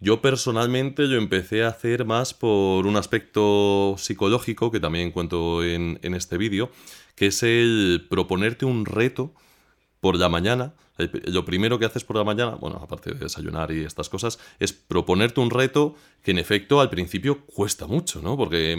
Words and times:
Yo 0.00 0.20
personalmente 0.20 1.02
lo 1.08 1.16
empecé 1.16 1.64
a 1.64 1.68
hacer 1.68 2.04
más 2.04 2.32
por 2.32 2.86
un 2.86 2.96
aspecto 2.96 3.96
psicológico 3.98 4.70
que 4.70 4.78
también 4.78 5.10
cuento 5.10 5.64
en, 5.64 5.98
en 6.02 6.14
este 6.14 6.38
vídeo, 6.38 6.70
que 7.16 7.26
es 7.26 7.42
el 7.42 8.06
proponerte 8.08 8.64
un 8.64 8.84
reto 8.86 9.34
por 10.00 10.16
la 10.16 10.28
mañana. 10.28 10.74
Lo 11.24 11.44
primero 11.44 11.80
que 11.80 11.84
haces 11.84 12.04
por 12.04 12.16
la 12.16 12.22
mañana, 12.22 12.52
bueno, 12.52 12.80
aparte 12.80 13.12
de 13.12 13.18
desayunar 13.18 13.72
y 13.72 13.84
estas 13.84 14.08
cosas, 14.08 14.38
es 14.60 14.72
proponerte 14.72 15.40
un 15.40 15.50
reto 15.50 15.96
que 16.22 16.30
en 16.30 16.38
efecto 16.38 16.80
al 16.80 16.90
principio 16.90 17.44
cuesta 17.46 17.88
mucho, 17.88 18.22
¿no? 18.22 18.36
Porque... 18.36 18.76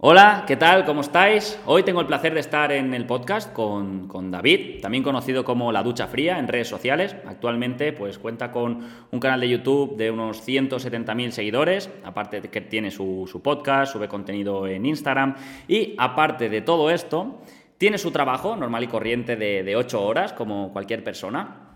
Hola, 0.00 0.44
¿qué 0.46 0.54
tal? 0.54 0.84
¿Cómo 0.84 1.00
estáis? 1.00 1.58
Hoy 1.66 1.82
tengo 1.82 2.00
el 2.00 2.06
placer 2.06 2.32
de 2.32 2.38
estar 2.38 2.70
en 2.70 2.94
el 2.94 3.04
podcast 3.04 3.52
con, 3.52 4.30
David, 4.30 4.80
también 4.80 5.02
conocido 5.02 5.44
como 5.44 5.72
La 5.72 5.82
Ducha 5.82 6.06
Fría 6.06 6.38
en 6.38 6.46
redes 6.46 6.68
sociales. 6.68 7.16
Actualmente 7.26 7.92
pues 7.92 8.16
cuenta 8.16 8.52
con 8.52 8.78
un 9.10 9.18
canal 9.18 9.40
de 9.40 9.48
YouTube 9.48 9.96
de 9.96 10.12
unos 10.12 10.46
170.000 10.46 11.30
seguidores, 11.30 11.90
aparte 12.04 12.40
de 12.40 12.48
que 12.48 12.60
tiene 12.60 12.92
su, 12.92 13.40
podcast, 13.42 13.92
sube 13.92 14.06
contenido 14.06 14.68
en 14.68 14.86
Instagram 14.86 15.34
y 15.66 15.96
aparte 15.98 16.48
de 16.48 16.60
todo 16.60 16.90
esto, 16.90 17.40
tiene 17.76 17.98
su 17.98 18.12
trabajo 18.12 18.54
normal 18.54 18.84
y 18.84 18.86
corriente 18.86 19.34
de, 19.34 19.64
de 19.64 19.74
8 19.74 20.00
horas 20.00 20.32
como 20.32 20.72
cualquier 20.72 21.02
persona 21.02 21.67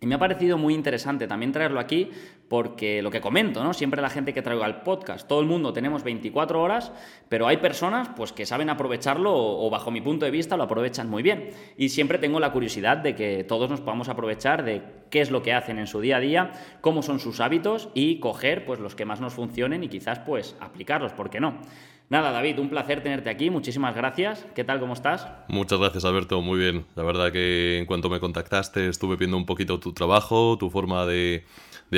y 0.00 0.06
me 0.06 0.14
ha 0.14 0.18
parecido 0.18 0.58
muy 0.58 0.74
interesante 0.74 1.26
también 1.26 1.50
traerlo 1.50 1.80
aquí 1.80 2.10
porque 2.48 3.02
lo 3.02 3.10
que 3.10 3.20
comento, 3.20 3.64
¿no? 3.64 3.74
Siempre 3.74 4.00
la 4.00 4.10
gente 4.10 4.32
que 4.32 4.42
traigo 4.42 4.62
al 4.62 4.82
podcast, 4.82 5.26
todo 5.26 5.40
el 5.40 5.46
mundo 5.46 5.72
tenemos 5.72 6.04
24 6.04 6.62
horas, 6.62 6.92
pero 7.28 7.48
hay 7.48 7.56
personas 7.56 8.08
pues 8.16 8.32
que 8.32 8.46
saben 8.46 8.70
aprovecharlo 8.70 9.34
o, 9.34 9.68
bajo 9.70 9.90
mi 9.90 10.00
punto 10.00 10.24
de 10.24 10.30
vista 10.30 10.56
lo 10.56 10.62
aprovechan 10.62 11.10
muy 11.10 11.24
bien. 11.24 11.50
Y 11.76 11.88
siempre 11.88 12.18
tengo 12.18 12.38
la 12.38 12.52
curiosidad 12.52 12.98
de 12.98 13.16
que 13.16 13.42
todos 13.42 13.68
nos 13.68 13.80
podamos 13.80 14.08
aprovechar 14.08 14.64
de 14.64 14.82
qué 15.10 15.20
es 15.20 15.32
lo 15.32 15.42
que 15.42 15.52
hacen 15.52 15.78
en 15.78 15.88
su 15.88 16.00
día 16.00 16.18
a 16.18 16.20
día, 16.20 16.52
cómo 16.80 17.02
son 17.02 17.18
sus 17.18 17.40
hábitos 17.40 17.88
y 17.92 18.20
coger 18.20 18.64
pues 18.64 18.78
los 18.78 18.94
que 18.94 19.04
más 19.04 19.20
nos 19.20 19.34
funcionen 19.34 19.82
y 19.82 19.88
quizás 19.88 20.20
pues 20.20 20.56
aplicarlos, 20.60 21.12
¿por 21.12 21.28
qué 21.28 21.40
no? 21.40 21.58
Nada, 22.10 22.32
David, 22.32 22.58
un 22.58 22.70
placer 22.70 23.02
tenerte 23.02 23.28
aquí. 23.28 23.50
Muchísimas 23.50 23.94
gracias. 23.94 24.46
¿Qué 24.54 24.64
tal? 24.64 24.80
¿Cómo 24.80 24.94
estás? 24.94 25.28
Muchas 25.48 25.78
gracias, 25.78 26.06
Alberto. 26.06 26.40
Muy 26.40 26.58
bien. 26.58 26.86
La 26.94 27.02
verdad 27.02 27.30
que 27.30 27.78
en 27.78 27.84
cuanto 27.84 28.08
me 28.08 28.18
contactaste 28.18 28.88
estuve 28.88 29.16
viendo 29.16 29.36
un 29.36 29.44
poquito 29.44 29.78
tu 29.78 29.92
trabajo, 29.92 30.56
tu 30.56 30.70
forma 30.70 31.04
de, 31.04 31.44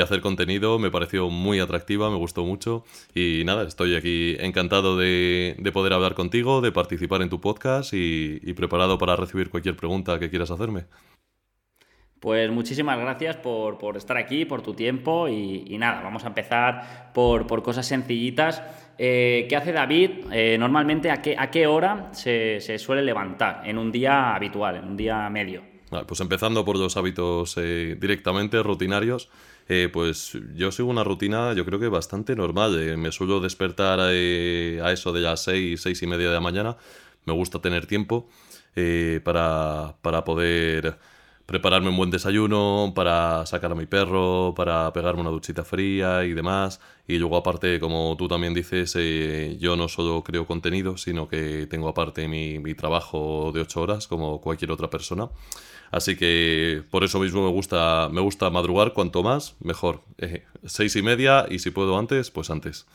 hacer 0.03 0.21
contenido. 0.21 0.81
Me 0.81 0.91
pareció 0.91 1.31
muy 1.31 1.61
atractiva, 1.61 2.11
me 2.11 2.17
gustó 2.17 2.45
mucho. 2.45 2.83
Y 3.15 3.45
nada, 3.45 3.63
estoy 3.63 3.95
aquí 3.95 4.37
encantado 4.41 4.97
de, 4.97 5.55
poder 5.73 5.93
hablar 5.93 6.15
contigo, 6.15 6.61
de 6.61 6.73
participar 6.73 7.23
en 7.23 7.29
tu 7.29 7.41
podcast 7.41 7.93
y, 7.95 8.53
preparado 8.55 8.99
para 8.99 9.15
recibir 9.15 9.49
cualquier 9.49 9.77
pregunta 9.77 10.19
que 10.19 10.29
quieras 10.29 10.51
hacerme. 10.51 10.87
Pues 12.19 12.51
muchísimas 12.51 12.99
gracias 12.99 13.37
por, 13.37 13.97
estar 13.97 14.17
aquí, 14.17 14.45
por 14.45 14.61
tu 14.61 14.75
tiempo 14.75 15.29
y, 15.29 15.79
nada, 15.79 16.03
vamos 16.03 16.25
a 16.25 16.27
empezar 16.27 17.13
por, 17.15 17.47
por 17.47 17.63
cosas 17.63 17.87
sencillitas. 17.87 18.61
Eh, 19.03 19.47
¿Qué 19.49 19.57
hace 19.57 19.73
David? 19.73 20.11
Eh, 20.31 20.59
normalmente, 20.59 21.11
¿a 21.11 21.23
qué, 21.23 21.35
¿a 21.39 21.51
qué 21.51 21.67
hora 21.67 22.11
se, 22.13 22.61
suele 22.79 23.01
levantar 23.01 23.63
en 23.65 23.79
un 23.79 23.91
día 23.91 24.35
habitual, 24.35 24.77
en 24.77 24.85
un 24.85 24.97
día 24.97 25.31
medio? 25.31 25.63
pues 26.07 26.21
empezando 26.21 26.65
por 26.65 26.79
los 26.79 26.97
hábitos 26.97 27.57
eh, 27.57 27.97
directamente 27.99 28.63
rutinarios, 28.63 29.29
pues 29.93 30.39
yo 30.55 30.71
sigo 30.71 30.89
una 30.89 31.03
rutina 31.03 31.53
yo 31.53 31.65
creo 31.65 31.81
que 31.81 31.89
bastante 31.89 32.37
normal. 32.37 32.97
me 32.97 33.11
suelo 33.11 33.41
despertar 33.41 33.99
a 33.99 34.13
eso 34.13 35.13
de 35.13 35.21
las 35.21 35.43
seis, 35.43 35.81
seis 35.81 36.01
y 36.03 36.07
media 36.07 36.29
de 36.29 36.35
la 36.35 36.41
mañana. 36.41 36.77
Me 37.25 37.33
gusta 37.33 37.61
tener 37.61 37.87
tiempo 37.87 38.29
para, 39.25 39.97
para 40.01 40.23
poder 40.23 40.97
prepararme 41.51 41.89
un 41.89 41.97
buen 41.97 42.11
desayuno, 42.11 42.93
para 42.95 43.45
sacar 43.45 43.73
a 43.73 43.75
mi 43.75 43.85
perro, 43.85 44.55
para 44.55 44.93
pegarme 44.93 45.23
una 45.23 45.31
duchita 45.31 45.65
fría 45.65 46.25
y 46.25 46.33
demás. 46.33 46.81
Y 47.09 47.19
luego 47.19 47.37
aparte, 47.37 47.81
como 47.81 48.15
tú 48.17 48.29
también 48.29 48.55
dices, 48.55 48.95
eh, 48.97 49.57
yo 49.59 49.75
no 49.75 49.89
solo 49.89 50.23
creo 50.23 50.47
contenido, 50.47 50.97
sino 50.97 51.27
que 51.27 51.67
tengo 51.67 51.89
aparte 51.89 52.29
mi, 52.29 52.61
trabajo 52.75 53.51
de 53.53 53.63
ocho 53.63 53.81
horas, 53.81 54.07
como 54.07 54.41
cualquier 54.41 54.71
otra 54.71 54.91
persona. 54.91 55.29
Así 55.91 56.15
que 56.15 56.85
por 56.89 57.03
eso 57.03 57.19
mismo 57.19 57.45
me 57.45 57.51
gusta, 57.51 58.09
me 58.13 58.21
gusta 58.21 58.49
madrugar, 58.51 58.93
cuanto 58.93 59.25
más, 59.25 59.57
mejor. 59.59 60.03
Seis 60.65 60.95
y 60.95 61.03
media 61.03 61.47
y 61.51 61.59
si 61.59 61.73
puedo 61.73 61.99
antes, 61.99 62.31
pues 62.31 62.49
antes. 62.51 62.87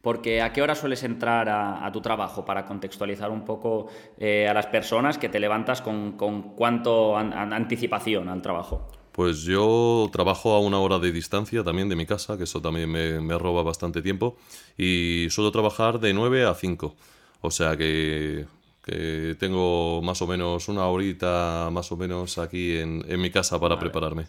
Porque 0.00 0.42
¿a 0.42 0.52
qué 0.52 0.62
hora 0.62 0.76
sueles 0.76 1.02
entrar 1.02 1.48
a, 1.48 1.90
tu 1.92 2.00
trabajo 2.00 2.44
para 2.44 2.64
contextualizar 2.64 3.30
un 3.30 3.44
poco 3.44 3.88
eh, 4.16 4.46
a 4.48 4.54
las 4.54 4.66
personas 4.66 5.18
que 5.18 5.28
te 5.28 5.40
levantas 5.40 5.82
con, 5.82 6.12
con 6.12 6.54
cuánto 6.54 7.16
anticipación 7.16 8.28
al 8.28 8.40
trabajo? 8.40 8.88
Pues 9.10 9.42
yo 9.42 10.08
trabajo 10.12 10.54
a 10.54 10.60
una 10.60 10.78
hora 10.78 11.00
de 11.00 11.10
distancia 11.10 11.64
también 11.64 11.88
de 11.88 11.96
mi 11.96 12.06
casa, 12.06 12.38
que 12.38 12.44
eso 12.44 12.62
también 12.62 12.88
me, 12.88 13.20
me 13.20 13.36
roba 13.36 13.64
bastante 13.64 14.00
tiempo, 14.00 14.36
y 14.76 15.26
suelo 15.30 15.50
trabajar 15.50 15.98
de 15.98 16.14
9 16.14 16.46
a 16.46 16.54
5. 16.54 16.94
O 17.40 17.50
sea 17.50 17.76
que, 17.76 18.46
tengo 19.38 20.00
más 20.02 20.22
o 20.22 20.26
menos 20.26 20.68
una 20.68 20.86
horita 20.86 21.68
más 21.70 21.92
o 21.92 21.96
menos 21.98 22.38
aquí 22.38 22.78
en, 22.78 23.04
en 23.06 23.20
mi 23.20 23.30
casa 23.30 23.60
para 23.60 23.78
prepararme 23.78 24.28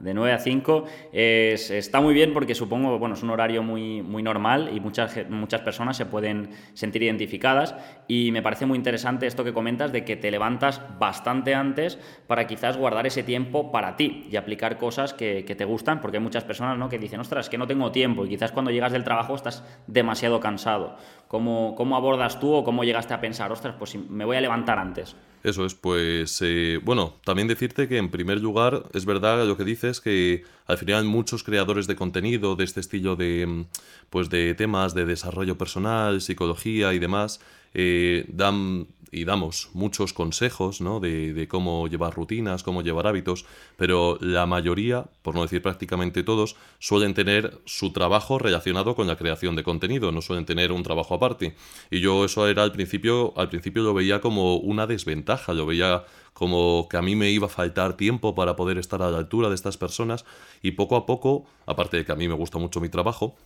de 0.00 0.14
9 0.14 0.32
a 0.32 0.38
5 0.38 0.84
es, 1.12 1.70
está 1.70 2.00
muy 2.00 2.14
bien 2.14 2.32
porque 2.32 2.54
supongo 2.54 2.98
bueno, 2.98 3.14
es 3.14 3.22
un 3.22 3.28
horario 3.28 3.62
muy, 3.62 4.00
muy 4.00 4.22
normal 4.22 4.70
y 4.74 4.80
muchas, 4.80 5.28
muchas 5.28 5.60
personas 5.60 5.98
se 5.98 6.06
pueden 6.06 6.50
sentir 6.72 7.02
identificadas 7.02 7.74
y 8.08 8.32
me 8.32 8.40
parece 8.40 8.64
muy 8.64 8.78
interesante 8.78 9.26
esto 9.26 9.44
que 9.44 9.52
comentas 9.52 9.92
de 9.92 10.02
que 10.02 10.16
te 10.16 10.30
levantas 10.30 10.80
bastante 10.98 11.54
antes 11.54 11.98
para 12.26 12.46
quizás 12.46 12.78
guardar 12.78 13.06
ese 13.06 13.22
tiempo 13.22 13.70
para 13.70 13.96
ti 13.96 14.26
y 14.30 14.36
aplicar 14.36 14.78
cosas 14.78 15.12
que, 15.12 15.42
te 15.42 15.64
gustan 15.64 16.00
porque 16.00 16.16
hay 16.16 16.22
muchas 16.22 16.44
personas 16.44 16.78
¿no? 16.78 16.88
que 16.88 16.98
dicen, 16.98 17.20
ostras, 17.20 17.50
que 17.50 17.58
no 17.58 17.66
tengo 17.66 17.92
tiempo 17.92 18.24
y 18.24 18.30
quizás 18.30 18.52
cuando 18.52 18.70
llegas 18.70 18.92
del 18.92 19.04
trabajo 19.04 19.34
estás 19.34 19.62
demasiado 19.86 20.40
cansado. 20.40 20.96
¿Cómo, 21.28 21.96
abordas 21.96 22.38
tú 22.38 22.52
o 22.52 22.64
cómo 22.64 22.84
llegaste 22.84 23.12
a 23.12 23.20
pensar, 23.20 23.50
ostras, 23.50 23.74
pues 23.78 23.96
me 23.96 24.24
voy 24.24 24.36
a 24.36 24.40
levantar 24.40 24.78
antes? 24.78 25.16
Eso 25.42 25.64
es, 25.64 25.74
pues 25.74 26.40
eh, 26.44 26.80
bueno, 26.82 27.14
también 27.24 27.46
decirte 27.46 27.88
que 27.88 27.98
en 27.98 28.10
primer 28.10 28.40
lugar 28.40 28.84
es 28.94 29.04
verdad 29.04 29.44
lo 29.44 29.56
que 29.56 29.64
dices 29.64 30.00
que 30.00 30.44
al 30.66 30.78
final 30.78 31.04
muchos 31.04 31.44
creadores 31.44 31.86
de 31.86 31.96
contenido 31.96 32.56
de 32.56 32.64
este 32.64 32.80
estilo 32.80 33.16
de 33.16 33.46
mm, 33.46 33.66
pues 34.10 34.30
de 34.30 34.54
temas 34.54 34.94
de 34.94 35.04
desarrollo 35.04 35.58
personal, 35.58 36.20
psicología 36.20 36.94
y 36.94 36.98
demás 36.98 37.40
eh, 37.74 38.24
dan 38.28 38.86
y 39.10 39.24
damos 39.24 39.70
muchos 39.72 40.12
consejos 40.12 40.80
¿no? 40.80 41.00
de, 41.00 41.46
cómo 41.48 41.88
llevar 41.88 42.14
rutinas, 42.14 42.62
cómo 42.62 42.82
llevar 42.82 43.06
hábitos, 43.06 43.44
pero 43.76 44.18
la 44.20 44.46
mayoría, 44.46 45.06
por 45.22 45.34
no 45.34 45.42
decir 45.42 45.62
prácticamente 45.62 46.22
todos, 46.22 46.56
suelen 46.78 47.14
tener 47.14 47.58
su 47.64 47.92
trabajo 47.92 48.38
relacionado 48.38 48.94
con 48.94 49.06
la 49.06 49.16
creación 49.16 49.56
de 49.56 49.62
contenido, 49.62 50.12
no 50.12 50.22
suelen 50.22 50.44
tener 50.44 50.72
un 50.72 50.82
trabajo 50.82 51.14
aparte. 51.14 51.54
Y 51.90 52.00
yo 52.00 52.24
eso 52.24 52.48
era 52.48 52.62
al 52.62 52.72
principio, 52.72 53.32
al 53.36 53.48
principio 53.48 53.82
lo 53.82 53.94
veía 53.94 54.20
como 54.20 54.56
una 54.56 54.86
desventaja, 54.86 55.52
lo 55.54 55.66
veía 55.66 56.04
como 56.32 56.86
que 56.90 56.98
a 56.98 57.02
mí 57.02 57.16
me 57.16 57.30
iba 57.30 57.46
a 57.46 57.50
faltar 57.50 57.96
tiempo 57.96 58.34
para 58.34 58.56
poder 58.56 58.76
estar 58.76 59.00
a 59.02 59.10
la 59.10 59.18
altura 59.18 59.48
de 59.48 59.54
estas 59.54 59.78
personas 59.78 60.24
y 60.62 60.72
poco 60.72 60.96
a 60.96 61.06
poco, 61.06 61.46
aparte 61.64 61.96
de 61.96 62.04
que 62.04 62.12
a 62.12 62.16
mí 62.16 62.28
me 62.28 62.34
gusta 62.34 62.58
mucho 62.58 62.80
mi 62.80 62.90
trabajo, 62.90 63.36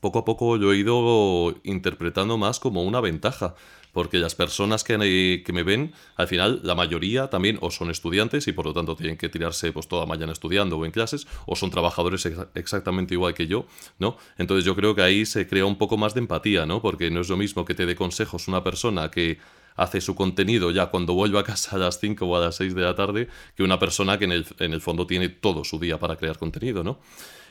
poco 0.00 0.18
a 0.18 0.24
poco 0.24 0.56
lo 0.56 0.72
he 0.72 0.78
ido 0.78 1.54
interpretando 1.64 2.36
más 2.36 2.60
como 2.60 2.82
una 2.82 3.00
ventaja, 3.00 3.54
porque 3.92 4.18
las 4.18 4.34
personas 4.34 4.84
que, 4.84 5.42
que, 5.44 5.52
me 5.52 5.62
ven, 5.62 5.92
al 6.16 6.28
final, 6.28 6.60
la 6.62 6.74
mayoría 6.74 7.28
también 7.28 7.58
o 7.60 7.70
son 7.70 7.90
estudiantes 7.90 8.46
y 8.48 8.52
por 8.52 8.66
lo 8.66 8.72
tanto 8.72 8.96
tienen 8.96 9.16
que 9.16 9.28
tirarse 9.28 9.72
pues 9.72 9.88
toda 9.88 10.06
mañana 10.06 10.32
estudiando 10.32 10.78
o 10.78 10.84
en 10.84 10.92
clases, 10.92 11.26
o 11.46 11.56
son 11.56 11.70
trabajadores 11.70 12.28
exactamente 12.54 13.14
igual 13.14 13.34
que 13.34 13.46
yo, 13.46 13.66
¿no? 13.98 14.16
Entonces 14.38 14.64
yo 14.64 14.76
creo 14.76 14.94
que 14.94 15.02
ahí 15.02 15.26
se 15.26 15.46
crea 15.46 15.64
un 15.64 15.76
poco 15.76 15.96
más 15.96 16.14
de 16.14 16.20
empatía, 16.20 16.66
¿no? 16.66 16.82
Porque 16.82 17.10
no 17.10 17.20
es 17.20 17.28
lo 17.28 17.36
mismo 17.36 17.64
que 17.64 17.74
te 17.74 17.86
dé 17.86 17.94
consejos 17.94 18.48
una 18.48 18.62
persona 18.62 19.10
que 19.10 19.38
hace 19.76 20.00
su 20.00 20.14
contenido 20.14 20.70
ya 20.70 20.86
cuando 20.86 21.14
vuelve 21.14 21.38
a 21.38 21.42
casa 21.42 21.76
a 21.76 21.78
las 21.78 21.98
5 22.00 22.26
o 22.26 22.36
a 22.36 22.40
las 22.40 22.56
6 22.56 22.74
de 22.74 22.82
la 22.82 22.94
tarde 22.94 23.28
que 23.56 23.62
una 23.62 23.78
persona 23.78 24.18
que 24.18 24.24
en 24.26 24.32
el, 24.32 24.46
en 24.58 24.72
el 24.72 24.80
fondo 24.80 25.06
tiene 25.06 25.28
todo 25.28 25.64
su 25.64 25.78
día 25.78 25.98
para 25.98 26.16
crear 26.16 26.38
contenido, 26.38 26.84
¿no? 26.84 27.00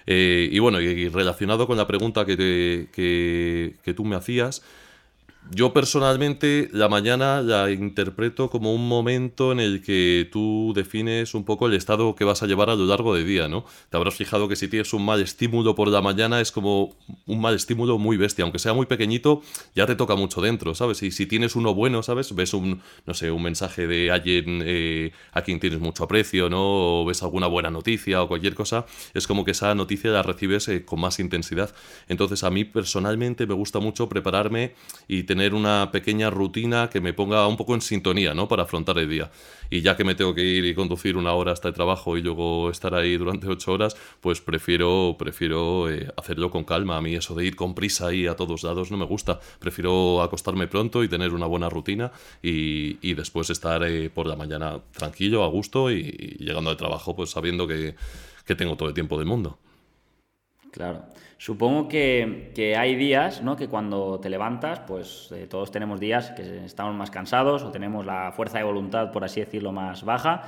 Eh, 0.05 0.49
y 0.51 0.59
bueno, 0.59 0.79
y, 0.81 1.09
relacionado 1.09 1.67
con 1.67 1.77
la 1.77 1.85
pregunta 1.85 2.25
que, 2.25 2.87
que, 2.91 3.75
que 3.83 3.93
tú 3.93 4.05
me 4.05 4.15
hacías, 4.15 4.63
yo 5.51 5.73
personalmente 5.73 6.69
la 6.73 6.89
mañana 6.89 7.41
la 7.41 7.71
interpreto 7.71 8.49
como 8.49 8.73
un 8.73 8.87
momento 8.87 9.51
en 9.51 9.59
el 9.59 9.81
que 9.81 10.29
tú 10.31 10.73
defines 10.75 11.33
un 11.33 11.43
poco 11.43 11.65
el 11.65 11.73
estado 11.73 12.15
que 12.15 12.23
vas 12.23 12.43
a 12.43 12.47
llevar 12.47 12.69
a 12.69 12.75
lo 12.75 12.85
largo 12.85 13.15
del 13.15 13.25
día, 13.25 13.47
¿no? 13.47 13.65
Te 13.89 13.97
habrás 13.97 14.15
fijado 14.15 14.47
que 14.47 14.55
si 14.55 14.67
tienes 14.67 14.93
un 14.93 15.03
mal 15.03 15.21
estímulo 15.21 15.73
por 15.73 15.87
la 15.87 16.01
mañana 16.01 16.39
es 16.39 16.51
como 16.51 16.95
un 17.25 17.41
mal 17.41 17.55
estímulo 17.55 17.97
muy 17.97 18.15
bestia, 18.15 18.43
aunque 18.43 18.59
sea 18.59 18.73
muy 18.73 18.85
pequeñito, 18.85 19.41
ya 19.75 19.87
te 19.87 19.95
toca 19.95 20.15
mucho 20.15 20.39
dentro, 20.39 20.75
¿sabes? 20.75 21.01
Y 21.01 21.11
si 21.11 21.25
tienes 21.25 21.55
uno 21.55 21.73
bueno, 21.73 22.03
¿sabes? 22.03 22.35
Ves 22.35 22.53
un, 22.53 22.81
no 23.07 23.13
sé, 23.15 23.31
un 23.31 23.41
mensaje 23.41 23.87
de 23.87 24.11
alguien 24.11 24.61
eh, 24.63 25.11
a 25.31 25.41
quien 25.41 25.59
tienes 25.59 25.79
mucho 25.79 26.03
aprecio, 26.03 26.49
¿no? 26.49 27.01
O 27.01 27.05
ves 27.05 27.23
alguna 27.23 27.47
buena 27.47 27.71
noticia 27.71 28.21
o 28.21 28.27
cualquier 28.27 28.53
cosa, 28.53 28.85
es 29.15 29.25
como 29.25 29.43
que 29.43 29.51
esa 29.51 29.73
noticia 29.73 30.11
la 30.11 30.21
recibes 30.21 30.67
eh, 30.67 30.85
con 30.85 30.99
más 30.99 31.19
intensidad. 31.19 31.73
Entonces 32.07 32.43
a 32.43 32.51
mí 32.51 32.65
personalmente 32.65 33.47
me 33.47 33.55
gusta 33.55 33.79
mucho 33.79 34.07
prepararme 34.07 34.75
y 35.07 35.23
tener 35.23 35.38
tener 35.39 35.53
una 35.53 35.89
pequeña 35.89 36.29
rutina 36.29 36.89
que 36.89 36.99
me 36.99 37.13
ponga 37.13 37.47
un 37.47 37.55
poco 37.55 37.73
en 37.73 37.79
sintonía, 37.79 38.33
¿no? 38.33 38.49
Para 38.49 38.63
afrontar 38.63 38.97
el 38.97 39.07
día. 39.07 39.31
Y 39.69 39.79
ya 39.79 39.95
que 39.95 40.03
me 40.03 40.13
tengo 40.13 40.35
que 40.35 40.43
ir 40.43 40.65
y 40.65 40.75
conducir 40.75 41.15
una 41.15 41.31
hora 41.31 41.53
hasta 41.53 41.69
el 41.69 41.73
trabajo 41.73 42.17
y 42.17 42.21
luego 42.21 42.69
estar 42.69 42.93
ahí 42.93 43.15
durante 43.15 43.47
ocho 43.47 43.71
horas, 43.71 43.95
pues 44.19 44.41
prefiero, 44.41 45.15
prefiero 45.17 45.89
eh, 45.89 46.11
hacerlo 46.17 46.51
con 46.51 46.65
calma. 46.65 46.97
A 46.97 47.01
mí 47.01 47.15
eso 47.15 47.35
de 47.35 47.45
ir 47.45 47.55
con 47.55 47.73
prisa 47.73 48.07
ahí 48.07 48.27
a 48.27 48.35
todos 48.35 48.63
lados 48.63 48.91
no 48.91 48.97
me 48.97 49.05
gusta. 49.05 49.39
Prefiero 49.59 50.21
acostarme 50.21 50.67
pronto 50.67 51.05
y 51.05 51.07
tener 51.07 51.33
una 51.33 51.45
buena 51.45 51.69
rutina 51.69 52.11
y, 52.43 52.97
y 53.01 53.13
después 53.13 53.49
estar 53.49 53.81
eh, 53.83 54.09
por 54.09 54.27
la 54.27 54.35
mañana 54.35 54.81
tranquilo, 54.91 55.45
a 55.45 55.47
gusto 55.47 55.89
y, 55.89 56.35
y 56.39 56.43
llegando 56.43 56.69
al 56.69 56.75
trabajo 56.75 57.15
pues 57.15 57.29
sabiendo 57.29 57.65
que, 57.65 57.95
que 58.45 58.55
tengo 58.55 58.75
todo 58.75 58.89
el 58.89 58.93
tiempo 58.93 59.17
del 59.17 59.27
mundo. 59.27 59.57
Claro. 60.71 61.03
Supongo 61.37 61.87
que, 61.87 62.75
hay 62.77 62.95
días, 62.95 63.41
¿no? 63.41 63.55
Que 63.55 63.67
cuando 63.67 64.19
te 64.19 64.29
levantas, 64.29 64.81
pues 64.81 65.31
eh, 65.31 65.47
todos 65.49 65.71
tenemos 65.71 65.99
días 65.99 66.31
que 66.31 66.65
estamos 66.65 66.95
más 66.95 67.11
cansados 67.11 67.63
o 67.63 67.71
tenemos 67.71 68.05
la 68.05 68.31
fuerza 68.33 68.57
de 68.57 68.65
voluntad, 68.65 69.11
por 69.11 69.23
así 69.23 69.39
decirlo, 69.39 69.71
más 69.71 70.03
baja. 70.03 70.43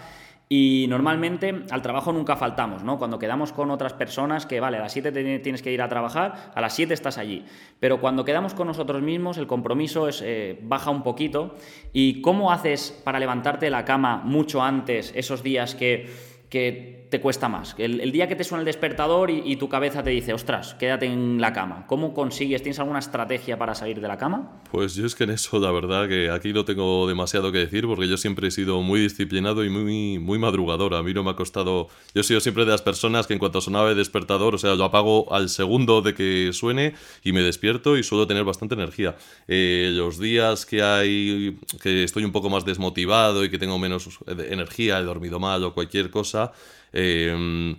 Y 0.54 0.86
normalmente 0.90 1.64
al 1.72 1.82
trabajo 1.82 2.12
nunca 2.12 2.36
faltamos, 2.36 2.84
¿no? 2.84 2.98
Cuando 2.98 3.18
quedamos 3.18 3.54
con 3.54 3.72
otras 3.72 3.94
personas 3.94 4.46
que, 4.46 4.60
vale, 4.60 4.78
a 4.78 4.82
las 4.82 4.92
7 4.92 5.40
tienes 5.40 5.62
que 5.62 5.72
ir 5.72 5.82
a 5.82 5.88
trabajar, 5.88 6.52
a 6.54 6.60
las 6.60 6.76
7 6.76 6.94
estás 6.94 7.18
allí. 7.18 7.46
Pero 7.80 8.02
cuando 8.02 8.26
quedamos 8.26 8.54
con 8.54 8.68
nosotros 8.68 9.02
mismos, 9.02 9.38
el 9.38 9.48
compromiso 9.48 10.10
es, 10.10 10.22
eh, 10.22 10.60
baja 10.62 10.92
un 10.92 11.04
poquito. 11.04 11.56
¿Y 11.94 12.20
cómo 12.20 12.52
haces 12.52 12.92
para 13.06 13.18
levantarte 13.18 13.68
de 13.68 13.72
la 13.72 13.86
cama 13.86 14.18
mucho 14.26 14.62
antes, 14.62 15.14
esos 15.16 15.42
días 15.42 15.74
que, 15.74 16.10
que 16.50 17.01
te 17.12 17.20
cuesta 17.20 17.50
más? 17.50 17.76
El, 17.78 18.12
día 18.14 18.30
que 18.30 18.38
te 18.38 18.46
suena 18.46 18.62
el 18.62 18.66
despertador 18.66 19.30
y, 19.30 19.56
tu 19.58 19.68
cabeza 19.68 20.02
te 20.02 20.12
dice, 20.12 20.34
ostras, 20.34 20.76
quédate 20.76 21.08
en 21.08 21.42
la 21.42 21.52
cama. 21.52 21.86
¿Cómo 21.86 22.14
consigues? 22.14 22.64
¿Tienes 22.64 22.80
alguna 22.80 23.00
estrategia 23.00 23.60
para 23.60 23.76
salir 23.76 24.00
de 24.00 24.08
la 24.08 24.18
cama? 24.18 24.62
Pues 24.72 24.96
yo 24.96 25.06
es 25.06 25.14
que 25.14 25.26
en 25.26 25.32
eso, 25.32 25.60
la 25.60 25.72
verdad, 25.72 26.08
que 26.08 26.32
aquí 26.32 26.54
no 26.54 26.64
tengo 26.64 27.06
demasiado 27.10 27.52
que 27.52 27.58
decir 27.58 27.86
porque 27.86 28.08
yo 28.08 28.16
siempre 28.16 28.48
he 28.48 28.52
sido 28.52 28.82
muy 28.82 29.02
disciplinado 29.02 29.66
y 29.66 29.70
muy, 29.70 30.20
muy 30.20 30.40
madrugador. 30.40 30.96
A 30.96 31.04
mí 31.04 31.14
no 31.14 31.22
me 31.22 31.32
ha 31.32 31.36
costado. 31.36 31.90
Yo 32.16 32.22
he 32.22 32.24
sido 32.24 32.40
siempre 32.40 32.64
de 32.64 32.72
las 32.72 32.82
personas 32.82 33.28
que 33.28 33.34
en 33.34 33.40
cuanto 33.40 33.60
sonaba 33.60 33.92
el 33.92 33.98
despertador, 33.98 34.56
o 34.56 34.58
sea, 34.58 34.76
lo 34.76 34.86
apago 34.86 35.34
al 35.34 35.50
segundo 35.50 36.02
de 36.02 36.14
que 36.14 36.52
suene 36.54 36.96
y 37.26 37.34
me 37.34 37.42
despierto 37.42 37.98
y 37.98 38.04
suelo 38.04 38.26
tener 38.26 38.46
bastante 38.46 38.76
energía. 38.76 39.18
Eh, 39.50 39.92
los 39.94 40.18
días 40.18 40.66
que 40.66 40.82
hay 40.82 41.60
que 41.84 42.06
estoy 42.06 42.24
un 42.24 42.32
poco 42.32 42.50
más 42.50 42.64
desmotivado 42.64 43.44
y 43.44 43.50
que 43.50 43.60
tengo 43.60 43.78
menos 43.78 44.20
energía, 44.28 45.00
he 45.00 45.04
dormido 45.04 45.42
mal 45.42 45.62
o 45.66 45.74
cualquier 45.74 46.10
cosa, 46.10 46.54
Em, 46.94 47.76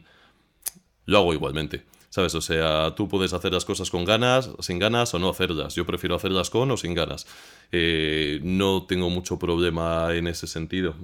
lo 1.06 1.18
hago 1.18 1.34
igualmente. 1.34 1.84
¿Sabes? 2.10 2.34
O 2.34 2.42
sea, 2.42 2.94
tú 2.94 3.08
puedes 3.08 3.32
hacer 3.32 3.54
las 3.54 3.64
cosas 3.64 3.90
con 3.90 4.04
ganas, 4.04 4.50
sin 4.60 4.78
ganas 4.78 5.14
o 5.14 5.18
no 5.18 5.30
hacerlas. 5.30 5.74
Yo 5.74 5.86
prefiero 5.86 6.14
hacerlas 6.14 6.50
con 6.50 6.70
o 6.70 6.76
sin 6.76 6.92
ganas. 6.92 7.26
Eh, 7.72 8.38
no 8.42 8.84
tengo 8.86 9.08
mucho 9.08 9.38
problema 9.38 10.14
en 10.14 10.26
ese 10.26 10.46
sentido. 10.46 10.94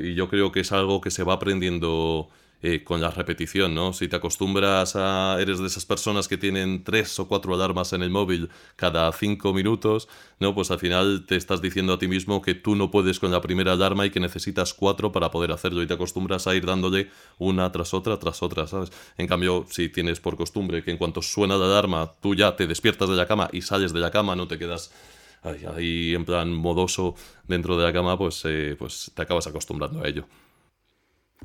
y 0.00 0.14
yo 0.14 0.28
creo 0.28 0.52
que 0.52 0.60
es 0.60 0.70
algo 0.70 1.00
que 1.00 1.10
se 1.10 1.24
va 1.24 1.34
aprendiendo 1.34 2.28
eh, 2.66 2.82
con 2.82 3.02
la 3.02 3.10
repetición, 3.10 3.74
¿no? 3.74 3.92
Si 3.92 4.08
te 4.08 4.16
acostumbras 4.16 4.96
a... 4.96 5.36
eres 5.38 5.58
de 5.58 5.66
esas 5.66 5.84
personas 5.84 6.28
que 6.28 6.38
tienen 6.38 6.82
tres 6.82 7.20
o 7.20 7.28
cuatro 7.28 7.52
alarmas 7.54 7.92
en 7.92 8.02
el 8.02 8.08
móvil 8.08 8.48
cada 8.74 9.12
cinco 9.12 9.52
minutos, 9.52 10.08
¿no? 10.40 10.54
Pues 10.54 10.70
al 10.70 10.78
final 10.78 11.26
te 11.26 11.36
estás 11.36 11.60
diciendo 11.60 11.92
a 11.92 11.98
ti 11.98 12.08
mismo 12.08 12.40
que 12.40 12.54
tú 12.54 12.74
no 12.74 12.90
puedes 12.90 13.20
con 13.20 13.30
la 13.30 13.42
primera 13.42 13.72
alarma 13.72 14.06
y 14.06 14.10
que 14.10 14.18
necesitas 14.18 14.72
cuatro 14.72 15.12
para 15.12 15.30
poder 15.30 15.52
hacerlo 15.52 15.82
y 15.82 15.86
te 15.86 15.92
acostumbras 15.92 16.46
a 16.46 16.54
ir 16.54 16.64
dándole 16.64 17.10
una 17.36 17.70
tras 17.70 17.92
otra 17.92 18.18
tras 18.18 18.42
otra, 18.42 18.66
¿sabes? 18.66 18.90
En 19.18 19.26
cambio, 19.26 19.66
si 19.68 19.90
tienes 19.90 20.20
por 20.20 20.34
costumbre 20.34 20.82
que 20.82 20.90
en 20.90 20.96
cuanto 20.96 21.20
suena 21.20 21.58
la 21.58 21.66
alarma 21.66 22.12
tú 22.22 22.34
ya 22.34 22.56
te 22.56 22.66
despiertas 22.66 23.10
de 23.10 23.16
la 23.16 23.26
cama 23.26 23.50
y 23.52 23.60
sales 23.60 23.92
de 23.92 24.00
la 24.00 24.10
cama, 24.10 24.36
no 24.36 24.48
te 24.48 24.56
quedas 24.58 24.90
ahí 25.76 26.14
en 26.14 26.24
plan 26.24 26.50
modoso 26.50 27.14
dentro 27.46 27.76
de 27.76 27.84
la 27.84 27.92
cama, 27.92 28.16
pues, 28.16 28.42
eh, 28.46 28.74
pues 28.78 29.12
te 29.14 29.20
acabas 29.20 29.46
acostumbrando 29.46 30.02
a 30.02 30.08
ello. 30.08 30.26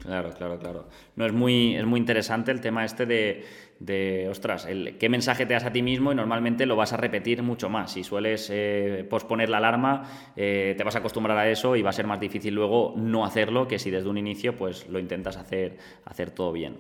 Claro, 0.02 0.32
claro, 0.34 0.58
claro. 0.58 0.88
No, 1.18 1.26
es 1.26 1.34
muy, 1.34 1.76
es 1.76 1.86
muy 1.86 2.00
interesante 2.00 2.52
el 2.52 2.62
tema 2.62 2.86
este 2.86 3.06
de, 3.06 3.46
de 3.80 4.28
ostras, 4.30 4.66
el, 4.66 4.98
qué 4.98 5.10
mensaje 5.10 5.46
te 5.46 5.54
das 5.54 5.66
a 5.66 5.74
ti 5.74 5.82
mismo 5.82 6.12
y 6.12 6.16
normalmente 6.16 6.66
lo 6.66 6.78
vas 6.78 6.94
a 6.94 6.98
repetir 6.98 7.44
mucho 7.44 7.70
más. 7.70 7.92
Si 7.92 8.04
sueles 8.06 8.50
eh, 8.50 9.06
posponer 9.10 9.50
la 9.50 9.58
alarma, 9.58 10.32
eh, 10.38 10.74
te 10.78 10.84
vas 10.86 10.96
a 10.96 11.00
acostumbrar 11.00 11.38
a 11.38 11.50
eso 11.50 11.76
y 11.76 11.82
va 11.82 11.90
a 11.90 11.94
ser 11.94 12.08
más 12.08 12.20
difícil 12.20 12.56
luego 12.56 12.94
no 12.96 13.26
hacerlo 13.26 13.68
que 13.68 13.78
si 13.78 13.92
desde 13.92 14.10
un 14.10 14.18
inicio 14.18 14.56
pues 14.56 14.88
lo 14.88 15.00
intentas 15.00 15.36
hacer, 15.36 15.78
hacer 16.06 16.32
todo 16.32 16.54
bien. 16.54 16.78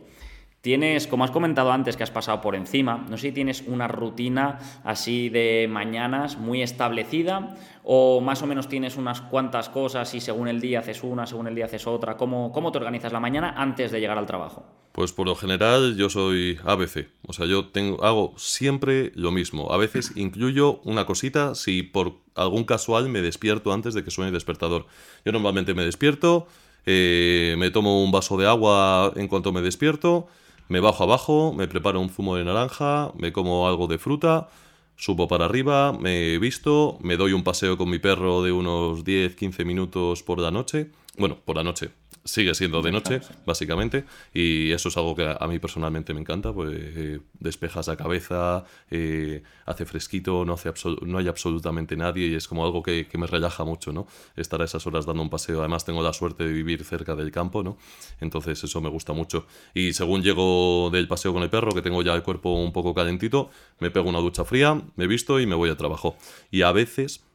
Tienes, 0.62 1.08
como 1.08 1.24
has 1.24 1.32
comentado 1.32 1.72
antes, 1.72 1.96
que 1.96 2.04
has 2.04 2.12
pasado 2.12 2.42
por 2.42 2.54
encima, 2.54 3.06
no 3.10 3.16
sé 3.16 3.28
si 3.28 3.32
tienes 3.32 3.64
una 3.66 3.88
rutina 3.88 4.60
así 4.84 5.30
de 5.30 5.68
mañanas 5.70 6.38
muy 6.38 6.62
establecida 6.62 7.56
o 7.84 8.20
más 8.20 8.42
o 8.42 8.46
menos 8.46 8.68
tienes 8.68 8.98
unas 8.98 9.22
cuantas 9.22 9.70
cosas 9.70 10.14
y 10.16 10.20
según 10.20 10.50
el 10.50 10.60
día 10.60 10.80
haces 10.80 11.02
una, 11.02 11.26
según 11.26 11.48
el 11.48 11.56
día 11.56 11.66
haces 11.66 11.88
otra. 11.88 12.18
¿Cómo, 12.18 12.52
cómo 12.52 12.74
te 12.74 12.78
organizas 12.78 13.14
la 13.14 13.22
mañana 13.22 13.54
antes 13.56 13.90
de 13.92 14.02
llegar 14.02 14.18
al 14.18 14.26
trabajo? 14.26 14.66
Pues 14.92 15.14
por 15.14 15.28
lo 15.28 15.36
general 15.36 15.96
yo 15.96 16.10
soy 16.10 16.60
ABC, 16.66 17.08
o 17.26 17.32
sea, 17.32 17.46
yo 17.46 17.68
tengo, 17.68 18.04
hago 18.04 18.34
siempre 18.36 19.14
lo 19.16 19.32
mismo. 19.32 19.72
A 19.72 19.78
veces 19.78 20.12
incluyo 20.16 20.82
una 20.84 21.06
cosita 21.06 21.56
si 21.56 21.84
por 21.84 22.18
algún 22.36 22.66
casual 22.66 23.08
me 23.08 23.22
despierto 23.22 23.72
antes 23.72 23.94
de 23.94 24.04
que 24.04 24.12
suene 24.12 24.28
el 24.28 24.34
despertador. 24.34 24.88
Yo 25.24 25.32
normalmente 25.32 25.74
me 25.74 25.86
despierto, 25.86 26.48
eh, 26.86 27.56
me 27.58 27.72
tomo 27.72 28.04
un 28.04 28.12
vaso 28.12 28.36
de 28.36 28.46
agua 28.46 29.14
en 29.16 29.30
cuanto 29.30 29.54
me 29.54 29.62
despierto 29.62 30.28
me 30.70 30.80
bajo 30.80 31.04
abajo, 31.04 31.54
me 31.54 31.68
preparo 31.68 32.00
un 32.00 32.10
zumo 32.10 32.36
de 32.36 32.46
naranja, 32.46 33.12
me 33.18 33.34
como 33.34 33.68
algo 33.68 33.88
de 33.88 33.98
fruta, 33.98 34.48
subo 34.96 35.28
para 35.28 35.46
arriba, 35.46 35.94
me 35.94 36.38
visto, 36.38 36.98
me 37.02 37.18
doy 37.18 37.34
un 37.34 37.44
paseo 37.44 37.78
con 37.78 37.90
mi 37.90 38.00
perro 38.00 38.44
de 38.44 38.52
unos 38.52 39.04
10-15 39.04 39.66
minutos 39.66 40.24
por 40.24 40.40
la 40.40 40.52
noche. 40.52 40.92
Bueno, 41.18 41.38
por 41.44 41.56
la 41.58 41.64
noche, 41.64 41.90
sigue 42.30 42.54
siendo 42.54 42.82
de 42.82 42.92
noche, 42.92 43.22
básicamente, 43.46 44.06
y 44.34 44.72
eso 44.72 44.90
es 44.90 44.98
algo 44.98 45.16
que 45.16 45.36
a 45.38 45.48
mí 45.48 45.60
personalmente 45.60 46.14
me 46.14 46.22
encanta, 46.22 46.54
pues 46.54 46.70
eh, 46.74 47.20
despejas 47.40 47.88
la 47.88 47.98
cabeza, 47.98 48.64
eh, 48.90 49.44
hace 49.66 49.86
fresquito, 49.86 50.46
no, 50.46 50.54
hace 50.54 50.72
no 51.02 51.18
hay 51.18 51.28
absolutamente 51.28 51.96
nadie 51.96 52.28
y 52.28 52.36
es 52.36 52.48
como 52.48 52.66
algo 52.66 52.84
que, 52.84 53.08
me 53.20 53.28
relaja 53.28 53.66
mucho, 53.66 53.92
¿no? 53.92 54.08
Estar 54.38 54.62
a 54.62 54.66
esas 54.66 54.88
horas 54.88 55.06
dando 55.06 55.22
un 55.22 55.30
paseo, 55.30 55.60
además 55.60 55.84
tengo 55.84 56.02
la 56.02 56.14
suerte 56.14 56.46
de 56.46 56.54
vivir 56.54 56.86
cerca 56.86 57.16
del 57.16 57.32
campo, 57.32 57.64
¿no? 57.64 57.78
Entonces 58.22 58.64
eso 58.64 58.80
me 58.80 58.90
gusta 58.90 59.12
mucho. 59.12 59.46
Y 59.74 59.92
según 59.92 60.24
llego 60.24 60.90
del 60.90 61.08
paseo 61.08 61.34
con 61.34 61.44
el 61.44 61.50
perro, 61.50 61.74
que 61.74 61.82
tengo 61.82 62.02
ya 62.02 62.14
el 62.14 62.24
cuerpo 62.24 62.54
un 62.54 62.72
poco 62.72 62.94
calentito, 62.94 63.50
me 63.80 63.92
pego 63.92 64.08
una 64.08 64.20
ducha 64.20 64.46
fría, 64.46 64.82
me 64.96 65.08
visto 65.08 65.40
y 65.42 65.48
me 65.48 65.56
voy 65.56 65.70
al 65.70 65.76
trabajo. 65.76 66.16
Y 66.50 66.62
a 66.62 66.72
veces 66.72 67.26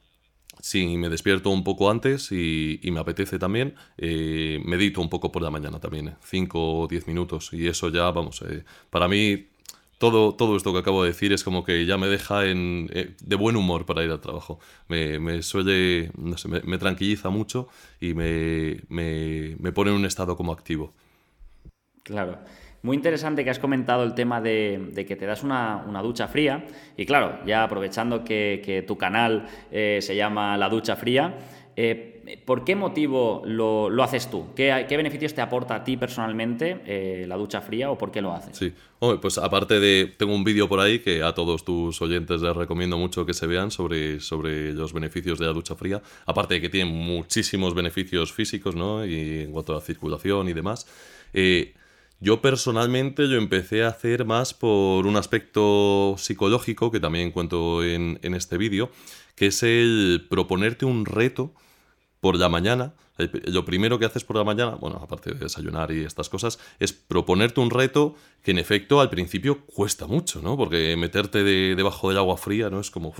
si 0.65 0.97
me 0.97 1.11
despierto 1.11 1.51
un 1.51 1.63
poco 1.63 1.91
antes 1.91 2.33
y, 2.33 2.81
me 2.85 2.99
apetece 2.99 3.39
también, 3.39 3.75
eh, 3.99 4.63
medito 4.65 5.03
un 5.03 5.11
poco 5.11 5.31
por 5.31 5.43
la 5.43 5.51
mañana 5.51 5.79
también, 5.79 6.17
5 6.23 6.59
eh, 6.59 6.85
o 6.85 6.89
10 6.89 7.07
minutos. 7.07 7.51
Y 7.53 7.69
eso 7.69 7.91
ya, 7.91 8.11
vamos, 8.11 8.41
eh, 8.49 8.65
para 8.89 9.07
mí 9.07 9.49
todo, 9.99 10.35
todo 10.35 10.57
esto 10.57 10.73
que 10.73 10.79
acabo 10.79 11.03
de 11.03 11.11
decir 11.11 11.35
es 11.35 11.45
como 11.45 11.65
que 11.65 11.85
ya 11.85 11.99
me 11.99 12.07
deja 12.07 12.47
en, 12.47 12.87
de 12.87 13.37
buen 13.37 13.57
humor 13.57 13.85
para 13.85 14.05
ir 14.05 14.11
al 14.11 14.23
trabajo. 14.23 14.59
Me, 14.89 15.43
suele, 15.43 16.11
no 16.17 16.39
sé, 16.39 16.49
me, 16.49 16.79
tranquiliza 16.79 17.29
mucho 17.29 17.69
y 18.01 18.15
me, 18.15 18.81
me 18.89 19.73
pone 19.73 19.91
en 19.91 19.97
un 19.99 20.07
estado 20.07 20.35
como 20.35 20.51
activo. 20.51 20.95
Claro. 22.05 22.39
Muy 22.85 22.99
interesante 22.99 23.45
que 23.45 23.51
has 23.51 23.59
comentado 23.59 24.05
el 24.05 24.13
tema 24.13 24.43
de, 24.43 24.93
que 25.09 25.17
te 25.17 25.25
das 25.25 25.43
una, 25.43 25.83
ducha 26.03 26.29
fría. 26.29 26.67
Y 26.99 27.07
claro, 27.07 27.39
ya 27.47 27.63
aprovechando 27.63 28.23
que, 28.23 28.85
tu 28.87 28.99
canal 28.99 29.49
eh, 29.73 30.01
se 30.03 30.15
llama 30.15 30.59
La 30.59 30.69
Ducha 30.69 30.95
Fría, 30.95 31.35
eh, 31.77 32.39
¿por 32.45 32.63
qué 32.63 32.77
motivo 32.77 33.41
lo, 33.47 33.91
haces 34.03 34.31
tú? 34.31 34.49
¿Qué, 34.55 34.87
beneficios 34.91 35.33
te 35.33 35.41
aporta 35.41 35.77
a 35.77 35.83
ti 35.83 35.97
personalmente 35.97 36.83
eh, 36.85 37.25
la 37.27 37.37
ducha 37.37 37.63
fría 37.63 37.91
o 37.91 37.97
por 37.97 38.11
qué 38.11 38.21
lo 38.21 38.35
haces? 38.35 38.55
Sí, 38.55 38.75
pues 39.19 39.39
aparte 39.39 39.81
de, 39.81 40.13
tengo 40.19 40.35
un 40.35 40.45
vídeo 40.45 40.69
por 40.69 40.81
ahí 40.81 40.99
que 40.99 41.23
a 41.23 41.33
todos 41.33 41.65
tus 41.65 42.03
oyentes 42.03 42.43
les 42.43 42.55
recomiendo 42.55 42.99
mucho 42.99 43.25
que 43.25 43.33
se 43.33 43.47
vean 43.47 43.71
sobre, 43.71 44.21
sobre 44.21 44.75
los 44.75 44.93
beneficios 44.93 45.39
de 45.39 45.47
la 45.47 45.55
ducha 45.55 45.75
fría, 45.75 46.03
aparte 46.27 46.53
de 46.53 46.61
que 46.61 46.69
tiene 46.69 46.91
muchísimos 46.91 47.75
beneficios 47.75 48.31
físicos, 48.31 48.77
¿no? 48.77 49.07
Y 49.07 49.41
en 49.45 49.53
cuanto 49.53 49.73
a 49.73 49.77
la 49.77 49.81
circulación 49.81 50.51
y 50.51 50.53
demás. 50.53 50.87
Yo 52.21 52.41
personalmente 52.41 53.25
lo 53.25 53.37
empecé 53.37 53.85
a 53.85 53.89
hacer 53.89 54.25
más 54.25 54.55
por 54.55 55.07
un 55.07 55.17
aspecto 55.17 56.15
psicológico 56.17 56.91
que 56.91 57.01
también 57.01 57.33
cuento 57.33 57.85
en, 57.85 58.19
este 58.23 58.57
vídeo, 58.57 58.91
que 59.35 59.47
es 59.47 59.63
el 59.63 60.27
proponerte 60.31 60.87
un 60.87 61.05
reto 61.05 61.53
por 62.21 62.37
la 62.37 62.49
mañana. 62.49 62.95
Lo 63.45 63.65
primero 63.65 63.99
que 63.99 64.07
haces 64.07 64.25
por 64.25 64.37
la 64.37 64.45
mañana, 64.45 64.75
bueno, 64.77 64.99
aparte 65.01 65.33
de 65.33 65.39
desayunar 65.39 65.93
y 65.93 66.03
estas 66.03 66.29
cosas, 66.29 66.59
es 66.81 66.93
proponerte 66.93 67.61
un 67.61 67.71
reto 67.71 68.17
que 68.43 68.53
en 68.53 68.59
efecto 68.59 69.01
al 69.01 69.11
principio 69.11 69.65
cuesta 69.67 70.07
mucho, 70.07 70.41
¿no? 70.41 70.57
Porque 70.57 70.97
meterte 70.97 71.45
debajo 71.45 72.09
del 72.09 72.19
agua 72.19 72.37
fría, 72.37 72.71
¿no? 72.71 72.81
Es 72.81 72.91
como... 72.91 73.13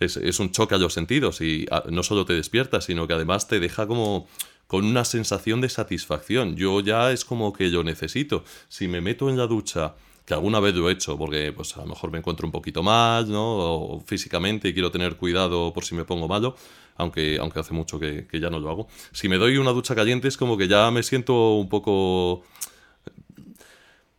es, 0.00 0.16
es, 0.16 0.40
un 0.40 0.50
choque 0.50 0.74
a 0.74 0.78
los 0.78 0.92
sentidos 0.92 1.40
y 1.40 1.66
no 1.88 2.02
solo 2.02 2.24
te 2.24 2.32
despiertas, 2.32 2.84
sino 2.84 3.06
que 3.06 3.14
además 3.14 3.48
te 3.48 3.60
deja 3.60 3.86
como 3.86 4.26
con 4.70 4.84
una 4.84 5.04
sensación 5.04 5.60
de 5.60 5.68
satisfacción. 5.68 6.54
Yo 6.54 6.78
ya 6.78 7.10
es 7.10 7.24
como 7.24 7.52
que 7.52 7.72
yo 7.72 7.82
necesito. 7.82 8.44
Si 8.68 8.86
me 8.86 9.00
meto 9.00 9.28
en 9.28 9.36
la 9.36 9.48
ducha 9.48 9.96
que 10.24 10.32
alguna 10.32 10.60
vez 10.60 10.76
lo 10.76 10.88
he 10.88 10.92
hecho, 10.92 11.18
porque 11.18 11.52
pues 11.52 11.76
a 11.76 11.80
lo 11.80 11.86
mejor 11.86 12.12
me 12.12 12.18
encuentro 12.18 12.46
un 12.46 12.52
poquito 12.52 12.80
mal, 12.80 13.28
¿no? 13.28 13.56
O 13.56 14.00
físicamente 14.06 14.68
y 14.68 14.72
quiero 14.72 14.92
tener 14.92 15.16
cuidado 15.16 15.72
por 15.72 15.84
si 15.84 15.96
me 15.96 16.04
pongo 16.04 16.28
malo, 16.28 16.54
aunque, 16.98 17.38
aunque 17.40 17.58
hace 17.58 17.74
mucho 17.74 17.98
que, 17.98 18.28
que 18.28 18.38
ya 18.38 18.48
no 18.48 18.60
lo 18.60 18.70
hago. 18.70 18.86
Si 19.10 19.28
me 19.28 19.38
doy 19.38 19.56
una 19.56 19.72
ducha 19.72 19.96
caliente 19.96 20.28
es 20.28 20.36
como 20.36 20.56
que 20.56 20.68
ya 20.68 20.88
me 20.92 21.02
siento 21.02 21.56
un 21.56 21.68
poco 21.68 22.44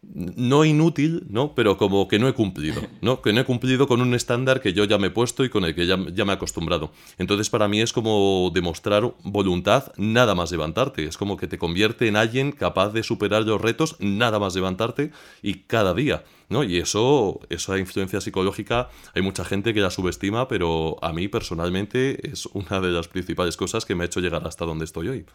no 0.02 0.66
inútil, 0.66 1.28
¿no? 1.30 1.54
Pero 1.54 1.78
como 1.78 2.08
que 2.08 2.18
no 2.18 2.28
he 2.28 2.34
cumplido, 2.34 2.82
¿no? 3.02 3.22
Que 3.22 3.34
no 3.34 3.42
he 3.42 3.46
cumplido 3.46 3.88
con 3.88 4.02
un 4.02 4.16
estándar 4.16 4.60
que 4.60 4.74
yo 4.74 4.84
ya 4.86 4.98
me 4.98 5.08
he 5.08 5.12
puesto 5.12 5.44
y 5.46 5.50
con 5.50 5.64
el 5.64 5.76
que 5.76 5.86
ya, 5.86 5.98
ya, 6.12 6.26
me 6.26 6.32
he 6.32 6.36
acostumbrado. 6.36 6.92
Entonces 7.20 7.50
para 7.50 7.68
mí 7.68 7.82
es 7.82 7.94
como 7.94 8.52
demostrar 8.54 9.14
voluntad 9.24 9.92
nada 9.98 10.34
más 10.34 10.52
levantarte. 10.52 11.06
Es 11.06 11.18
como 11.18 11.38
que 11.38 11.48
te 11.48 11.60
convierte 11.60 12.08
en 12.08 12.16
alguien 12.16 12.52
capaz 12.52 12.90
de 12.90 13.04
superar 13.04 13.44
los 13.44 13.62
retos 13.62 13.96
nada 14.00 14.40
más 14.40 14.56
levantarte 14.56 15.12
y 15.44 15.60
cada 15.66 15.94
día, 15.94 16.24
¿no? 16.50 16.64
Y 16.64 16.78
eso, 16.78 17.40
esa 17.50 17.78
influencia 17.78 18.22
psicológica, 18.22 18.90
hay 19.14 19.22
mucha 19.22 19.46
gente 19.46 19.74
que 19.74 19.82
la 19.82 19.92
subestima, 19.92 20.48
pero 20.48 20.98
a 21.04 21.14
mí 21.14 21.28
personalmente 21.28 22.28
es 22.28 22.48
una 22.48 22.82
de 22.82 22.90
las 22.90 23.08
principales 23.08 23.56
cosas 23.56 23.86
que 23.86 23.94
me 23.94 24.04
ha 24.04 24.08
hecho 24.08 24.20
llegar 24.20 24.48
hasta 24.48 24.66
donde 24.66 24.86
estoy 24.86 25.10
hoy. 25.10 25.26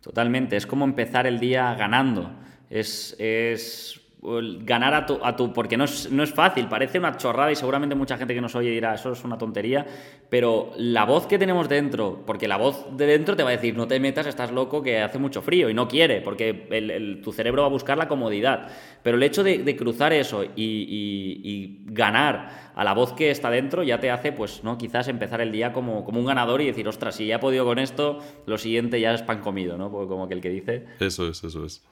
Totalmente, 0.00 0.56
es 0.56 0.68
como 0.68 0.84
empezar 0.84 1.26
el 1.26 1.40
día 1.40 1.74
ganando 1.74 2.30
es, 2.70 3.16
es 3.18 4.00
ganar 4.22 4.94
a 4.94 5.06
tu, 5.06 5.18
a 5.22 5.36
tu 5.36 5.52
porque 5.52 5.76
no 5.76 5.84
es, 5.84 6.10
no 6.10 6.22
es, 6.22 6.32
fácil, 6.32 6.68
parece 6.68 6.98
una 6.98 7.16
chorrada 7.16 7.52
y 7.52 7.56
seguramente 7.56 7.94
mucha 7.94 8.16
gente 8.16 8.34
que 8.34 8.40
nos 8.40 8.54
oye 8.56 8.70
dirá, 8.70 8.94
eso 8.94 9.12
es 9.12 9.22
una 9.24 9.38
tontería, 9.38 9.86
pero 10.28 10.72
la 10.76 11.04
voz 11.04 11.26
que 11.26 11.38
tenemos 11.38 11.68
dentro, 11.68 12.24
porque 12.26 12.48
la 12.48 12.56
voz 12.56 12.96
de 12.96 13.06
dentro 13.06 13.36
te 13.36 13.44
va 13.44 13.50
a 13.50 13.52
decir, 13.52 13.76
no 13.76 13.86
te 13.86 14.00
metas, 14.00 14.26
estás 14.26 14.50
loco, 14.50 14.82
que 14.82 15.00
hace 15.00 15.18
mucho 15.18 15.42
frío 15.42 15.70
y 15.70 15.74
no 15.74 15.86
quiere, 15.86 16.22
porque 16.22 17.20
tu 17.22 17.32
cerebro 17.32 17.62
va 17.62 17.68
a 17.68 17.70
buscar 17.70 17.98
la 17.98 18.08
comodidad, 18.08 18.68
pero 19.02 19.16
el 19.16 19.22
hecho 19.22 19.44
de, 19.44 19.76
cruzar 19.76 20.12
eso 20.12 20.42
y, 20.42 20.50
y, 20.56 21.84
ganar 21.86 22.72
a 22.74 22.82
la 22.82 22.94
voz 22.94 23.12
que 23.12 23.30
está 23.30 23.50
dentro 23.50 23.82
ya 23.82 24.00
te 24.00 24.10
hace, 24.10 24.32
pues, 24.32 24.64
¿no? 24.64 24.76
Quizás 24.76 25.08
empezar 25.08 25.40
el 25.40 25.52
día 25.52 25.72
como, 25.72 26.04
como 26.04 26.18
un 26.18 26.26
ganador 26.26 26.60
y 26.62 26.66
decir, 26.66 26.88
ostras, 26.88 27.14
si 27.14 27.26
ya 27.26 27.36
he 27.36 27.38
podido 27.38 27.64
con 27.64 27.78
esto, 27.78 28.18
lo 28.46 28.58
siguiente 28.58 29.00
ya 29.00 29.14
es 29.14 29.22
pan 29.22 29.40
comido, 29.40 29.76
¿no? 29.76 29.90
Como 29.90 30.26
que 30.26 30.34
el 30.34 30.40
que 30.40 30.48
dice... 30.48 30.86
Eso 30.98 31.28
es, 31.28 31.44
eso 31.44 31.64
es. 31.64 31.82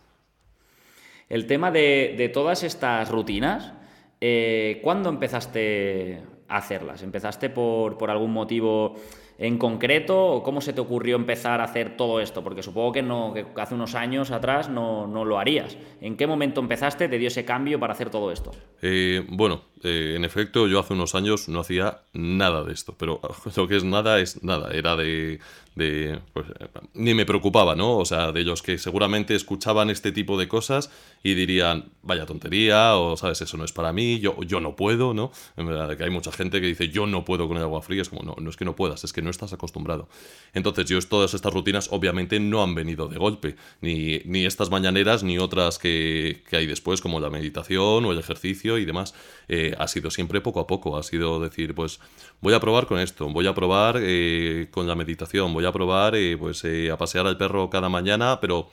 El 1.29 1.47
tema 1.47 1.71
de, 1.71 2.31
todas 2.33 2.63
estas 2.63 3.11
rutinas, 3.11 3.73
eh, 4.21 4.81
¿cuándo 4.83 5.09
empezaste 5.09 6.23
a 6.49 6.59
hacerlas? 6.59 7.03
¿Empezaste 7.03 7.51
por, 7.51 8.11
algún 8.11 8.33
motivo 8.33 8.97
en 9.37 9.59
concreto 9.59 10.27
o 10.27 10.43
cómo 10.45 10.61
se 10.61 10.73
te 10.73 10.81
ocurrió 10.81 11.17
empezar 11.17 11.61
a 11.61 11.65
hacer 11.65 11.97
todo 11.97 12.21
esto? 12.21 12.45
Porque 12.45 12.63
supongo 12.63 12.93
que, 12.93 13.03
no, 13.03 13.35
hace 13.57 13.75
unos 13.75 13.95
años 13.95 14.31
atrás 14.31 14.69
no, 14.69 15.07
no, 15.07 15.25
lo 15.25 15.39
harías. 15.39 15.79
¿En 16.01 16.17
qué 16.17 16.27
momento 16.27 16.61
empezaste, 16.61 17.09
te 17.09 17.19
dio 17.19 17.29
ese 17.29 17.45
cambio 17.45 17.81
para 17.81 17.95
hacer 17.95 18.11
todo 18.11 18.31
esto? 18.31 18.53
Eh, 18.83 19.25
bueno, 19.29 19.63
eh, 19.83 20.15
en 20.17 20.25
efecto, 20.25 20.69
yo 20.69 20.79
hace 20.79 20.93
unos 20.93 21.15
años 21.15 21.49
no 21.49 21.61
hacía 21.61 22.01
nada 22.13 22.65
de 22.65 22.75
esto, 22.75 22.95
pero 22.99 23.21
lo 23.57 23.67
que 23.67 23.77
es 23.77 23.85
nada 23.85 24.21
es 24.21 24.45
nada, 24.45 24.73
era 24.73 24.95
de 24.95 25.41
de 25.75 26.21
pues, 26.33 26.47
ni 26.95 27.15
me 27.15 27.27
preocupaba, 27.27 27.75
¿no? 27.75 27.97
O 27.99 28.05
sea, 28.05 28.33
de 28.33 28.41
ellos 28.41 28.63
que 28.63 28.79
seguramente 28.79 29.35
escuchaban 29.35 29.91
este 29.91 30.13
tipo 30.13 30.39
de 30.39 30.49
cosas 30.49 30.91
y 31.23 31.35
dirían, 31.35 31.93
vaya 32.03 32.27
tontería, 32.27 32.97
o 32.97 33.17
sabes, 33.17 33.41
eso 33.41 33.57
no 33.57 33.65
es 33.65 33.73
para 33.73 33.93
mí, 33.93 34.21
yo, 34.21 34.41
yo 34.43 34.61
no 34.61 34.77
puedo, 34.77 35.15
¿no? 35.15 35.33
En 35.57 35.67
verdad, 35.67 35.97
que 35.97 36.05
hay 36.05 36.11
mucha 36.11 36.31
gente 36.31 36.61
que 36.61 36.67
dice, 36.67 36.89
yo 36.89 37.07
no 37.07 37.25
puedo 37.25 37.49
con 37.49 37.57
el 37.57 37.63
agua 37.63 37.83
fría, 37.83 38.03
es 38.03 38.09
como, 38.09 38.23
no, 38.23 38.37
no 38.39 38.51
es 38.51 38.57
que 38.57 38.65
no 38.65 38.77
puedas, 38.77 39.05
es 39.05 39.13
que 39.13 39.23
no 39.23 39.31
estás 39.31 39.53
acostumbrado. 39.53 40.09
Entonces, 40.53 40.87
yo 40.87 41.01
todas 41.09 41.35
estas 41.35 41.53
rutinas 41.53 41.89
obviamente 41.91 42.39
no 42.41 42.63
han 42.63 42.75
venido 42.75 43.09
de 43.09 43.19
golpe, 43.19 43.57
ni, 43.81 44.21
ni 44.27 44.45
estas 44.45 44.71
mañaneras, 44.71 45.23
ni 45.23 45.39
otras 45.39 45.79
que, 45.79 46.43
que, 46.49 46.57
hay 46.57 46.67
después, 46.67 47.01
como 47.01 47.21
la 47.21 47.31
meditación 47.31 48.05
o 48.05 48.13
el 48.13 48.19
ejercicio 48.19 48.79
y 48.79 48.85
demás. 48.85 49.15
Eh, 49.49 49.75
ha 49.79 49.89
sido 49.89 50.11
siempre 50.11 50.41
poco 50.41 50.61
a 50.61 50.67
poco, 50.67 50.97
ha 50.97 51.03
sido 51.03 51.41
decir, 51.41 51.75
pues 51.75 52.01
voy 52.45 52.53
a 52.53 52.61
probar 52.61 52.85
con 52.87 52.99
esto, 52.99 53.27
voy 53.31 53.47
a 53.47 53.55
probar 53.55 53.97
eh, 54.03 54.69
con 54.71 54.87
la 54.87 54.95
meditación, 54.95 55.55
voy 55.55 55.65
a 55.65 55.73
probar 55.73 56.15
eh, 56.15 56.37
pues, 56.37 56.63
eh, 56.65 56.91
a 56.91 56.99
pasear 56.99 57.27
al 57.27 57.39
perro 57.39 57.71
cada 57.71 57.89
mañana, 57.89 58.39
pero 58.39 58.69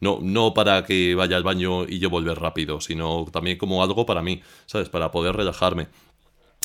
no, 0.00 0.18
no 0.20 0.52
para 0.54 0.82
que 0.84 1.14
vaya 1.14 1.36
al 1.36 1.44
baño 1.44 1.84
y 1.86 2.00
yo 2.00 2.10
volver 2.10 2.40
rápido, 2.40 2.80
sino 2.80 3.24
también 3.32 3.58
como 3.58 3.80
algo 3.84 4.04
para 4.06 4.22
mí, 4.22 4.42
¿sabes? 4.66 4.88
Para 4.88 5.12
poder 5.12 5.36
relajarme. 5.36 5.86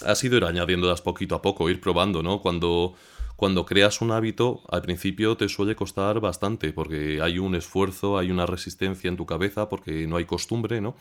Ha 0.03 0.15
sido 0.15 0.37
ir 0.37 0.45
añadiéndolas 0.45 1.03
poquito 1.03 1.35
a 1.35 1.43
poco, 1.43 1.69
ir 1.69 1.79
probando, 1.79 2.23
¿no? 2.23 2.41
Cuando, 2.41 2.95
cuando 3.35 3.63
creas 3.63 4.01
un 4.01 4.11
hábito, 4.11 4.63
al 4.71 4.81
principio 4.81 5.37
te 5.37 5.49
suele 5.49 5.75
costar 5.75 6.19
bastante, 6.21 6.73
porque 6.73 7.21
hay 7.21 7.37
un 7.37 7.53
esfuerzo, 7.53 8.17
hay 8.17 8.31
una 8.31 8.47
resistencia 8.47 9.09
en 9.09 9.17
tu 9.17 9.27
cabeza, 9.27 9.69
porque 9.69 10.07
no 10.07 10.17
hay 10.17 10.25
costumbre, 10.25 10.81
¿no? 10.81 10.95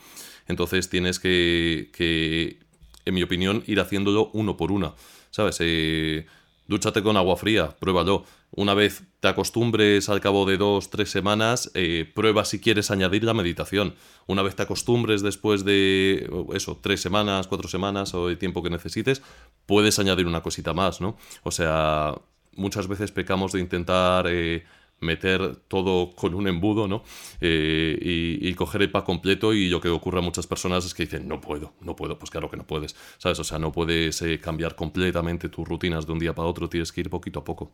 Entonces 0.47 0.87
tienes 0.87 1.19
que, 1.19 1.89
que 1.93 2.59
en 3.05 3.13
mi 3.15 3.23
opinión, 3.23 3.63
ir 3.65 3.79
haciéndolo 3.79 4.29
uno 4.33 4.57
por 4.57 4.71
una, 4.71 4.93
¿sabes? 5.37 5.57
Eh, 5.59 6.25
dúchate 6.65 7.03
con 7.03 7.15
agua 7.15 7.37
fría, 7.37 7.69
pruébalo. 7.77 8.25
Una 8.49 8.73
vez 8.73 9.03
te 9.19 9.27
acostumbres 9.27 10.09
al 10.09 10.19
cabo 10.19 10.47
de 10.47 10.57
dos, 10.57 10.89
tres 10.89 11.11
semanas, 11.11 11.69
eh, 11.75 12.11
prueba 12.15 12.43
si 12.43 12.59
quieres 12.59 12.89
añadir 12.89 13.23
la 13.23 13.35
meditación. 13.35 13.93
Una 14.25 14.41
vez 14.41 14.55
te 14.55 14.63
acostumbres 14.63 15.21
después 15.21 15.63
de 15.63 16.27
eso, 16.53 16.79
tres 16.81 17.01
semanas, 17.01 17.45
cuatro 17.45 17.69
semanas 17.69 18.15
o 18.15 18.29
el 18.29 18.39
tiempo 18.39 18.63
que 18.63 18.71
necesites, 18.71 19.21
puedes 19.67 19.99
añadir 19.99 20.25
una 20.25 20.41
cosita 20.41 20.73
más, 20.73 21.01
¿no? 21.01 21.17
O 21.43 21.51
sea, 21.51 22.15
muchas 22.53 22.87
veces 22.87 23.11
pecamos 23.11 23.51
de 23.51 23.59
intentar 23.59 24.25
eh, 24.27 24.65
meter 24.99 25.55
todo 25.67 26.11
con 26.11 26.33
un 26.33 26.47
embudo, 26.47 26.87
¿no? 26.87 27.03
Eh, 27.41 27.97
y, 28.41 28.53
coger 28.55 28.81
el 28.81 28.89
pack 28.89 29.05
completo 29.05 29.53
y 29.53 29.69
lo 29.69 29.79
que 29.79 29.89
ocurre 29.89 30.17
a 30.17 30.21
muchas 30.21 30.47
personas 30.47 30.83
es 30.83 30.95
que 30.95 31.03
dicen, 31.03 31.27
no 31.27 31.39
puedo, 31.39 31.73
no 31.81 31.95
puedo, 31.95 32.17
pues 32.17 32.31
claro 32.31 32.49
que 32.49 32.57
no 32.57 32.65
puedes, 32.65 32.95
¿sabes? 33.19 33.39
O 33.39 33.43
sea, 33.43 33.59
no 33.59 33.71
puedes 33.71 34.19
eh, 34.23 34.39
cambiar 34.39 34.75
completamente 34.75 35.49
tus 35.49 35.67
rutinas 35.67 36.07
de 36.07 36.13
un 36.13 36.19
día 36.19 36.33
para 36.33 36.47
otro, 36.47 36.67
tienes 36.67 36.91
que 36.91 37.01
ir 37.01 37.09
poquito 37.11 37.39
a 37.39 37.43
poco. 37.43 37.71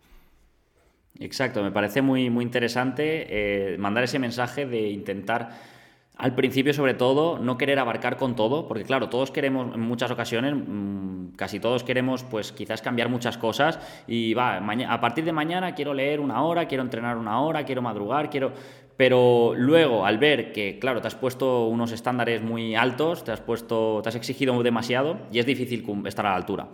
Exacto, 1.20 1.63
me 1.63 1.72
parece 1.72 2.01
muy, 2.01 2.30
muy 2.30 2.44
interesante 2.44 3.27
eh, 3.30 3.77
mandar 3.77 4.03
ese 4.03 4.20
mensaje 4.20 4.65
de 4.65 4.89
intentar 4.89 5.51
al 6.15 6.36
principio, 6.36 6.74
sobre 6.74 6.93
todo, 6.93 7.39
no 7.39 7.58
querer 7.58 7.79
abarcar 7.79 8.17
con 8.17 8.36
todo, 8.36 8.67
porque 8.67 8.84
claro, 8.84 9.10
todos 9.10 9.32
queremos, 9.32 9.74
en 9.74 9.82
muchas 9.82 10.12
ocasiones, 10.12 10.53
mm, 10.55 11.29
casi 11.36 11.60
todos 11.60 11.84
queremos, 11.84 12.24
pues 12.24 12.51
quizás 12.51 12.82
cambiar 12.82 13.10
muchas 13.10 13.38
cosas 13.38 13.79
y 14.08 14.34
va, 14.36 14.58
a 14.58 15.01
partir 15.01 15.25
de 15.25 15.32
mañana 15.32 15.74
quiero 15.74 15.93
leer 15.93 16.20
una 16.20 16.43
hora, 16.43 16.67
quiero 16.67 16.84
entrenar 16.84 17.17
una 17.17 17.41
hora, 17.41 17.65
quiero 17.65 17.82
madrugar, 17.82 18.29
quiero... 18.29 18.53
Pero 18.96 19.53
luego, 19.55 20.05
al 20.05 20.20
ver 20.20 20.53
que, 20.53 20.77
claro, 20.77 21.01
te 21.01 21.08
has 21.08 21.15
puesto 21.15 21.65
unos 21.65 21.91
estándares 21.91 22.43
muy 22.43 22.75
altos, 22.75 23.24
te 23.24 23.32
has 23.32 23.41
puesto, 23.41 24.01
te 24.03 24.10
has 24.10 24.15
exigido 24.15 24.62
demasiado 24.62 25.17
y 25.32 25.39
es 25.39 25.48
difícil 25.48 25.84
estar 26.05 26.27
a 26.27 26.29
la 26.29 26.36
altura. 26.36 26.67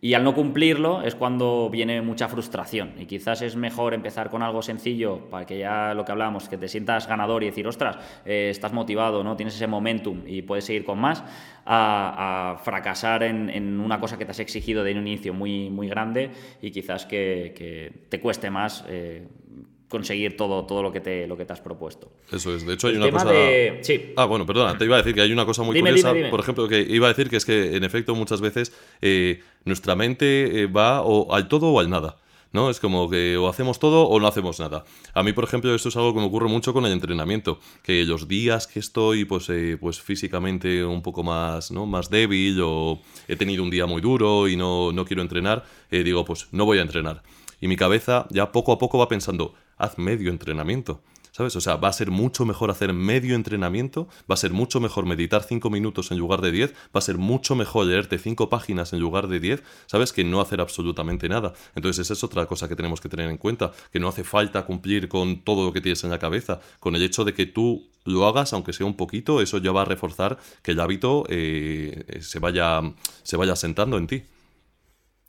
Y 0.00 0.14
al 0.14 0.22
no 0.22 0.32
cumplirlo 0.32 1.02
es 1.02 1.16
cuando 1.16 1.68
viene 1.70 2.02
mucha 2.02 2.28
frustración. 2.28 2.94
Y 2.98 3.06
quizás 3.06 3.42
es 3.42 3.56
mejor 3.56 3.94
empezar 3.94 4.30
con 4.30 4.44
algo 4.44 4.62
sencillo 4.62 5.28
para 5.28 5.44
que 5.44 5.58
ya 5.58 5.92
lo 5.92 6.04
que 6.04 6.12
hablamos, 6.12 6.48
que 6.48 6.56
te 6.56 6.68
sientas 6.68 7.08
ganador 7.08 7.42
y 7.42 7.46
decir, 7.46 7.66
ostras, 7.66 7.98
eh, 8.24 8.48
estás 8.50 8.72
motivado, 8.72 9.24
¿no? 9.24 9.36
tienes 9.36 9.56
ese 9.56 9.66
momentum 9.66 10.22
y 10.24 10.42
puedes 10.42 10.66
seguir 10.66 10.84
con 10.84 11.00
más, 11.00 11.24
a, 11.66 12.60
fracasar 12.62 13.24
en, 13.24 13.80
una 13.80 13.98
cosa 13.98 14.16
que 14.16 14.24
te 14.24 14.30
has 14.30 14.38
exigido 14.38 14.84
de 14.84 14.92
un 14.92 15.06
inicio 15.08 15.34
muy, 15.34 15.68
muy 15.68 15.88
grande 15.88 16.30
y 16.62 16.70
quizás 16.70 17.04
que, 17.04 18.06
te 18.08 18.20
cueste 18.20 18.50
más. 18.50 18.84
Eh, 18.88 19.26
conseguir 19.88 20.36
todo, 20.36 20.64
todo 20.66 20.82
lo, 20.82 20.92
que 20.92 21.00
te, 21.00 21.26
lo 21.26 21.36
que 21.36 21.44
te 21.44 21.52
has 21.52 21.60
propuesto. 21.60 22.10
Eso 22.30 22.54
es. 22.54 22.66
De 22.66 22.74
hecho, 22.74 22.88
hay 22.88 22.96
una 22.96 23.10
cosa. 23.10 23.30
Sí. 23.80 24.12
Ah, 24.16 24.26
bueno, 24.26 24.46
perdona, 24.46 24.76
te 24.76 24.84
iba 24.84 24.96
a 24.96 24.98
decir 24.98 25.14
que 25.14 25.22
hay 25.22 25.32
una 25.32 25.46
cosa 25.46 25.62
muy 25.62 25.78
curiosa. 25.78 26.14
Por 26.30 26.40
ejemplo, 26.40 26.68
que 26.68 26.80
iba 26.80 27.06
a 27.06 27.08
decir 27.08 27.28
que 27.28 27.36
es 27.36 27.44
que, 27.44 27.76
en 27.76 27.84
efecto, 27.84 28.14
muchas 28.14 28.40
veces 28.40 28.72
eh, 29.00 29.40
nuestra 29.64 29.96
mente 29.96 30.62
eh, 30.62 30.66
va 30.66 31.02
o 31.02 31.34
al 31.34 31.48
todo 31.48 31.68
o 31.68 31.80
al 31.80 31.90
nada. 31.90 32.16
¿no? 32.50 32.70
Es 32.70 32.80
como 32.80 33.10
que 33.10 33.36
o 33.36 33.46
hacemos 33.46 33.78
todo 33.78 34.04
o 34.04 34.20
no 34.20 34.26
hacemos 34.26 34.58
nada. 34.58 34.84
A 35.12 35.22
mí, 35.22 35.34
por 35.34 35.44
ejemplo, 35.44 35.74
esto 35.74 35.90
es 35.90 35.96
algo 35.96 36.14
que 36.14 36.20
me 36.20 36.26
ocurre 36.26 36.48
mucho 36.48 36.72
con 36.72 36.86
el 36.86 36.92
entrenamiento, 36.92 37.60
que 37.82 38.04
los 38.04 38.26
días 38.26 38.66
que 38.66 38.80
estoy 38.80 39.26
pues, 39.26 39.50
eh, 39.50 39.76
pues 39.78 40.00
físicamente 40.00 40.82
un 40.82 41.02
poco 41.02 41.22
más, 41.22 41.70
¿no? 41.70 41.84
más 41.84 42.08
débil 42.08 42.58
o 42.62 43.02
he 43.26 43.36
tenido 43.36 43.62
un 43.62 43.68
día 43.68 43.84
muy 43.84 44.00
duro 44.00 44.48
y 44.48 44.56
no, 44.56 44.92
no 44.92 45.04
quiero 45.04 45.20
entrenar, 45.20 45.64
digo, 45.90 46.24
pues 46.24 46.48
no 46.52 46.64
voy 46.64 46.78
a 46.78 46.82
entrenar. 46.82 47.22
Y 47.60 47.68
mi 47.68 47.76
cabeza 47.76 48.26
ya 48.30 48.52
poco 48.52 48.72
a 48.72 48.78
poco 48.78 48.98
va 48.98 49.08
pensando, 49.08 49.54
haz 49.78 49.98
medio 49.98 50.30
entrenamiento. 50.30 51.00
¿Sabes? 51.38 51.54
O 51.54 51.60
sea, 51.60 51.76
va 51.76 51.86
a 51.86 51.92
ser 51.92 52.10
mucho 52.10 52.44
mejor 52.44 52.68
hacer 52.68 52.92
medio 52.92 53.36
entrenamiento, 53.36 54.08
va 54.28 54.34
a 54.34 54.36
ser 54.36 54.52
mucho 54.52 54.80
mejor 54.80 55.06
meditar 55.06 55.44
5 55.44 55.70
minutos 55.70 56.10
en 56.10 56.18
lugar 56.18 56.40
de 56.40 56.50
10, 56.50 56.72
va 56.72 56.98
a 56.98 57.00
ser 57.00 57.16
mucho 57.16 57.54
mejor 57.54 57.86
leerte 57.86 58.18
5 58.18 58.48
páginas 58.48 58.92
en 58.92 58.98
lugar 58.98 59.28
de 59.28 59.38
10, 59.38 59.62
¿sabes? 59.86 60.12
Que 60.12 60.24
no 60.24 60.40
hacer 60.40 60.60
absolutamente 60.60 61.28
nada. 61.28 61.52
Entonces 61.76 62.06
esa 62.06 62.14
es 62.14 62.24
otra 62.24 62.46
cosa 62.46 62.68
que 62.68 62.74
tenemos 62.74 63.00
que 63.00 63.08
tener 63.08 63.30
en 63.30 63.36
cuenta, 63.36 63.70
que 63.92 64.00
no 64.00 64.08
hace 64.08 64.24
falta 64.24 64.64
cumplir 64.64 65.08
con 65.08 65.44
todo 65.44 65.64
lo 65.64 65.72
que 65.72 65.80
tienes 65.80 66.02
en 66.02 66.10
la 66.10 66.18
cabeza, 66.18 66.58
con 66.80 66.96
el 66.96 67.04
hecho 67.04 67.24
de 67.24 67.34
que 67.34 67.46
tú 67.46 67.88
lo 68.04 68.26
hagas, 68.26 68.52
aunque 68.52 68.72
sea 68.72 68.86
un 68.86 68.96
poquito, 68.96 69.40
eso 69.40 69.58
ya 69.58 69.70
va 69.70 69.82
a 69.82 69.84
reforzar 69.84 70.38
que 70.62 70.72
el 70.72 70.80
hábito 70.80 71.24
eh, 71.28 72.18
se, 72.20 72.40
vaya, 72.40 72.80
se 73.22 73.36
vaya 73.36 73.54
sentando 73.54 73.96
en 73.96 74.08
ti. 74.08 74.24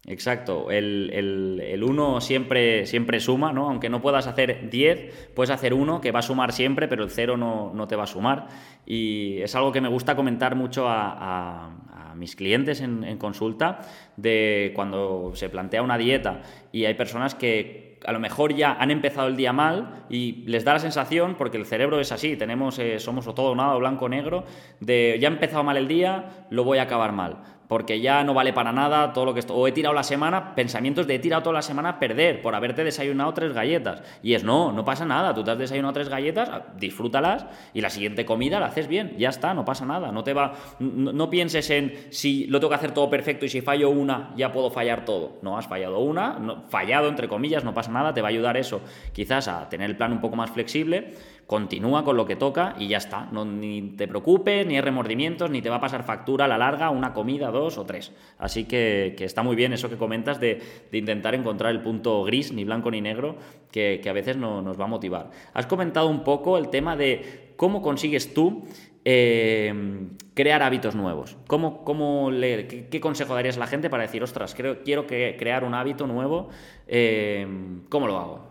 Exacto, 0.05 0.71
el 0.71 1.83
1 1.83 2.21
siempre, 2.21 2.85
siempre 2.85 3.19
suma, 3.19 3.51
¿no? 3.51 3.69
Aunque 3.69 3.89
no 3.89 4.01
puedas 4.01 4.27
hacer 4.27 4.69
10, 4.69 5.33
puedes 5.35 5.51
hacer 5.51 5.73
1 5.73 6.01
que 6.01 6.11
va 6.11 6.19
a 6.19 6.23
sumar 6.23 6.53
siempre, 6.53 6.87
pero 6.87 7.03
el 7.03 7.11
0 7.11 7.37
no, 7.37 7.73
no, 7.73 7.87
te 7.87 7.95
va 7.95 8.03
a 8.03 8.07
sumar. 8.07 8.47
Y 8.85 9.41
es 9.41 9.53
algo 9.55 9.71
que 9.71 9.81
me 9.81 9.89
gusta 9.89 10.15
comentar 10.15 10.55
mucho 10.55 10.85
a, 10.87 11.75
mis 12.15 12.35
clientes 12.35 12.81
en, 12.81 13.05
en, 13.05 13.17
consulta, 13.17 13.79
de 14.17 14.73
cuando 14.75 15.31
se 15.35 15.47
plantea 15.47 15.81
una 15.81 15.97
dieta 15.97 16.41
y 16.73 16.83
hay 16.83 16.93
personas 16.95 17.33
que 17.33 17.97
a 18.05 18.11
lo 18.11 18.19
mejor 18.19 18.53
ya 18.53 18.73
han 18.73 18.91
empezado 18.91 19.29
el 19.29 19.37
día 19.37 19.53
mal 19.53 20.05
y 20.09 20.43
les 20.45 20.65
da 20.65 20.73
la 20.73 20.79
sensación, 20.79 21.35
porque 21.35 21.55
el 21.55 21.65
cerebro 21.65 21.97
es 21.99 22.11
así, 22.11 22.35
tenemos, 22.35 22.77
eh, 22.79 22.99
somos 22.99 23.25
o 23.27 23.33
todo 23.33 23.51
o 23.51 23.55
nada, 23.55 23.73
blanco 23.75 24.05
o 24.05 24.09
negro, 24.09 24.43
de 24.81 25.17
ya 25.21 25.29
he 25.29 25.31
empezado 25.31 25.63
mal 25.63 25.77
el 25.77 25.87
día, 25.87 26.45
lo 26.49 26.65
voy 26.65 26.79
a 26.79 26.83
acabar 26.83 27.13
mal 27.13 27.58
porque 27.69 28.01
ya 28.01 28.23
no 28.23 28.33
vale 28.33 28.51
para 28.51 28.71
nada 28.71 29.13
todo 29.13 29.25
lo 29.25 29.33
que. 29.35 29.41
O 29.47 29.67
he 29.67 29.71
tirado 29.71 29.93
la 29.93 30.01
semana, 30.01 30.55
pensamientos 30.55 31.05
de 31.05 31.13
he 31.13 31.19
tirado 31.19 31.43
toda 31.43 31.53
la 31.53 31.61
semana 31.61 31.89
a 31.89 31.99
perder 31.99 32.41
por 32.41 32.55
haberte 32.55 32.83
desayunado 32.83 33.31
tres 33.35 33.53
galletas. 33.53 34.01
Y 34.23 34.33
es 34.33 34.43
no, 34.43 34.71
no 34.71 34.83
pasa 34.83 35.05
nada. 35.05 35.35
Tú 35.35 35.43
te 35.43 35.51
has 35.51 35.57
desayunado 35.59 35.93
tres 35.93 36.09
galletas, 36.09 36.49
disfrútalas 36.79 37.45
y 37.75 37.81
la 37.81 37.91
siguiente 37.91 38.25
comida 38.25 38.59
la 38.59 38.65
haces 38.65 38.87
bien. 38.87 39.13
Ya 39.19 39.29
está, 39.29 39.53
no 39.53 39.65
pasa 39.65 39.85
nada. 39.85 40.11
No 40.11 40.23
te 40.23 40.33
va. 40.33 40.55
No, 40.79 41.29
pienses 41.29 41.69
en 41.69 41.93
si 42.09 42.47
lo 42.47 42.59
tengo 42.59 42.69
que 42.69 42.75
hacer 42.77 42.91
todo 42.91 43.07
perfecto 43.07 43.45
y 43.45 43.49
si 43.49 43.61
fallo 43.61 43.91
una, 43.91 44.33
ya 44.35 44.51
puedo 44.51 44.71
fallar 44.71 45.05
todo. 45.05 45.37
No, 45.43 45.55
has 45.55 45.67
fallado 45.67 45.99
una, 45.99 46.63
fallado 46.69 47.07
entre 47.07 47.27
comillas, 47.27 47.63
no 47.63 47.75
pasa 47.75 47.91
nada. 47.91 48.15
Te 48.15 48.23
va 48.23 48.29
a 48.29 48.31
ayudar 48.31 48.57
eso 48.57 48.81
quizás 49.13 49.47
a 49.47 49.69
tener 49.69 49.91
el 49.91 49.95
plan 49.95 50.11
un 50.11 50.21
poco 50.21 50.35
más 50.35 50.49
flexible 50.49 51.13
continúa 51.49 52.03
con 52.03 52.15
lo 52.15 52.27
que 52.27 52.35
toca 52.35 52.75
y 52.77 52.87
ya 52.89 52.97
está. 52.97 53.27
No, 53.31 53.43
ni 53.43 53.81
te 53.81 54.07
preocupes, 54.07 54.67
ni 54.67 54.75
hay 54.75 54.81
remordimientos, 54.81 55.49
ni 55.49 55.63
te 55.63 55.69
va 55.71 55.77
a 55.77 55.81
pasar 55.81 56.03
factura 56.03 56.45
a 56.45 56.47
la 56.47 56.59
larga 56.59 56.91
una 56.91 57.11
comida, 57.11 57.49
dos 57.49 57.58
o 57.59 57.85
tres. 57.85 58.11
Así 58.37 58.65
que, 58.65 59.15
está 59.19 59.43
muy 59.43 59.55
bien 59.55 59.73
eso 59.73 59.89
que 59.89 59.97
comentas 59.97 60.39
de, 60.39 60.61
intentar 60.91 61.35
encontrar 61.35 61.71
el 61.71 61.81
punto 61.81 62.23
gris, 62.23 62.51
ni 62.51 62.63
blanco 62.63 62.91
ni 62.91 63.01
negro, 63.01 63.37
que, 63.71 64.01
a 64.07 64.13
veces 64.13 64.37
no, 64.37 64.61
nos 64.61 64.79
va 64.79 64.85
a 64.85 64.87
motivar. 64.87 65.31
Has 65.53 65.65
comentado 65.65 66.07
un 66.07 66.23
poco 66.23 66.57
el 66.57 66.69
tema 66.69 66.95
de 66.95 67.53
cómo 67.55 67.81
consigues 67.81 68.33
tú 68.33 68.63
eh, 69.05 69.73
crear 70.33 70.63
hábitos 70.63 70.95
nuevos. 70.95 71.37
¿Cómo, 71.47 71.83
qué, 71.83 72.99
consejo 73.01 73.35
darías 73.35 73.57
a 73.57 73.59
la 73.59 73.67
gente 73.67 73.89
para 73.89 74.03
decir, 74.03 74.23
ostras, 74.23 74.55
creo, 74.55 74.83
quiero 74.83 75.05
crear 75.05 75.63
un 75.63 75.73
hábito 75.73 76.07
nuevo? 76.07 76.49
Eh, 76.87 77.47
¿Cómo 77.89 78.07
lo 78.07 78.17
hago? 78.17 78.48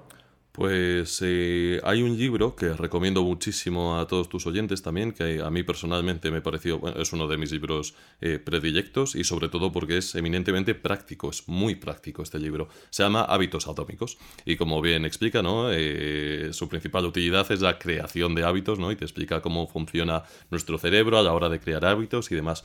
Pues 0.58 1.22
eh, 1.24 1.80
hay 1.84 2.02
un 2.02 2.18
libro 2.18 2.56
que 2.56 2.72
recomiendo 2.72 3.22
muchísimo 3.22 3.96
a 3.96 4.08
todos 4.08 4.28
tus 4.28 4.44
oyentes 4.44 4.82
también, 4.82 5.12
que 5.12 5.40
a 5.40 5.50
mí 5.50 5.62
personalmente 5.62 6.32
me 6.32 6.40
pareció, 6.40 6.82
es 7.00 7.12
uno 7.12 7.28
de 7.28 7.36
mis 7.36 7.52
libros 7.52 7.94
eh, 8.20 8.40
predilectos 8.40 9.14
y 9.14 9.22
sobre 9.22 9.48
todo 9.50 9.70
porque 9.70 9.98
es 9.98 10.16
eminentemente 10.16 10.74
práctico, 10.74 11.30
es 11.30 11.46
muy 11.46 11.76
práctico 11.76 12.24
este 12.24 12.40
libro. 12.40 12.68
Se 12.90 13.04
llama 13.04 13.22
Hábitos 13.22 13.68
Atómicos 13.68 14.18
y 14.44 14.56
como 14.56 14.82
bien 14.82 15.04
explica, 15.04 15.42
¿no? 15.42 15.70
Eh, 15.70 16.48
su 16.50 16.68
principal 16.68 17.06
utilidad 17.06 17.46
es 17.52 17.60
la 17.60 17.78
creación 17.78 18.34
de 18.34 18.42
hábitos 18.42 18.80
¿no? 18.80 18.90
y 18.90 18.96
te 18.96 19.04
explica 19.04 19.40
cómo 19.40 19.68
funciona 19.68 20.24
nuestro 20.50 20.76
cerebro 20.76 21.20
a 21.20 21.22
la 21.22 21.34
hora 21.34 21.48
de 21.48 21.60
crear 21.60 21.84
hábitos 21.84 22.32
y 22.32 22.34
demás 22.34 22.64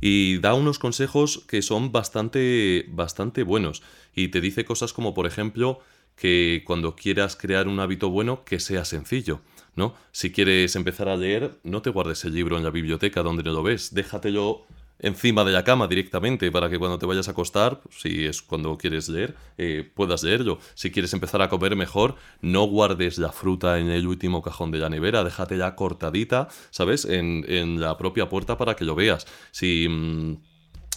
y 0.00 0.38
da 0.38 0.54
unos 0.54 0.78
consejos 0.78 1.44
que 1.46 1.60
son 1.60 1.92
bastante, 1.92 2.86
bastante 2.88 3.42
buenos. 3.42 3.82
Y 4.14 4.28
te 4.28 4.40
dice 4.40 4.64
cosas 4.64 4.94
como, 4.94 5.12
por 5.12 5.26
ejemplo, 5.26 5.80
que 6.20 6.62
cuando 6.66 6.94
quieras 6.94 7.34
crear 7.34 7.66
un 7.66 7.80
hábito 7.80 8.10
bueno, 8.10 8.44
que 8.44 8.60
sea 8.60 8.84
sencillo, 8.84 9.40
¿no? 9.74 9.94
Si 10.12 10.30
quieres 10.30 10.76
empezar 10.76 11.08
a 11.08 11.16
leer, 11.16 11.58
no 11.64 11.80
te 11.80 11.88
guardes 11.88 12.26
el 12.26 12.34
libro 12.34 12.58
en 12.58 12.62
la 12.62 12.68
biblioteca 12.68 13.22
donde 13.22 13.42
no 13.42 13.52
lo 13.52 13.62
ves, 13.62 13.94
déjatelo 13.94 14.66
encima 14.98 15.44
de 15.44 15.52
la 15.52 15.64
cama 15.64 15.88
directamente 15.88 16.52
para 16.52 16.68
que 16.68 16.78
cuando 16.78 16.98
te 16.98 17.06
vayas 17.06 17.28
a 17.28 17.30
acostar, 17.30 17.80
si 17.88 18.26
es 18.26 18.42
cuando 18.42 18.76
quieres 18.76 19.08
leer, 19.08 19.34
eh, 19.56 19.90
puedas 19.94 20.22
leerlo. 20.22 20.58
Si 20.74 20.90
quieres 20.90 21.14
empezar 21.14 21.40
a 21.40 21.48
comer 21.48 21.74
mejor, 21.74 22.16
no 22.42 22.64
guardes 22.64 23.16
la 23.16 23.32
fruta 23.32 23.78
en 23.78 23.88
el 23.88 24.06
último 24.06 24.42
cajón 24.42 24.70
de 24.70 24.78
la 24.78 24.90
nevera, 24.90 25.24
déjatela 25.24 25.74
cortadita, 25.74 26.48
¿sabes? 26.70 27.06
En, 27.06 27.80
la 27.80 27.96
propia 27.96 28.28
puerta 28.28 28.58
para 28.58 28.76
que 28.76 28.84
lo 28.84 28.94
veas. 28.94 29.26
Si, 29.52 29.88
mm, 29.88 30.36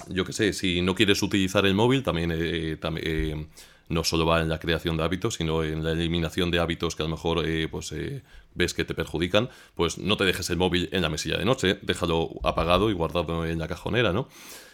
yo 0.10 0.26
qué 0.26 0.34
sé, 0.34 0.52
si 0.52 0.82
no 0.82 0.96
quieres 0.96 1.24
utilizar 1.24 1.66
el 1.66 1.76
móvil, 1.76 2.04
también... 2.04 2.34
Eh, 2.34 2.78
eh, 2.82 3.48
no 3.90 4.04
solo 4.04 4.26
va 4.26 4.42
en 4.42 4.50
la 4.50 4.60
creación 4.60 4.98
de 4.98 5.04
hábitos, 5.04 5.36
sino 5.36 5.64
en 5.64 5.84
la 5.84 5.92
eliminación 5.92 6.52
de 6.52 6.60
hábitos 6.60 6.96
que 6.96 7.04
a 7.04 7.06
lo 7.06 7.12
mejor 7.12 7.46
eh, 7.46 7.68
pues, 7.70 7.92
eh, 7.92 8.24
ves 8.54 8.74
que 8.74 8.86
te 8.86 8.94
perjudican, 8.94 9.50
pues 9.76 9.98
no 9.98 10.18
te 10.18 10.26
dejes 10.26 10.50
el 10.50 10.58
móvil 10.58 10.90
en 10.92 11.02
la 11.02 11.10
mesilla 11.10 11.38
de 11.38 11.46
noche, 11.46 11.80
déjalo 11.82 12.32
apagado 12.44 12.90
y 12.90 12.94
guardado 12.94 13.46
en 13.46 13.60
la 13.60 13.68
cajonera, 13.68 14.14
¿no? 14.14 14.28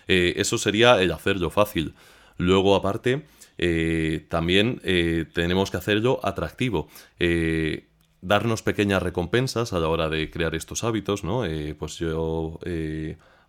Eh, 0.08 0.34
eso 0.38 0.58
sería 0.58 1.02
el 1.02 1.12
hacerlo 1.12 1.50
fácil. 1.50 1.94
Luego, 2.38 2.76
aparte, 2.76 3.26
también 4.30 4.80
tenemos 5.34 5.70
que 5.70 5.78
hacerlo 5.78 6.22
atractivo 6.24 6.88
darnos 8.22 8.64
pequeñas 8.64 9.04
recompensas 9.04 9.74
a 9.74 9.80
la 9.80 9.90
hora 9.90 10.08
de 10.08 10.30
crear 10.30 10.56
estos 10.56 10.86
hábitos, 10.86 11.26
¿no? 11.26 11.44
pues 11.78 11.98
yo 11.98 12.58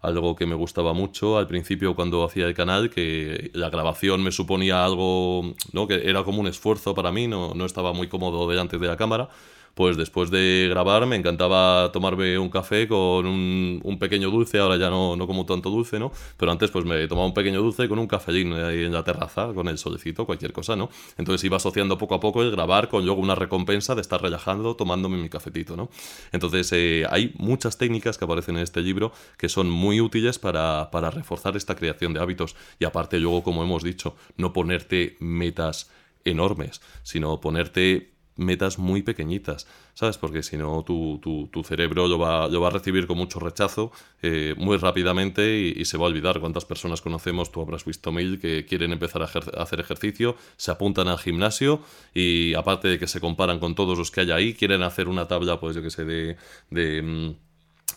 algo 0.01 0.35
que 0.35 0.47
me 0.47 0.55
gustaba 0.55 0.93
mucho 0.93 1.39
al 1.39 1.47
principio 1.47 1.95
cuando 1.95 2.25
hacía 2.25 2.47
el 2.47 2.55
canal, 2.55 2.91
que 2.91 3.51
la 3.55 3.71
grabación 3.71 4.23
me 4.23 4.33
suponía 4.33 4.85
algo, 4.85 5.55
¿no? 5.73 5.87
que 5.87 6.09
era 6.09 6.25
como 6.25 6.41
un 6.41 6.47
esfuerzo 6.47 6.95
para 6.95 7.13
mí, 7.13 7.27
no, 7.27 7.55
no 7.55 7.67
estaba 7.67 7.93
muy 7.93 8.09
cómodo 8.09 8.49
delante 8.49 8.79
de 8.79 8.87
la 8.87 8.97
cámara 8.97 9.29
pues 9.75 9.97
después 9.97 10.31
de 10.31 10.67
grabar 10.69 11.07
me 11.07 11.17
encantaba 11.17 11.91
tomarme 11.93 12.39
un 12.39 12.51
café 12.51 12.89
con 12.89 13.27
un, 13.27 13.99
pequeño 13.99 14.31
dulce, 14.31 14.59
ahora 14.59 14.77
ya 14.77 14.91
no, 14.91 15.17
no, 15.17 15.27
como 15.27 15.45
tanto 15.45 15.71
dulce, 15.71 15.99
¿no? 15.99 16.13
Pero 16.37 16.53
antes 16.53 16.71
pues 16.71 16.85
me 16.85 17.07
tomaba 17.07 17.27
un 17.27 17.35
pequeño 17.35 17.61
dulce 17.61 17.89
con 17.89 17.99
un 17.99 18.07
cafellín 18.07 18.53
ahí 18.55 18.85
en 18.85 18.93
la 18.93 19.05
terraza, 19.05 19.53
con 19.55 19.69
el 19.69 19.79
solecito, 19.79 20.27
cualquier 20.27 20.53
cosa, 20.53 20.77
¿no? 20.77 20.91
Entonces 21.19 21.45
iba 21.45 21.57
asociando 21.57 21.99
poco 21.99 22.15
a 22.15 22.21
poco 22.21 22.43
el 22.43 22.51
grabar 22.51 22.89
con 22.89 23.05
luego 23.05 23.21
una 23.21 23.35
recompensa 23.35 23.95
de 23.95 24.01
estar 24.01 24.23
relajando 24.23 24.77
tomándome 24.77 25.19
mi 25.19 25.29
cafetito, 25.29 25.77
¿no? 25.77 25.91
Entonces 26.33 26.71
eh, 26.73 27.05
hay 27.11 27.35
muchas 27.39 27.79
técnicas 27.79 28.19
que 28.19 28.25
aparecen 28.25 28.57
en 28.57 28.63
este 28.63 28.81
libro 28.81 29.13
que 29.37 29.49
son 29.49 29.71
muy 29.71 30.01
útiles 30.01 30.39
para, 30.39 30.91
para 30.91 31.11
reforzar 31.11 31.57
esta 31.57 31.75
creación 31.75 32.15
de 32.15 32.21
hábitos 32.21 32.57
y 32.79 32.85
aparte 32.85 33.19
luego, 33.19 33.43
como 33.43 33.63
hemos 33.63 33.83
dicho, 33.83 34.17
no 34.37 34.53
ponerte 34.53 35.17
metas 35.21 35.91
enormes, 36.25 36.81
sino 37.03 37.41
ponerte 37.41 38.13
metas 38.41 38.79
muy 38.79 39.03
pequeñitas, 39.03 39.67
¿sabes? 39.95 40.19
Porque 40.19 40.43
si 40.43 40.57
no, 40.57 40.83
tu, 40.83 41.21
tu, 41.21 41.63
cerebro 41.63 42.09
lo 42.09 42.19
va, 42.19 42.49
lo 42.49 42.61
va, 42.61 42.69
a 42.69 42.71
recibir 42.71 43.07
con 43.07 43.19
mucho 43.19 43.39
rechazo 43.39 43.93
eh, 44.23 44.55
muy 44.57 44.79
rápidamente 44.79 45.59
y, 45.59 45.85
se 45.85 45.99
va 45.99 46.05
a 46.05 46.09
olvidar 46.09 46.41
cuántas 46.41 46.65
personas 46.65 47.01
conocemos, 47.03 47.53
tú 47.53 47.61
habrás 47.61 47.85
visto 47.85 48.13
mil, 48.13 48.41
que 48.41 48.65
quieren 48.65 48.93
empezar 48.93 49.23
a, 49.23 49.27
hacer 49.27 49.81
ejercicio, 49.81 50.37
se 50.57 50.71
apuntan 50.71 51.09
al 51.09 51.19
gimnasio 51.19 51.83
y 52.15 52.55
aparte 52.55 52.89
de 52.89 52.99
que 52.99 53.07
se 53.07 53.21
comparan 53.21 53.59
con 53.59 53.75
todos 53.75 53.99
los 53.99 54.11
que 54.11 54.23
hay 54.23 54.31
ahí, 54.31 54.55
quieren 54.55 54.83
hacer 54.83 55.09
una 55.09 55.29
tabla, 55.29 55.61
pues 55.61 55.77
yo 55.77 55.83
que 55.83 55.91
sé, 55.91 56.05
de... 56.05 56.37
de 56.71 57.03
mm, 57.03 57.35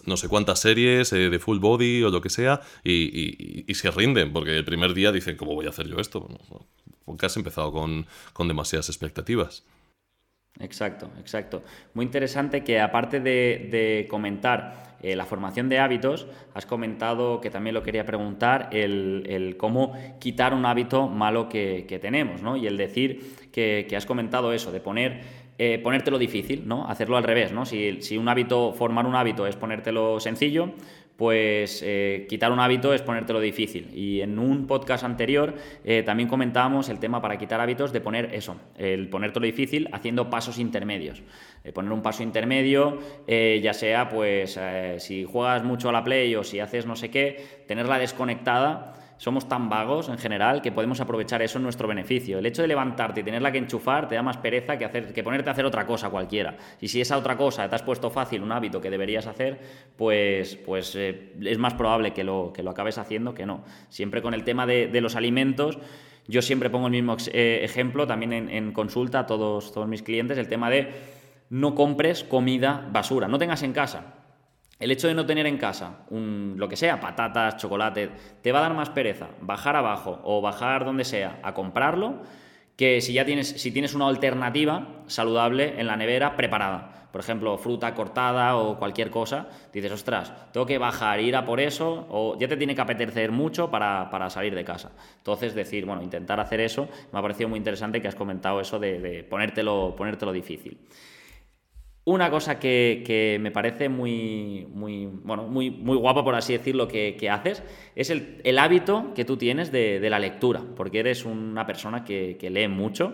no 0.06 0.17
sé 0.17 0.27
cuántas 0.27 0.60
series 0.60 1.13
eh, 1.13 1.29
de 1.29 1.39
full 1.39 1.60
body 1.60 2.03
o 2.03 2.10
lo 2.10 2.19
que 2.19 2.29
sea 2.29 2.60
y, 2.84 3.63
y, 3.71 3.73
se 3.73 3.89
rinden 3.89 4.34
porque 4.34 4.58
el 4.58 4.65
primer 4.65 4.93
día 4.93 5.13
dicen 5.13 5.38
¿cómo 5.38 5.56
voy 5.56 5.65
a 5.65 5.69
hacer 5.69 5.88
yo 5.88 5.97
esto? 5.97 6.27
porque 7.06 7.25
has 7.25 7.38
empezado 7.38 7.71
con, 7.71 8.06
con 8.34 8.47
demasiadas 8.47 8.89
expectativas. 8.89 9.63
Exacto, 10.60 11.10
exacto. 11.20 11.63
Muy 11.94 12.06
interesante 12.06 12.63
que 12.63 12.80
aparte 12.80 13.20
de, 13.20 14.06
comentar 14.10 14.96
eh, 15.02 15.16
la 15.16 15.26
formación 15.26 15.68
de 15.68 15.80
hábitos, 15.80 16.28
has 16.54 16.66
comentado, 16.66 17.42
que 17.42 17.50
también 17.50 17.74
lo 17.74 17.84
quería 17.84 18.06
preguntar, 18.06 18.70
el, 18.72 19.56
cómo 19.58 19.94
quitar 20.20 20.54
un 20.54 20.66
hábito 20.66 21.08
malo 21.08 21.50
que, 21.50 22.00
tenemos, 22.02 22.42
¿no? 22.42 22.56
Y 22.56 22.68
el 22.68 22.78
decir 22.78 23.50
que, 23.52 23.92
has 23.96 24.06
comentado 24.06 24.54
eso, 24.54 24.72
de 24.72 24.80
poner 24.80 25.44
eh, 25.58 25.80
ponértelo 25.84 26.18
difícil, 26.18 26.68
¿no? 26.68 26.88
Hacerlo 26.88 27.18
al 27.18 27.24
revés, 27.24 27.52
¿no? 27.52 27.66
Si, 27.66 28.02
si, 28.02 28.18
un 28.18 28.28
hábito, 28.30 28.74
formar 28.74 29.06
un 29.06 29.16
hábito 29.16 29.48
es 29.48 29.56
ponértelo 29.56 30.20
sencillo, 30.20 30.72
pues 31.23 31.81
eh, 31.86 32.25
quitar 32.27 32.51
un 32.51 32.59
hábito 32.59 32.93
es 32.93 33.01
ponértelo 33.01 33.39
difícil. 33.39 33.89
Y 33.95 34.19
en 34.19 34.38
un 34.38 34.67
podcast 34.67 35.05
anterior 35.05 35.55
eh, 35.86 36.03
también 36.05 36.27
comentábamos 36.27 36.89
el 36.89 36.99
tema 36.99 37.21
para 37.21 37.38
quitar 37.38 37.62
hábitos 37.62 37.93
de 37.93 38.01
poner 38.01 38.36
eso, 38.36 38.57
el 38.77 39.07
ponértelo 39.07 39.45
difícil 39.45 39.88
haciendo 39.93 40.29
pasos 40.29 40.59
intermedios. 40.59 41.23
Eh, 41.63 41.71
poner 41.71 41.93
un 41.93 42.01
paso 42.01 42.23
intermedio, 42.23 42.99
ya 43.25 43.73
sea 43.73 44.09
pues 44.09 44.59
si 44.97 45.23
juegas 45.23 45.63
mucho 45.63 45.88
a 45.88 45.93
la 45.93 46.03
play 46.03 46.36
o 46.36 46.43
si 46.43 46.59
haces 46.59 46.86
no 46.86 46.97
sé 46.97 47.09
qué, 47.09 47.63
tenerla 47.67 47.99
desconectada 47.99 48.93
somos 49.17 49.47
tan 49.47 49.69
vagos 49.69 50.10
en 50.10 50.17
general 50.17 50.62
que 50.62 50.71
podemos 50.71 50.99
aprovechar 50.99 51.41
eso 51.41 51.58
en 51.58 51.63
nuestro 51.63 51.88
beneficio. 51.88 52.39
El 52.39 52.45
hecho 52.45 52.62
de 52.62 52.67
levantarte 52.67 53.21
y 53.21 53.23
tenerla 53.23 53.52
que 53.52 53.58
enchufar 53.58 54.08
te 54.08 54.15
da 54.15 54.23
más 54.23 54.38
pereza 54.38 54.78
que, 54.78 54.86
hacer, 54.86 55.13
que 55.13 55.23
ponerte 55.23 55.49
a 55.49 55.54
hacer 55.54 55.65
otra 55.65 55.86
cosa 55.86 56.10
cualquiera. 56.10 56.58
Y 56.82 56.88
si 56.88 57.02
esa 57.02 57.17
otra 57.17 57.38
cosa 57.38 57.69
te 57.69 57.76
has 57.76 57.84
puesto 57.84 58.10
fácil, 58.10 58.41
un 58.41 58.52
hábito 58.52 58.82
que 58.82 58.89
deberías 58.89 59.28
hacer, 59.28 59.60
pues, 59.95 60.56
pues 60.58 60.95
eh, 60.95 61.34
es 61.41 61.58
más 61.58 61.73
probable 61.73 62.12
que 62.12 62.23
lo, 62.23 62.52
que 62.54 62.63
lo 62.63 62.71
acabes 62.71 62.97
haciendo 62.97 63.34
que 63.34 63.45
no. 63.45 63.63
Siempre 63.89 64.21
con 64.21 64.34
el 64.34 64.43
tema 64.43 64.65
de, 64.65 65.02
los 65.02 65.15
alimentos. 65.15 65.78
Yo 66.28 66.41
siempre 66.41 66.69
pongo 66.69 66.88
el 66.88 66.93
mismo 66.93 67.17
eh, 67.34 67.62
ejemplo 67.63 68.08
también 68.08 68.32
en, 68.32 68.49
en, 68.49 68.71
consulta 68.71 69.19
a 69.19 69.26
todos, 69.26 69.73
todos 69.73 69.88
mis 69.88 70.04
clientes, 70.04 70.38
el 70.38 70.47
tema 70.47 70.69
de 70.69 70.91
no 71.49 71.76
compres 71.76 72.23
comida 72.23 72.88
basura, 72.91 73.28
no 73.28 73.38
tengas 73.38 73.62
en 73.63 73.73
casa 73.73 74.22
el 74.84 74.91
hecho 74.91 75.08
de 75.08 75.13
no 75.13 75.26
tener 75.26 75.48
en 75.48 75.58
casa 75.58 76.00
lo 76.10 76.67
que 76.67 76.76
sea, 76.76 77.00
patatas, 77.00 77.56
chocolate, 77.56 78.10
te 78.41 78.52
va 78.52 78.60
a 78.60 78.63
dar 78.63 78.74
más 78.74 78.89
pereza 78.89 79.30
bajar 79.39 79.78
abajo 79.78 80.19
o 80.24 80.41
bajar 80.41 80.84
donde 80.84 81.06
sea 81.06 81.39
a 81.41 81.54
comprarlo 81.54 82.22
que 82.76 83.00
si 83.00 83.13
ya 83.13 83.24
tienes, 83.24 83.48
si 83.48 83.72
tienes 83.72 83.93
una 83.93 84.08
alternativa 84.08 85.04
saludable 85.08 85.80
en 85.80 85.88
la 85.88 85.96
nevera 85.96 86.36
preparada. 86.36 87.08
Por 87.13 87.22
ejemplo, 87.22 87.58
fruta 87.60 87.93
cortada 87.93 88.58
o 88.58 88.78
cualquier 88.78 89.12
cosa, 89.12 89.48
dices, 89.72 89.91
ostras, 89.91 90.34
tengo 90.52 90.65
que 90.65 90.80
bajar, 90.80 91.19
ir 91.22 91.36
a 91.36 91.46
por 91.46 91.60
eso, 91.60 92.08
o 92.10 92.36
ya 92.39 92.48
te 92.48 92.58
tiene 92.58 92.74
que 92.74 92.82
apetecer 92.82 93.32
mucho 93.32 93.69
para, 93.69 94.30
salir 94.32 94.56
de 94.56 94.65
casa. 94.65 94.91
Entonces, 95.17 95.54
decir, 95.54 95.86
bueno, 95.86 96.02
intentar 96.02 96.39
hacer 96.39 96.60
eso, 96.60 96.89
me 97.12 97.19
ha 97.19 97.22
parecido 97.22 97.50
muy 97.50 97.58
interesante 97.58 98.02
que 98.02 98.08
has 98.08 98.15
comentado 98.15 98.60
eso 98.60 98.80
de, 98.80 99.00
de 99.00 99.24
ponértelo, 99.24 99.93
ponértelo 99.96 100.34
difícil. 100.34 100.80
Una 102.06 102.30
cosa 102.30 102.60
que, 102.60 103.38
me 103.39 103.52
parece 103.52 103.88
muy, 103.88 104.68
muy, 104.74 105.06
bueno, 105.06 105.48
muy, 105.48 105.72
muy 105.72 105.96
guapa, 105.96 106.24
por 106.24 106.36
así 106.36 106.52
decirlo, 106.52 106.88
que, 106.88 107.16
que 107.18 107.30
haces, 107.30 107.63
es 107.96 108.10
el, 108.10 108.60
hábito 108.60 109.13
que 109.13 109.24
tú 109.24 109.38
tienes 109.38 109.72
de, 109.72 110.06
la 110.10 110.20
lectura, 110.20 110.62
porque 110.76 111.00
eres 111.00 111.24
una 111.24 111.66
persona 111.66 112.04
que, 112.04 112.38
lee 112.52 112.68
mucho 112.68 113.13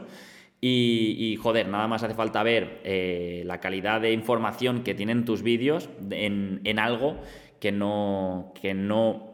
y, 0.60 1.38
joder, 1.40 1.68
nada 1.68 1.88
más 1.88 2.02
hace 2.02 2.16
falta 2.16 2.42
ver 2.42 2.82
eh, 2.84 3.44
la 3.46 3.60
calidad 3.60 4.02
de 4.02 4.12
información 4.12 4.84
que 4.84 4.96
tienen 4.96 5.24
tus 5.24 5.44
vídeos 5.44 5.88
en, 6.10 6.62
en 6.64 6.80
algo 6.80 7.18
que 7.60 7.72
no, 7.72 8.54
que 8.60 8.74
no 8.74 9.29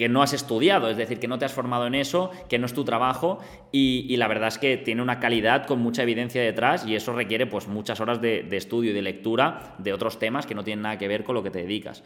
que 0.00 0.08
no 0.08 0.22
has 0.22 0.32
estudiado, 0.32 0.88
es 0.88 0.96
decir, 0.96 1.20
que 1.20 1.28
no 1.28 1.38
te 1.38 1.44
has 1.44 1.52
formado 1.52 1.86
en 1.86 1.94
eso, 1.94 2.30
que 2.48 2.58
no 2.58 2.64
es 2.64 2.72
tu 2.72 2.86
trabajo 2.86 3.38
y, 3.70 4.16
la 4.16 4.28
verdad 4.28 4.48
es 4.48 4.56
que 4.56 4.78
tiene 4.78 5.02
una 5.02 5.20
calidad 5.20 5.66
con 5.66 5.80
mucha 5.80 6.04
evidencia 6.04 6.40
detrás 6.40 6.86
y 6.86 6.94
eso 6.94 7.12
requiere 7.12 7.44
pues 7.44 7.68
muchas 7.68 8.00
horas 8.00 8.18
de, 8.18 8.48
estudio 8.52 8.92
y 8.92 8.94
de 8.94 9.02
lectura 9.02 9.74
de 9.76 9.92
otros 9.92 10.18
temas 10.18 10.46
que 10.46 10.54
no 10.54 10.64
tienen 10.64 10.84
nada 10.84 10.96
que 10.96 11.06
ver 11.06 11.22
con 11.22 11.34
lo 11.34 11.42
que 11.42 11.50
te 11.50 11.58
dedicas. 11.58 12.02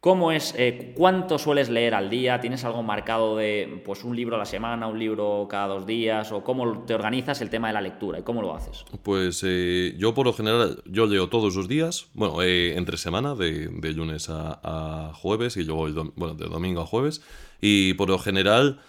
¿Cómo 0.00 0.30
es, 0.30 0.54
eh, 0.56 0.92
cuánto 0.96 1.38
sueles 1.38 1.68
leer 1.68 1.92
al 1.92 2.08
día? 2.08 2.40
¿Tienes 2.40 2.62
algo 2.62 2.84
marcado 2.84 3.36
de 3.36 3.82
pues 3.84 4.04
un 4.04 4.14
libro 4.14 4.36
a 4.36 4.38
la 4.38 4.44
semana, 4.44 4.86
un 4.86 4.96
libro 4.96 5.48
cada 5.50 5.66
dos 5.66 5.86
días? 5.86 6.30
¿O 6.30 6.44
cómo 6.44 6.84
te 6.84 6.94
organizas 6.94 7.40
el 7.40 7.50
tema 7.50 7.66
de 7.66 7.74
la 7.74 7.80
lectura 7.80 8.20
y 8.20 8.22
cómo 8.22 8.40
lo 8.40 8.54
haces? 8.54 8.84
Pues 9.02 9.42
eh, 9.44 9.96
yo 9.98 10.14
por 10.14 10.26
lo 10.26 10.32
general, 10.32 10.84
yo 10.86 11.06
leo 11.06 11.28
todos 11.28 11.56
los 11.56 11.66
días, 11.66 12.06
bueno, 12.14 12.42
eh, 12.42 12.76
entre 12.76 12.96
semana, 12.96 13.34
de, 13.34 13.68
lunes 13.92 14.28
a, 14.30 15.10
jueves 15.14 15.56
y 15.56 15.64
luego, 15.64 16.12
bueno, 16.14 16.34
de 16.34 16.46
domingo 16.46 16.80
a 16.80 16.86
jueves. 16.86 17.20
Y 17.60 17.94
por 17.94 18.08
lo 18.08 18.20
general... 18.20 18.80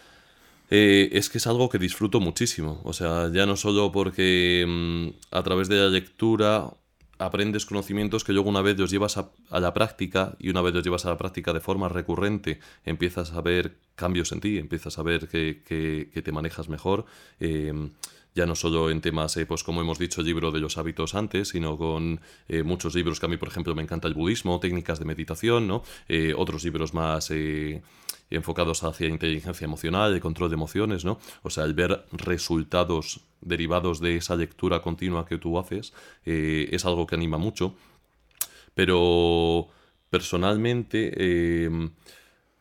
es 0.69 1.31
que 1.31 1.39
es 1.39 1.47
algo 1.47 1.69
que 1.69 1.79
disfruto 1.79 2.19
muchísimo. 2.19 2.81
O 2.83 2.93
sea, 2.93 3.31
ya 3.33 3.47
no 3.47 3.55
solo 3.55 3.91
porque 3.91 4.63
mm, 4.67 5.35
a 5.35 5.41
través 5.41 5.67
de 5.69 5.77
la 5.77 5.87
lectura 5.87 6.69
aprendes 7.19 7.65
conocimientos 7.65 8.23
que 8.23 8.33
luego 8.33 8.49
una 8.49 8.61
vez 8.61 8.79
los 8.79 8.89
llevas 8.89 9.17
a, 9.17 9.29
la 9.59 9.73
práctica 9.73 10.35
y 10.39 10.49
una 10.49 10.61
vez 10.61 10.73
los 10.73 10.83
llevas 10.83 11.05
a 11.05 11.09
la 11.09 11.17
práctica 11.17 11.53
de 11.53 11.59
forma 11.59 11.89
recurrente, 11.89 12.59
empiezas 12.85 13.33
a 13.33 13.41
ver 13.41 13.77
cambios 13.95 14.31
en 14.31 14.39
ti, 14.39 14.57
empiezas 14.57 14.97
a 14.97 15.03
ver 15.03 15.27
que, 15.27 16.09
te 16.23 16.31
manejas 16.31 16.69
mejor. 16.69 17.05
Eh, 17.39 17.73
ya 18.35 18.45
no 18.45 18.55
solo 18.55 18.89
en 18.89 19.01
temas, 19.01 19.35
eh, 19.37 19.45
pues 19.45 19.63
como 19.63 19.81
hemos 19.81 19.99
dicho, 19.99 20.21
libro 20.21 20.51
de 20.51 20.59
los 20.59 20.77
hábitos 20.77 21.15
antes, 21.15 21.49
sino 21.49 21.77
con 21.77 22.21
eh, 22.47 22.63
muchos 22.63 22.95
libros 22.95 23.19
que 23.19 23.25
a 23.25 23.29
mí, 23.29 23.37
por 23.37 23.49
ejemplo, 23.49 23.75
me 23.75 23.81
encanta 23.81 24.07
el 24.07 24.13
budismo, 24.13 24.59
técnicas 24.59 24.99
de 24.99 25.05
meditación, 25.05 25.67
¿no? 25.67 25.83
otros 26.35 26.63
libros 26.63 26.93
más 26.93 27.31
enfocados 28.29 28.83
hacia 28.83 29.07
inteligencia 29.07 29.65
emocional, 29.65 30.13
el 30.13 30.21
control 30.21 30.49
de 30.49 30.55
emociones, 30.55 31.03
¿no? 31.03 31.19
O 31.41 31.49
sea, 31.49 31.63
el 31.63 31.73
ver 31.73 32.05
resultados 32.11 33.21
derivados 33.41 33.99
de 33.99 34.17
esa 34.17 34.35
lectura 34.35 34.81
continua 34.81 35.25
que 35.25 35.37
tú 35.37 35.57
haces 35.57 35.93
eh, 36.25 36.69
es 36.71 36.85
algo 36.85 37.07
que 37.07 37.15
anima 37.15 37.37
mucho. 37.37 37.75
Pero 38.75 39.67
personalmente, 40.09 41.65
em, 41.65 41.91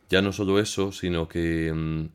ya 0.09 0.21
no 0.21 0.33
solo 0.33 0.59
eso, 0.59 0.91
sino 0.91 1.27
que 1.27 1.67
em, 1.67 2.09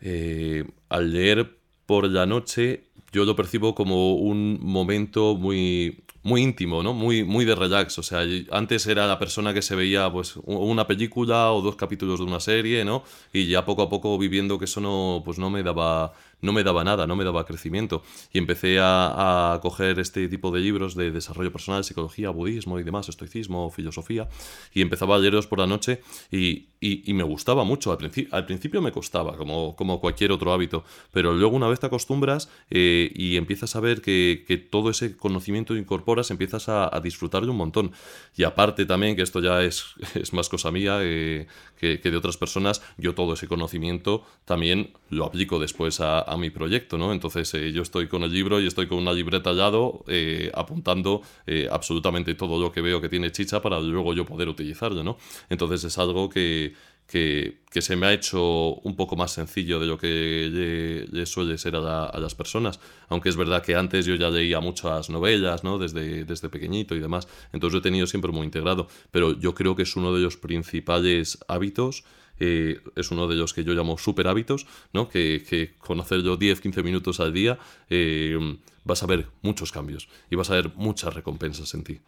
eh, 0.00 0.64
al 0.88 1.12
leer 1.12 1.58
por 1.86 2.08
la 2.08 2.26
noche 2.26 2.84
yo 3.12 3.24
lo 3.24 3.36
percibo 3.36 3.74
como 3.74 4.14
un 4.14 4.58
momento 4.62 5.36
muy 5.36 6.02
muy 6.22 6.42
íntimo, 6.42 6.82
¿no? 6.82 6.94
Muy, 6.94 7.24
muy 7.24 7.44
de 7.44 7.54
relax. 7.54 7.98
O 7.98 8.02
sea, 8.02 8.20
antes 8.50 8.86
era 8.86 9.06
la 9.06 9.18
persona 9.18 9.52
que 9.52 9.62
se 9.62 9.74
veía 9.74 10.10
pues 10.10 10.36
una 10.44 10.86
película 10.86 11.52
o 11.52 11.60
dos 11.62 11.76
capítulos 11.76 12.20
de 12.20 12.26
una 12.26 12.40
serie, 12.40 12.84
¿no? 12.84 13.02
Y 13.32 13.46
ya 13.48 13.64
poco 13.64 13.82
a 13.82 13.88
poco 13.88 14.16
viviendo 14.18 14.58
que 14.58 14.66
eso 14.66 14.80
no, 14.80 15.22
pues 15.24 15.38
no 15.38 15.50
me 15.50 15.62
daba 15.62 16.12
no 16.42 16.52
me 16.52 16.64
daba 16.64 16.84
nada, 16.84 17.06
no 17.06 17.16
me 17.16 17.24
daba 17.24 17.46
crecimiento. 17.46 18.02
Y 18.32 18.38
empecé 18.38 18.78
a, 18.80 19.58
coger 19.62 19.98
este 19.98 20.28
tipo 20.28 20.50
de 20.50 20.60
libros 20.60 20.94
de 20.94 21.10
desarrollo 21.10 21.52
personal, 21.52 21.84
psicología, 21.84 22.30
budismo 22.30 22.78
y 22.78 22.82
demás, 22.82 23.08
estoicismo, 23.08 23.70
filosofía, 23.70 24.28
y 24.74 24.82
empezaba 24.82 25.16
a 25.16 25.18
leerlos 25.18 25.46
por 25.46 25.60
la 25.60 25.66
noche 25.66 26.02
y, 26.30 26.68
me 27.12 27.22
gustaba 27.22 27.62
mucho. 27.62 27.92
Al, 27.92 28.10
al, 28.32 28.46
principio 28.46 28.82
me 28.82 28.90
costaba, 28.90 29.36
como, 29.36 29.76
como 29.76 30.00
cualquier 30.00 30.32
otro 30.32 30.52
hábito, 30.52 30.84
pero 31.12 31.32
luego 31.32 31.54
una 31.54 31.68
vez 31.68 31.78
te 31.78 31.86
acostumbras 31.86 32.48
eh, 32.70 33.10
y 33.14 33.36
empiezas 33.36 33.76
a 33.76 33.80
ver 33.80 34.02
que, 34.02 34.66
todo 34.70 34.90
ese 34.90 35.16
conocimiento 35.16 35.76
incorporas, 35.76 36.30
empiezas 36.30 36.68
a, 36.68 36.90
disfrutarlo 37.02 37.52
un 37.52 37.58
montón. 37.58 37.92
Y 38.36 38.42
aparte 38.42 38.84
también, 38.84 39.14
que 39.14 39.22
esto 39.22 39.40
ya 39.40 39.62
es, 39.62 39.94
es 40.14 40.32
más 40.32 40.48
cosa 40.48 40.72
mía 40.72 40.98
eh, 41.02 41.46
que, 41.78 41.98
de 41.98 42.16
otras 42.16 42.36
personas, 42.36 42.82
yo 42.96 43.14
todo 43.14 43.34
ese 43.34 43.46
conocimiento 43.46 44.24
también 44.44 44.92
lo 45.08 45.24
aplico 45.24 45.60
después 45.60 46.00
a 46.00 46.31
a 46.31 46.31
mi 46.36 46.50
proyecto, 46.50 46.98
¿no? 46.98 47.12
Entonces 47.12 47.52
eh, 47.54 47.72
yo 47.72 47.82
estoy 47.82 48.08
con 48.08 48.22
el 48.22 48.32
libro 48.32 48.60
y 48.60 48.66
estoy 48.66 48.86
con 48.86 48.98
una 48.98 49.12
libreta 49.12 49.50
al 49.50 49.58
lado 49.58 50.04
eh, 50.08 50.50
apuntando 50.54 51.22
eh, 51.46 51.68
absolutamente 51.70 52.34
todo 52.34 52.60
lo 52.60 52.72
que 52.72 52.80
veo 52.80 53.00
que 53.00 53.08
tiene 53.08 53.32
chicha 53.32 53.60
para 53.62 53.80
luego 53.80 54.14
yo 54.14 54.24
poder 54.24 54.48
utilizarlo, 54.48 55.02
¿no? 55.02 55.16
Entonces 55.50 55.84
es 55.84 55.98
algo 55.98 56.28
que, 56.28 56.74
que, 57.12 57.80
se 57.82 57.94
me 57.94 58.06
ha 58.06 58.12
hecho 58.14 58.74
un 58.76 58.96
poco 58.96 59.16
más 59.16 59.32
sencillo 59.32 59.78
de 59.78 59.86
lo 59.86 59.98
que 59.98 61.06
le, 61.10 61.26
suele 61.26 61.58
ser 61.58 61.76
a, 61.76 62.18
las 62.18 62.34
personas. 62.34 62.80
Aunque 63.08 63.28
es 63.28 63.36
verdad 63.36 63.62
que 63.62 63.76
antes 63.76 64.06
yo 64.06 64.14
ya 64.14 64.30
leía 64.30 64.60
muchas 64.60 65.10
novelas, 65.10 65.62
¿no? 65.62 65.78
Desde, 65.78 66.24
desde 66.24 66.48
pequeñito 66.48 66.94
y 66.94 67.00
demás. 67.00 67.28
Entonces 67.52 67.74
lo 67.74 67.78
he 67.80 67.82
tenido 67.82 68.06
siempre 68.06 68.32
muy 68.32 68.46
integrado. 68.46 68.88
Pero 69.10 69.38
yo 69.38 69.54
creo 69.54 69.76
que 69.76 69.82
es 69.82 69.94
uno 69.94 70.14
de 70.14 70.20
los 70.22 70.38
principales 70.38 71.38
hábitos 71.48 72.04
eh, 72.40 72.80
es 72.96 73.10
uno 73.10 73.28
de 73.28 73.36
los 73.36 73.52
que 73.52 73.62
yo 73.62 73.74
llamo 73.74 73.98
super 73.98 74.26
hábitos, 74.26 74.66
¿no? 74.92 75.08
que, 75.08 75.44
que 75.48 75.74
conocerlo 75.78 76.38
10-15 76.38 76.82
minutos 76.82 77.20
al 77.20 77.32
día 77.32 77.58
eh, 77.90 78.36
vas 78.84 79.02
a 79.02 79.06
ver 79.06 79.28
muchos 79.42 79.70
cambios 79.70 80.08
y 80.30 80.34
vas 80.34 80.50
a 80.50 80.54
ver 80.54 80.72
muchas 80.74 81.14
recompensas 81.14 81.72
en 81.74 81.84
ti. 81.84 82.00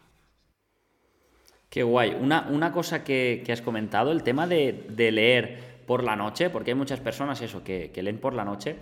Qué 1.75 1.83
guay. 1.83 2.15
Una, 2.17 2.47
una 2.49 2.71
cosa 2.71 3.03
que, 3.03 3.43
has 3.51 3.61
comentado, 3.61 4.13
el 4.13 4.23
tema 4.23 4.47
de, 4.47 4.85
leer 4.97 5.81
por 5.85 6.05
la 6.05 6.15
noche, 6.15 6.49
porque 6.49 6.71
hay 6.71 6.75
muchas 6.75 7.01
personas 7.01 7.41
eso, 7.41 7.65
que, 7.65 7.91
leen 8.01 8.17
por 8.17 8.33
la 8.33 8.45
noche. 8.45 8.77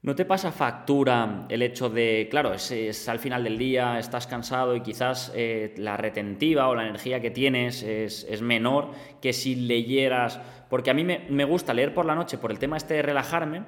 ¿No 0.00 0.14
te 0.14 0.24
pasa 0.24 0.50
factura 0.50 1.44
el 1.50 1.60
hecho 1.60 1.90
de, 1.90 2.26
claro, 2.30 2.54
es, 2.54 3.06
al 3.10 3.18
final 3.18 3.44
del 3.44 3.58
día, 3.58 3.98
estás 3.98 4.26
cansado 4.26 4.74
y 4.74 4.80
quizás 4.80 5.30
eh, 5.34 5.74
la 5.76 5.98
retentiva 5.98 6.68
o 6.68 6.74
la 6.74 6.84
energía 6.84 7.20
que 7.20 7.30
tienes 7.30 7.82
es, 7.82 8.26
es 8.30 8.40
menor 8.40 8.92
que 9.20 9.34
si 9.34 9.54
leyeras 9.54 10.40
porque 10.68 10.90
a 10.90 10.94
mí 10.94 11.04
me, 11.04 11.44
gusta 11.44 11.74
leer 11.74 11.94
por 11.94 12.06
la 12.06 12.14
noche 12.14 12.38
por 12.38 12.50
el 12.50 12.58
tema 12.58 12.76
este 12.76 12.94
de 12.94 13.02
relajarme, 13.02 13.62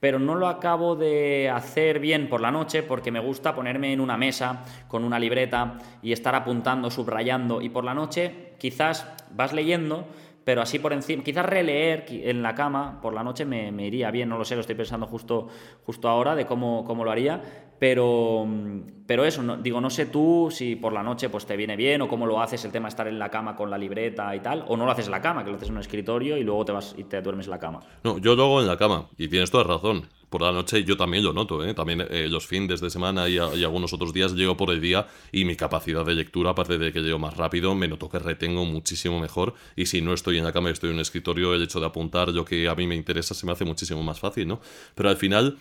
pero 0.00 0.18
no 0.18 0.34
lo 0.34 0.48
acabo 0.48 0.96
de 0.96 1.50
hacer 1.50 1.98
bien 1.98 2.28
por 2.28 2.40
la 2.40 2.50
noche 2.50 2.82
porque 2.82 3.10
me 3.10 3.20
gusta 3.20 3.54
ponerme 3.54 3.92
en 3.92 4.00
una 4.00 4.16
mesa 4.16 4.64
con 4.86 5.04
una 5.04 5.18
libreta 5.18 5.78
y 6.02 6.12
estar 6.12 6.34
apuntando, 6.34 6.90
subrayando. 6.90 7.60
Y 7.60 7.68
por 7.68 7.84
la 7.84 7.94
noche 7.94 8.52
quizás 8.58 9.06
vas 9.30 9.52
leyendo, 9.52 10.06
pero 10.48 10.62
así 10.62 10.78
por 10.78 10.94
encima, 10.94 11.22
quizás 11.22 11.44
releer 11.44 12.06
en 12.08 12.42
la 12.42 12.54
cama 12.54 13.02
por 13.02 13.12
la 13.12 13.22
noche 13.22 13.44
me, 13.44 13.68
iría 13.86 14.10
bien, 14.10 14.30
no 14.30 14.38
lo 14.38 14.46
sé, 14.46 14.54
lo 14.54 14.62
estoy 14.62 14.76
pensando 14.76 15.06
justo, 15.06 15.46
justo 15.84 16.08
ahora 16.08 16.34
de 16.34 16.46
cómo, 16.46 16.86
cómo 16.86 17.04
lo 17.04 17.10
haría, 17.10 17.38
pero, 17.78 18.48
pero 19.06 19.26
eso, 19.26 19.42
no, 19.42 19.58
digo, 19.58 19.78
no 19.78 19.90
sé 19.90 20.06
tú 20.06 20.48
si 20.50 20.74
por 20.74 20.94
la 20.94 21.02
noche 21.02 21.28
pues 21.28 21.44
te 21.44 21.54
viene 21.54 21.76
bien 21.76 22.00
o 22.00 22.08
cómo 22.08 22.24
lo 22.24 22.40
haces 22.40 22.64
el 22.64 22.72
tema 22.72 22.86
de 22.86 22.88
estar 22.88 23.08
en 23.08 23.18
la 23.18 23.28
cama 23.28 23.54
con 23.54 23.68
la 23.68 23.76
libreta 23.76 24.34
y 24.34 24.40
tal, 24.40 24.64
o 24.68 24.76
no 24.78 24.86
lo 24.86 24.90
haces 24.90 25.04
en 25.04 25.10
la 25.10 25.20
cama, 25.20 25.44
que 25.44 25.50
lo 25.50 25.56
haces 25.56 25.68
en 25.68 25.74
un 25.74 25.82
escritorio 25.82 26.38
y 26.38 26.44
luego 26.44 26.64
te 26.64 26.72
vas 26.72 26.94
y 26.96 27.04
te 27.04 27.20
duermes 27.20 27.44
en 27.44 27.50
la 27.50 27.58
cama. 27.58 27.80
No, 28.02 28.16
yo 28.16 28.34
lo 28.34 28.44
hago 28.44 28.62
en 28.62 28.68
la 28.68 28.78
cama 28.78 29.10
y 29.18 29.28
tienes 29.28 29.50
toda 29.50 29.64
razón. 29.64 30.08
Por 30.28 30.42
la 30.42 30.52
noche 30.52 30.84
yo 30.84 30.96
también 30.96 31.24
lo 31.24 31.32
noto, 31.32 31.64
¿eh? 31.64 31.72
también 31.74 32.06
eh, 32.10 32.28
los 32.28 32.46
fines 32.46 32.80
de 32.80 32.90
semana 32.90 33.28
y, 33.28 33.38
algunos 33.38 33.92
otros 33.92 34.12
días 34.12 34.32
llego 34.32 34.56
por 34.56 34.70
el 34.70 34.80
día 34.80 35.06
y 35.32 35.44
mi 35.44 35.56
capacidad 35.56 36.04
de 36.04 36.14
lectura, 36.14 36.50
aparte 36.50 36.76
de 36.76 36.92
que 36.92 37.00
llego 37.00 37.18
más 37.18 37.36
rápido, 37.36 37.74
me 37.74 37.88
noto 37.88 38.08
que 38.08 38.18
retengo 38.18 38.64
muchísimo 38.64 39.20
mejor 39.20 39.54
y 39.74 39.86
si 39.86 40.02
no 40.02 40.12
estoy 40.12 40.38
en 40.38 40.44
la 40.44 40.52
cama 40.52 40.68
y 40.68 40.72
estoy 40.72 40.90
en 40.90 40.96
un 40.96 41.00
escritorio, 41.00 41.54
el 41.54 41.62
hecho 41.62 41.80
de 41.80 41.86
apuntar 41.86 42.28
lo 42.28 42.44
que 42.44 42.68
a 42.68 42.74
mí 42.74 42.86
me 42.86 42.94
interesa 42.94 43.34
se 43.34 43.46
me 43.46 43.52
hace 43.52 43.64
muchísimo 43.64 44.02
más 44.02 44.20
fácil, 44.20 44.46
¿no? 44.48 44.60
Pero 44.94 45.08
al 45.08 45.16
final 45.16 45.58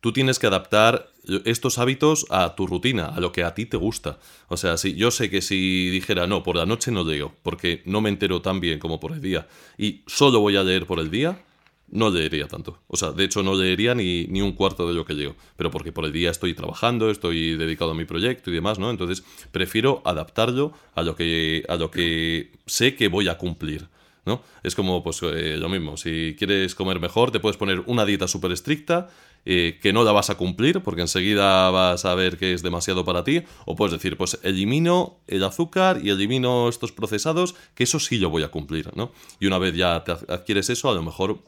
tú 0.00 0.12
tienes 0.12 0.38
que 0.38 0.46
adaptar 0.46 1.10
estos 1.44 1.78
hábitos 1.78 2.26
a 2.30 2.54
tu 2.54 2.68
rutina, 2.68 3.06
a 3.06 3.18
lo 3.18 3.32
que 3.32 3.42
a 3.42 3.54
ti 3.54 3.66
te 3.66 3.76
gusta. 3.76 4.20
O 4.46 4.56
sea, 4.56 4.76
si 4.76 4.94
yo 4.94 5.10
sé 5.10 5.28
que 5.30 5.42
si 5.42 5.90
dijera, 5.90 6.28
no, 6.28 6.44
por 6.44 6.54
la 6.54 6.66
noche 6.66 6.92
no 6.92 7.02
leo, 7.02 7.34
porque 7.42 7.82
no 7.84 8.00
me 8.00 8.10
entero 8.10 8.40
tan 8.40 8.60
bien 8.60 8.78
como 8.78 9.00
por 9.00 9.10
el 9.10 9.20
día, 9.20 9.48
y 9.76 10.02
solo 10.06 10.38
voy 10.38 10.56
a 10.56 10.62
leer 10.62 10.86
por 10.86 11.00
el 11.00 11.10
día, 11.10 11.44
no 11.88 12.10
leería 12.10 12.48
tanto. 12.48 12.80
O 12.88 12.96
sea, 12.96 13.12
de 13.12 13.24
hecho 13.24 13.42
no 13.42 13.54
leería 13.54 13.94
ni, 13.94 14.26
ni 14.26 14.42
un 14.42 14.52
cuarto 14.52 14.88
de 14.88 14.94
lo 14.94 15.04
que 15.04 15.14
leo, 15.14 15.36
pero 15.56 15.70
porque 15.70 15.92
por 15.92 16.04
el 16.04 16.12
día 16.12 16.30
estoy 16.30 16.54
trabajando, 16.54 17.10
estoy 17.10 17.56
dedicado 17.56 17.92
a 17.92 17.94
mi 17.94 18.04
proyecto 18.04 18.50
y 18.50 18.54
demás, 18.54 18.78
¿no? 18.78 18.90
Entonces 18.90 19.24
prefiero 19.52 20.02
adaptarlo 20.04 20.72
a 20.94 21.02
lo 21.02 21.16
que, 21.16 21.64
a 21.68 21.76
lo 21.76 21.90
que 21.90 22.52
sé 22.66 22.94
que 22.94 23.08
voy 23.08 23.28
a 23.28 23.38
cumplir. 23.38 23.88
¿No? 24.24 24.42
Es 24.64 24.74
como 24.74 25.04
pues 25.04 25.22
eh, 25.22 25.56
lo 25.56 25.68
mismo, 25.68 25.96
si 25.96 26.34
quieres 26.36 26.74
comer 26.74 26.98
mejor 26.98 27.30
te 27.30 27.38
puedes 27.38 27.56
poner 27.56 27.84
una 27.86 28.04
dieta 28.04 28.26
súper 28.26 28.50
estricta 28.50 29.08
eh, 29.48 29.78
que 29.80 29.92
no 29.92 30.02
la 30.02 30.10
vas 30.10 30.28
a 30.28 30.34
cumplir 30.34 30.80
porque 30.80 31.02
enseguida 31.02 31.70
vas 31.70 32.04
a 32.04 32.16
ver 32.16 32.36
que 32.36 32.52
es 32.52 32.64
demasiado 32.64 33.04
para 33.04 33.22
ti, 33.22 33.44
o 33.64 33.76
puedes 33.76 33.92
decir, 33.92 34.16
pues 34.16 34.40
elimino 34.42 35.18
el 35.28 35.44
azúcar 35.44 36.00
y 36.02 36.10
elimino 36.10 36.68
estos 36.68 36.90
procesados, 36.90 37.54
que 37.76 37.84
eso 37.84 38.00
sí 38.00 38.18
lo 38.18 38.28
voy 38.28 38.42
a 38.42 38.48
cumplir, 38.48 38.90
¿no? 38.96 39.12
Y 39.38 39.46
una 39.46 39.58
vez 39.58 39.76
ya 39.76 40.02
te 40.02 40.10
adquieres 40.10 40.68
eso, 40.68 40.90
a 40.90 40.94
lo 40.94 41.02
mejor 41.04 41.38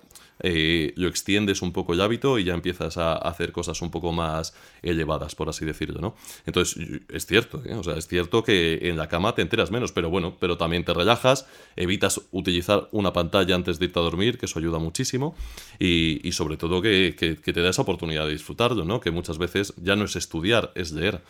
eh, 0.41 0.93
lo 0.97 1.09
extiendes 1.09 1.63
un 1.63 1.73
poco 1.73 1.93
el 1.93 2.01
hábito 2.01 2.39
y 2.39 2.45
ya 2.45 2.55
empiezas 2.55 2.97
a 2.97 3.15
hacer 3.15 3.53
cosas 3.53 3.81
un 3.83 3.91
poco 3.91 4.13
más 4.13 4.55
elevadas, 4.83 5.35
por 5.35 5.49
así 5.49 5.65
decirlo, 5.65 6.01
¿no? 6.01 6.15
Entonces, 6.47 6.79
es 7.09 7.27
cierto, 7.27 7.63
¿eh? 7.65 7.75
o 7.75 7.83
sea, 7.83 7.95
es 7.95 8.07
cierto 8.07 8.43
que 8.43 8.89
en 8.89 8.97
la 8.97 9.09
cama 9.09 9.35
te 9.35 9.43
enteras 9.43 9.71
menos, 9.71 9.93
pero 9.93 10.11
bueno, 10.11 10.37
pero 10.39 10.57
también 10.57 10.85
te 10.85 10.95
relajas, 10.95 11.47
evitas 11.77 12.21
utilizar 12.31 12.89
una 12.93 13.13
pantalla 13.13 13.55
antes 13.55 13.79
de 13.79 13.87
irte 13.87 13.99
a 13.99 14.03
dormir, 14.03 14.39
que 14.39 14.47
eso 14.47 14.59
ayuda 14.59 14.79
muchísimo, 14.79 15.35
y, 15.79 16.31
sobre 16.33 16.57
todo 16.57 16.81
que, 16.81 17.15
te 17.19 17.63
da 17.63 17.71
esa 17.71 17.83
oportunidad 17.83 18.27
de 18.27 18.33
disfrutarlo, 18.33 18.85
¿no? 18.85 19.01
Que 19.01 19.11
muchas 19.11 19.39
veces 19.39 19.75
ya 19.77 19.97
no 19.97 20.05
es 20.05 20.17
estudiar, 20.17 20.71
es 20.75 20.93
leer, 20.93 21.21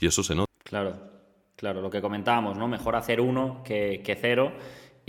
y 0.00 0.06
eso 0.06 0.22
se 0.22 0.34
nota. 0.34 0.48
Claro, 0.62 0.94
claro, 1.56 1.80
lo 1.80 1.90
que 1.90 2.00
comentábamos, 2.00 2.56
¿no? 2.56 2.68
Mejor 2.68 2.94
hacer 2.94 3.20
uno 3.20 3.62
que, 3.64 4.02
que 4.04 4.14
cero 4.14 4.52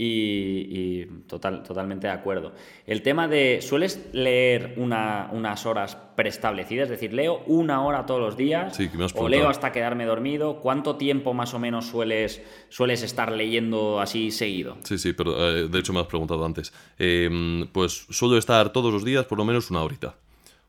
y, 0.02 1.04
total, 1.26 1.62
totalmente 1.62 2.06
de 2.06 2.12
acuerdo. 2.12 2.52
El 2.86 3.02
tema 3.02 3.28
de, 3.28 3.60
¿sueles 3.60 4.08
leer 4.12 4.74
unas 4.76 5.66
horas 5.66 5.96
preestablecidas? 6.16 6.84
Es 6.84 6.90
decir, 6.90 7.12
¿leo 7.12 7.42
una 7.46 7.84
hora 7.84 8.06
todos 8.06 8.20
los 8.20 8.36
días? 8.36 8.74
Sí, 8.74 8.88
que 8.88 8.96
me 8.96 9.04
has 9.04 9.14
¿O 9.14 9.28
leo 9.28 9.48
hasta 9.48 9.72
quedarme 9.72 10.06
dormido? 10.06 10.60
¿Cuánto 10.60 10.96
tiempo 10.96 11.34
más 11.34 11.52
o 11.52 11.58
menos 11.58 11.86
sueles, 11.86 12.42
sueles 12.70 13.02
estar 13.02 13.32
leyendo 13.32 14.00
así 14.00 14.30
seguido? 14.30 14.78
Sí, 14.84 14.96
sí, 14.96 15.12
pero 15.12 15.36
eh, 15.36 15.68
de 15.68 15.78
hecho 15.78 15.92
me 15.92 16.00
has 16.00 16.06
preguntado 16.06 16.44
antes. 16.44 16.72
Em, 16.98 17.66
pues 17.68 18.06
suelo 18.08 18.38
estar 18.38 18.72
todos 18.72 18.92
los 18.92 19.04
días 19.04 19.26
por 19.26 19.38
lo 19.38 19.44
menos 19.44 19.70
una 19.70 19.82
horita 19.82 20.14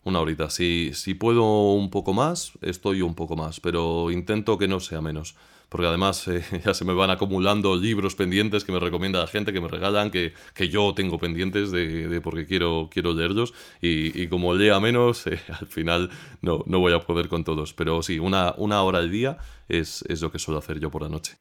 una 0.04 0.20
horita. 0.20 0.50
Si, 0.50 0.96
si 0.96 1.14
puedo 1.14 1.74
un 1.74 1.92
poco 1.92 2.12
más, 2.12 2.54
estoy 2.62 3.04
un 3.04 3.14
poco 3.14 3.36
más, 3.36 3.60
pero 3.60 4.10
intento 4.10 4.58
que 4.58 4.68
no 4.68 4.80
sea 4.80 5.00
menos 5.00 5.36
porque 5.72 5.88
además 5.88 6.28
eh, 6.28 6.44
ya 6.66 6.74
se 6.74 6.84
me 6.84 6.94
van 6.94 7.12
acumulando 7.12 7.78
libros 7.78 8.16
pendientes 8.16 8.66
que 8.66 8.74
me 8.74 8.80
recomienda 8.80 9.20
la 9.20 9.28
gente, 9.28 9.54
que 9.54 9.62
me 9.62 9.70
regalan, 9.70 10.12
que, 10.12 10.34
que 10.54 10.68
yo 10.68 10.94
tengo 10.94 11.18
pendientes 11.18 11.72
de, 11.72 12.20
porque 12.22 12.46
quiero, 12.46 12.90
quiero 12.92 13.14
leerlos 13.14 13.54
y, 13.82 14.22
y 14.22 14.28
como 14.28 14.54
lea 14.54 14.82
menos, 14.82 15.26
eh, 15.28 15.40
al 15.48 15.68
final 15.68 16.10
no, 16.42 16.66
no 16.68 16.80
voy 16.80 16.92
a 16.92 17.00
poder 17.00 17.30
con 17.30 17.46
todos. 17.46 17.74
Pero 17.74 18.04
sí, 18.04 18.20
una, 18.20 18.54
una 18.58 18.84
hora 18.84 19.00
al 19.00 19.10
día 19.10 19.38
es, 19.70 20.04
es 20.10 20.22
lo 20.22 20.30
que 20.30 20.40
suelo 20.40 20.60
hacer 20.60 20.78
yo 20.82 20.92
por 20.92 21.04
la 21.04 21.10
noche. 21.10 21.38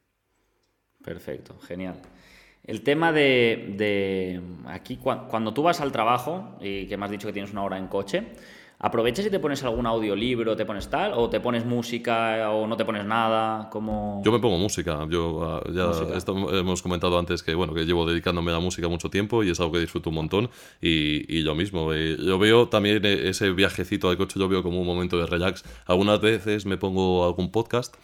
Perfecto, 1.03 1.59
genial. 1.59 2.01
El 2.62 2.83
tema 2.83 3.11
de, 3.11 3.75
de 3.77 4.40
aquí, 4.66 4.97
cuando 4.97 5.53
tú 5.53 5.64
vas 5.64 5.81
al 5.81 5.90
trabajo, 5.90 6.57
y 6.61 6.87
que 6.87 6.97
me 6.97 7.05
has 7.07 7.11
dicho 7.11 7.27
que 7.27 7.33
tienes 7.33 7.51
una 7.51 7.64
hora 7.64 7.79
en 7.79 7.88
coche, 7.88 8.29
¿Aprovechas 8.83 9.27
y 9.27 9.31
te 9.31 9.38
pones 9.38 9.62
algún 9.62 9.87
audiolibro, 9.87 10.57
te 10.57 10.64
pones 10.64 10.88
tal? 10.88 11.12
¿O 11.14 11.29
te 11.29 11.38
pones 11.38 11.66
música 11.66 12.51
o 12.51 12.66
no 12.66 12.79
te 12.79 12.87
pones 12.87 13.05
nada? 13.05 13.69
como 13.69 14.23
Yo 14.25 14.33
me 14.33 14.38
pongo 14.38 14.57
música. 14.57 15.07
Yo 15.11 15.43
ah, 15.43 15.62
ya 15.71 15.90
hemos 16.59 16.81
comentado 16.81 17.19
antes 17.19 17.43
que 17.43 17.55
bueno 17.55 17.75
que 17.75 17.85
llevo 17.85 18.07
dedicándome 18.07 18.51
a 18.53 18.55
la 18.55 18.61
música 18.61 18.88
mucho 18.88 19.11
tiempo 19.11 19.45
y 19.45 19.51
es 19.51 19.61
algo 19.61 19.73
que 19.73 19.81
disfruto 19.81 20.09
un 20.09 20.16
montón. 20.16 20.51
Y, 20.81 21.31
y 21.31 21.43
lo 21.43 21.55
mismo, 21.55 21.93
eh, 21.93 22.16
yo 22.19 22.38
veo 22.38 22.69
también 22.69 23.05
ese 23.05 23.51
viajecito 23.51 24.09
al 24.09 24.16
coche, 24.16 24.38
lo 24.38 24.49
veo 24.49 24.62
como 24.62 24.81
un 24.81 24.87
momento 24.87 25.19
de 25.19 25.27
relax. 25.27 25.62
Algunas 25.85 26.23
veces 26.23 26.64
me 26.64 26.79
pongo 26.79 27.27
algún 27.27 27.51
podcast 27.53 27.95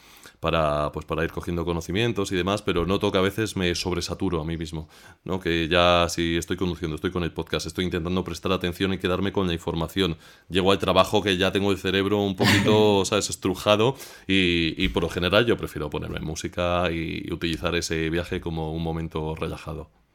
para, 0.46 0.92
pues, 0.92 1.04
para 1.04 1.24
ir 1.24 1.32
cogiendo 1.32 1.64
conocimientos 1.64 2.30
y 2.30 2.36
demás, 2.36 2.62
pero 2.62 2.86
noto 2.86 3.10
que 3.10 3.18
a 3.18 3.20
veces 3.20 3.56
me 3.56 3.74
sobresaturo 3.74 4.40
a 4.40 4.44
mí 4.44 4.56
mismo, 4.56 4.88
¿no? 5.24 5.40
Que 5.40 5.66
ya 5.66 6.06
si 6.08 6.36
estoy 6.36 6.56
conduciendo, 6.56 6.94
estoy 6.94 7.10
con 7.10 7.24
el 7.24 7.32
podcast, 7.32 7.66
estoy 7.66 7.84
intentando 7.84 8.22
prestar 8.22 8.52
atención 8.52 8.92
y 8.92 8.98
quedarme 8.98 9.32
con 9.32 9.48
la 9.48 9.54
información. 9.54 10.16
Llego 10.48 10.70
al 10.70 10.78
trabajo 10.78 11.20
que 11.20 11.36
ya 11.36 11.50
tengo 11.50 11.72
el 11.72 11.78
cerebro 11.78 12.22
un 12.22 12.36
poquito, 12.36 13.04
¿sabes?, 13.06 13.28
estrujado 13.28 13.96
y, 14.28 14.80
y 14.80 14.88
por 14.90 15.02
lo 15.02 15.08
general 15.08 15.46
yo 15.46 15.56
prefiero 15.56 15.90
ponerme 15.90 16.20
música 16.20 16.92
y 16.92 17.26
utilizar 17.32 17.74
ese 17.74 18.08
viaje 18.08 18.40
como 18.40 18.72
un 18.72 18.84
momento 18.84 19.34
relajado. 19.34 20.05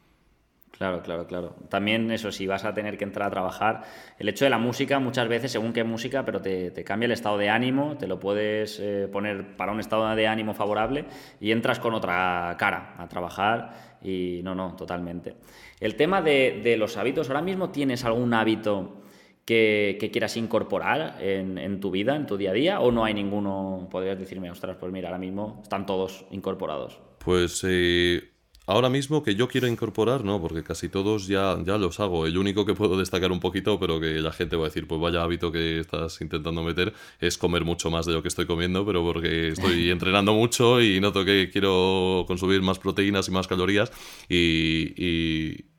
Claro, 0.82 1.04
claro, 1.04 1.28
claro. 1.28 1.56
También 1.70 2.10
eso, 2.10 2.32
si 2.32 2.48
vas 2.48 2.65
a 2.65 2.74
tener 2.74 2.98
que 2.98 3.04
entrar 3.04 3.28
a 3.28 3.30
trabajar, 3.30 3.84
el 4.17 4.28
hecho 4.28 4.46
de 4.46 4.50
la 4.50 4.58
música 4.58 4.98
muchas 4.98 5.28
veces, 5.28 5.52
según 5.52 5.74
qué 5.74 5.84
música, 5.84 6.26
pero 6.26 6.41
te, 6.41 6.74
cambia 6.84 7.06
el 7.06 7.12
estado 7.12 7.38
de 7.38 7.50
ánimo, 7.50 7.98
te 8.00 8.08
lo 8.08 8.20
puedes 8.20 8.80
eh, 8.80 9.08
poner 9.12 9.56
para 9.56 9.74
un 9.74 9.80
estado 9.80 10.15
de 10.15 10.26
ánimo 10.26 10.56
favorable 10.56 11.06
y 11.39 11.52
entras 11.52 11.78
con 11.78 11.94
otra 11.94 12.56
cara 12.58 12.96
a 12.98 13.08
trabajar 13.08 14.00
y 14.02 14.41
no, 14.44 14.56
no, 14.56 14.76
totalmente. 14.76 15.36
El 15.80 15.96
tema 15.96 16.20
de, 16.24 16.76
los 16.80 16.98
hábitos, 16.98 17.30
¿ahora 17.30 17.44
mismo 17.44 17.70
tienes 17.70 18.04
algún 18.04 18.34
hábito 18.34 19.04
que, 19.46 20.10
quieras 20.12 20.36
incorporar 20.36 21.17
en, 21.22 21.80
tu 21.80 21.91
vida, 21.91 22.15
en 22.15 22.26
tu 22.26 22.38
día 22.38 22.50
a 22.50 22.54
día, 22.54 22.80
o 22.80 22.91
no 22.91 23.06
hay 23.06 23.13
ninguno, 23.13 23.88
podrías 23.91 24.17
decirme, 24.17 24.50
ostras, 24.50 24.78
pues 24.80 24.91
mira, 24.91 25.10
ahora 25.10 25.20
mismo 25.20 25.60
están 25.62 25.86
todos 25.86 26.26
incorporados? 26.32 27.00
Pues 27.24 27.63
eh, 27.70 28.31
Ahora 28.67 28.89
mismo 28.89 29.24
que 29.24 29.34
yo 29.34 29.47
quiero 29.47 29.67
incorporar, 29.67 30.24
no, 30.24 30.39
porque 30.39 30.63
casi 30.63 30.88
todos 30.88 31.26
ya, 31.26 31.58
ya 31.65 31.80
los 31.80 32.00
hago. 32.00 32.28
El 32.28 32.38
único 32.38 32.63
que 32.63 32.76
puedo 32.76 32.95
destacar 32.95 33.32
un 33.32 33.39
poquito, 33.39 33.80
pero 33.80 34.00
que 34.00 34.21
la 34.21 34.32
gente 34.32 34.56
va 34.56 34.65
a 34.65 34.69
decir, 34.69 34.86
pues 34.86 35.02
vaya 35.02 35.24
hábito 35.24 35.52
que 35.52 35.80
estás 35.80 36.21
intentando 36.21 36.62
meter, 36.62 36.93
es 37.19 37.39
comer 37.39 37.65
mucho 37.65 37.89
más 37.89 38.06
de 38.06 38.13
lo 38.13 38.21
que 38.21 38.28
estoy 38.28 38.45
comiendo, 38.45 38.86
pero 38.86 39.04
porque 39.04 39.50
estoy 39.50 39.89
entrenando 39.91 40.34
mucho 40.34 40.80
y 40.80 41.00
noto 41.02 41.26
que 41.26 41.50
quiero 41.52 42.24
consumir 42.28 42.62
más 42.62 42.78
proteínas 42.78 43.28
y 43.28 43.32
más 43.32 43.47
calorías 43.47 43.91
y, 44.30 44.93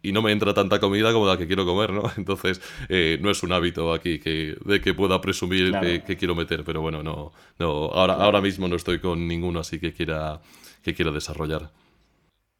y, 0.03 0.13
no 0.13 0.21
me 0.21 0.33
entra 0.33 0.53
tanta 0.53 0.81
comida 0.81 1.13
como 1.13 1.27
la 1.27 1.39
que 1.39 1.47
quiero 1.47 1.65
comer, 1.65 1.93
¿no? 1.93 2.03
Entonces, 2.17 2.61
eh, 2.89 3.17
no 3.23 3.31
es 3.31 3.43
un 3.45 3.53
hábito 3.53 3.93
aquí 3.95 4.19
que, 4.19 4.57
de 4.65 4.81
que 4.81 4.93
pueda 4.93 5.21
presumir 5.21 5.73
que, 6.05 6.17
quiero 6.17 6.35
meter, 6.35 6.65
pero 6.65 6.81
bueno, 6.81 7.03
no, 7.03 7.33
no 7.59 7.67
ahora, 7.93 8.15
ahora 8.15 8.41
mismo 8.41 8.67
no 8.67 8.75
estoy 8.75 8.99
con 8.99 9.29
ninguno 9.29 9.61
así 9.61 9.79
que 9.79 9.93
quiera, 9.93 10.43
que 10.83 10.95
quiera 10.95 11.13
desarrollar. 11.13 11.71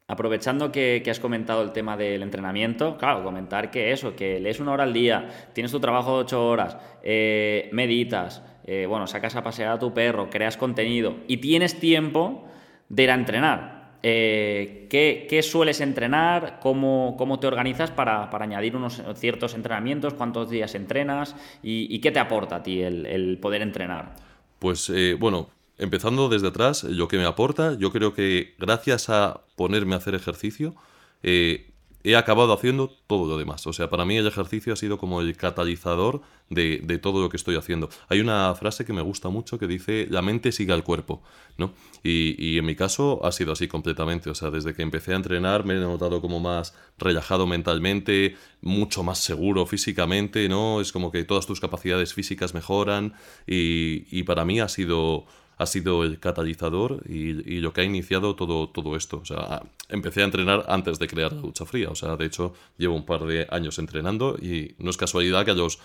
Aprovechando 0.05 0.69
que, 0.69 1.01
has 1.09 1.19
comentado 1.21 1.61
el 1.61 1.71
tema 1.71 1.95
del 1.95 2.23
entrenamiento, 2.23 2.97
claro, 2.97 3.23
comentar 3.23 3.71
que 3.71 3.93
eso, 3.93 4.17
que 4.17 4.37
lees 4.41 4.59
una 4.59 4.73
hora 4.73 4.83
al 4.83 4.91
día, 4.91 5.29
tienes 5.53 5.71
tu 5.71 5.79
trabajo 5.79 6.17
de 6.17 6.23
ocho 6.23 6.45
horas, 6.45 6.77
eh, 7.03 7.69
meditas, 7.71 8.43
eh, 8.65 8.85
bueno, 8.85 9.07
sacas 9.07 9.37
a 9.37 9.43
pasear 9.43 9.71
a 9.71 9.79
tu 9.79 9.93
perro, 9.93 10.29
creas 10.29 10.57
contenido 10.57 11.15
y 11.27 11.37
tienes 11.37 11.79
tiempo 11.79 12.45
de 12.89 13.03
ir 13.03 13.11
a 13.11 13.13
entrenar. 13.13 13.93
Eh, 14.03 14.87
¿qué, 14.89 15.41
sueles 15.41 15.79
entrenar? 15.79 16.59
¿Cómo, 16.59 17.39
te 17.39 17.47
organizas 17.47 17.89
para, 17.89 18.29
añadir 18.29 18.75
unos 18.75 19.01
ciertos 19.15 19.55
entrenamientos? 19.55 20.15
¿Cuántos 20.15 20.49
días 20.49 20.75
entrenas? 20.75 21.33
¿Y, 21.63 21.97
qué 21.99 22.11
te 22.11 22.19
aporta 22.19 22.57
a 22.57 22.63
ti 22.63 22.81
el 22.81 23.37
poder 23.41 23.61
entrenar? 23.61 24.15
Pues 24.59 24.91
bueno, 25.17 25.47
empezando 25.77 26.29
desde 26.29 26.47
atrás, 26.47 26.83
lo 26.83 27.07
que 27.07 27.17
me 27.17 27.25
aporta, 27.25 27.77
yo 27.77 27.91
creo 27.91 28.13
que 28.13 28.55
gracias 28.59 29.09
a 29.09 29.41
ponerme 29.55 29.95
a 29.95 29.97
hacer 29.97 30.15
ejercicio, 30.15 30.75
eh, 31.23 31.73
he 32.03 32.17
acabado 32.17 32.53
haciendo 32.53 32.89
todo 33.07 33.27
lo 33.27 33.37
demás. 33.37 33.65
O 33.65 33.73
sea, 33.73 33.89
para 33.89 34.03
mí 34.05 34.17
el 34.17 34.27
ejercicio 34.27 34.73
ha 34.73 34.75
sido 34.75 34.97
como 34.97 35.21
el 35.21 35.37
catalizador 35.37 36.21
de, 36.49 36.99
todo 37.01 37.21
lo 37.21 37.29
que 37.29 37.37
estoy 37.37 37.55
haciendo. 37.55 37.89
Hay 38.09 38.19
una 38.19 38.53
frase 38.55 38.85
que 38.85 38.93
me 38.93 39.01
gusta 39.01 39.29
mucho 39.29 39.57
que 39.57 39.67
dice, 39.67 40.07
la 40.09 40.21
mente 40.21 40.51
sigue 40.51 40.73
al 40.73 40.83
cuerpo, 40.83 41.23
¿no? 41.57 41.73
Y, 42.03 42.57
en 42.57 42.65
mi 42.65 42.75
caso 42.75 43.25
ha 43.25 43.31
sido 43.31 43.53
así 43.53 43.67
completamente. 43.69 44.29
O 44.29 44.35
sea, 44.35 44.51
desde 44.51 44.73
que 44.73 44.81
empecé 44.81 45.13
a 45.13 45.15
entrenar 45.15 45.65
me 45.65 45.75
he 45.75 45.79
notado 45.79 46.21
como 46.21 46.41
más 46.41 46.75
relajado 46.97 47.47
mentalmente, 47.47 48.35
mucho 48.61 49.03
más 49.03 49.19
seguro 49.19 49.65
físicamente, 49.65 50.49
¿no? 50.49 50.81
Es 50.81 50.91
como 50.91 51.09
que 51.09 51.23
todas 51.23 51.47
tus 51.47 51.61
capacidades 51.61 52.13
físicas 52.13 52.53
mejoran 52.53 53.13
y 53.47 54.23
para 54.23 54.43
mí 54.43 54.59
ha 54.59 54.67
sido 54.67 55.25
ha 55.63 55.65
sido 55.65 56.03
el 56.03 56.19
catalizador 56.19 57.01
y, 57.09 57.59
lo 57.59 57.73
que 57.73 57.81
ha 57.81 57.83
iniciado 57.83 58.35
todo, 58.35 58.69
todo 58.69 58.95
esto. 58.95 59.19
O 59.21 59.25
sea, 59.25 59.63
empecé 59.89 60.21
a 60.21 60.25
entrenar 60.25 60.65
antes 60.67 60.99
de 60.99 61.07
crear 61.07 61.33
la 61.33 61.41
ducha 61.41 61.65
fría. 61.65 61.89
O 61.89 61.95
sea, 61.95 62.15
de 62.15 62.25
hecho, 62.25 62.53
llevo 62.77 62.95
un 62.95 63.05
par 63.05 63.25
de 63.25 63.47
años 63.49 63.79
entrenando 63.79 64.37
y 64.39 64.75
no 64.77 64.89
es 64.89 64.97
casualidad 64.97 65.45
que 65.45 65.51
a 65.51 65.55
los 65.55 65.79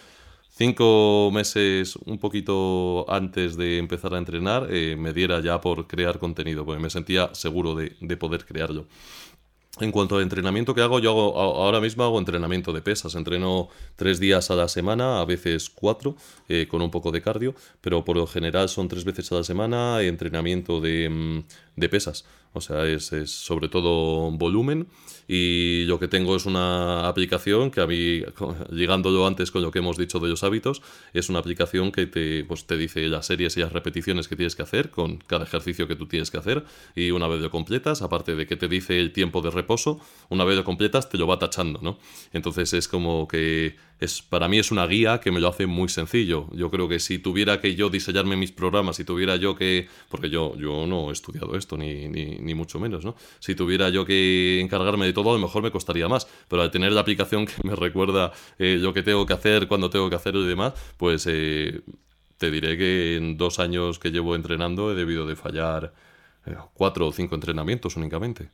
cinco 0.51 1.31
meses, 1.33 1.97
un 2.05 2.19
poquito 2.19 3.07
antes 3.09 3.57
de 3.57 3.79
empezar 3.79 4.15
a 4.15 4.19
entrenar, 4.19 4.67
eh, 4.71 4.97
me 4.97 5.13
diera 5.13 5.41
ya 5.41 5.61
por 5.61 5.87
crear 5.87 6.19
contenido, 6.19 6.65
porque 6.65 6.83
me 6.83 6.91
sentía 6.91 7.35
seguro 7.35 7.75
de, 7.75 7.97
de 8.01 8.17
poder 8.17 8.45
crearlo. 8.45 8.87
En 9.81 9.93
cuanto 9.93 10.17
al 10.17 10.23
entrenamiento 10.23 10.75
que 10.75 10.81
hago, 10.83 10.99
yo 10.99 11.11
hago, 11.11 11.39
ahora 11.39 11.81
mismo 11.81 12.03
hago 12.03 12.19
entrenamiento 12.19 12.73
de 12.73 12.83
pesas. 12.83 13.15
Entreno 13.15 13.69
tres 13.95 14.19
días 14.19 14.51
a 14.51 14.57
la 14.57 14.69
semana, 14.69 15.21
a 15.21 15.25
veces 15.25 15.71
cuatro, 15.71 16.17
eh, 16.49 16.67
con 16.69 16.83
un 16.83 16.91
poco 16.91 17.13
de 17.13 17.23
cardio, 17.23 17.55
pero 17.81 18.05
por 18.05 18.17
lo 18.17 18.27
general 18.27 18.69
son 18.69 18.89
tres 18.89 19.05
veces 19.05 19.31
a 19.31 19.37
la 19.37 19.45
semana 19.45 20.03
entrenamiento 20.03 20.81
de, 20.81 21.09
mm, 21.09 21.45
de 21.77 21.89
pesas. 21.89 22.25
O 22.53 22.61
sea, 22.61 22.87
es, 22.87 23.13
es, 23.13 23.31
sobre 23.31 23.69
todo 23.69 24.31
volumen. 24.31 24.89
Y 25.27 25.85
lo 25.85 25.99
que 25.99 26.09
tengo 26.09 26.35
es 26.37 26.47
una 26.47 27.07
aplicación 27.07 27.71
que 27.71 27.83
a 27.83 27.87
mí, 27.87 28.23
ligándolo 28.71 29.27
antes 29.27 29.51
con 29.51 29.63
lo 29.63 29.71
que 29.71 29.81
hemos 29.81 29.99
dicho 29.99 30.21
de 30.21 30.29
los 30.29 30.43
hábitos, 30.43 30.81
es 31.13 31.29
una 31.29 31.39
aplicación 31.41 31.93
que 31.93 32.07
te, 32.07 32.45
pues, 32.45 32.67
te 32.67 32.79
dice 32.79 33.07
las 33.09 33.27
series 33.27 33.57
y 33.57 33.61
las 33.61 33.73
repeticiones 33.73 34.27
que 34.27 34.37
tienes 34.37 34.57
que 34.57 34.63
hacer 34.63 34.91
con 34.91 35.19
cada 35.19 35.45
ejercicio 35.45 35.87
que 35.87 35.97
tú 35.97 36.07
tienes 36.07 36.31
que 36.31 36.39
hacer. 36.39 36.65
Y 36.97 37.11
una 37.11 37.29
vez 37.29 37.41
lo 37.41 37.51
completas, 37.51 38.01
aparte 38.01 38.35
de 38.35 38.47
que 38.47 38.57
te 38.57 38.69
dice 38.69 38.99
el 38.99 39.13
tiempo 39.13 39.43
de 39.43 39.51
reposo, 39.51 40.01
una 40.31 40.45
vez 40.45 40.57
lo 40.57 40.65
completas 40.65 41.11
te 41.11 41.19
lo 41.19 41.27
va 41.27 41.39
tachando, 41.39 41.81
¿no? 41.83 41.99
Entonces 42.33 42.73
es 42.73 42.89
como 42.89 43.29
que 43.29 43.77
es, 44.01 44.23
para 44.23 44.49
mí 44.49 44.59
es 44.59 44.71
una 44.71 44.87
guía 44.87 45.21
que 45.21 45.33
me 45.33 45.41
lo 45.41 45.49
hace 45.49 45.67
muy 45.67 45.89
sencillo. 45.89 46.49
Yo 46.53 46.71
creo 46.71 46.89
que 46.89 47.01
si 47.01 47.19
tuviera 47.19 47.61
que 47.61 47.75
yo 47.75 47.91
diseñarme 47.91 48.37
mis 48.37 48.53
programas, 48.53 48.97
si 48.97 49.05
tuviera 49.05 49.37
yo 49.37 49.57
que, 49.57 49.89
porque 50.09 50.31
yo, 50.31 50.57
yo 50.57 50.87
no 50.87 51.11
he 51.11 51.13
estudiado 51.13 51.57
esto, 51.57 51.77
ni, 51.77 52.09
ni, 52.09 52.55
mucho 52.55 52.79
menos, 52.79 53.05
¿no? 53.05 53.17
Si 53.41 53.55
tuviera 53.55 53.89
yo 53.89 54.05
que 54.05 54.61
encargarme 54.61 55.07
de 55.07 55.13
todo, 55.13 55.31
a 55.31 55.33
lo 55.35 55.41
mejor 55.41 55.63
me 55.63 55.71
costaría 55.71 56.09
más, 56.09 56.29
pero 56.49 56.63
al 56.63 56.71
tener 56.71 56.93
la 56.93 57.01
aplicación 57.01 57.47
que 57.47 57.55
me 57.65 57.75
recuerda 57.75 58.33
eh, 58.59 58.79
lo 58.81 58.93
que 58.95 59.03
tengo 59.03 59.27
que 59.27 59.33
hacer, 59.33 59.69
cuando 59.69 59.91
tengo 59.91 60.09
que 60.09 60.17
hacerlo 60.17 60.45
y 60.45 60.49
demás, 60.49 60.75
pues 60.97 61.27
eh, 61.29 61.81
te 62.39 62.51
diré 62.51 62.79
que 62.79 63.17
en 63.17 63.37
dos 63.37 63.59
años 63.59 63.99
que 63.99 64.11
llevo 64.11 64.37
entrenando 64.37 64.93
he 64.93 64.95
debido 64.95 65.27
de 65.27 65.35
fallar 65.35 65.93
eh, 66.47 66.57
cuatro 66.75 67.09
o 67.09 67.13
cinco 67.13 67.35
entrenamientos 67.35 67.97
únicamente. 67.97 68.51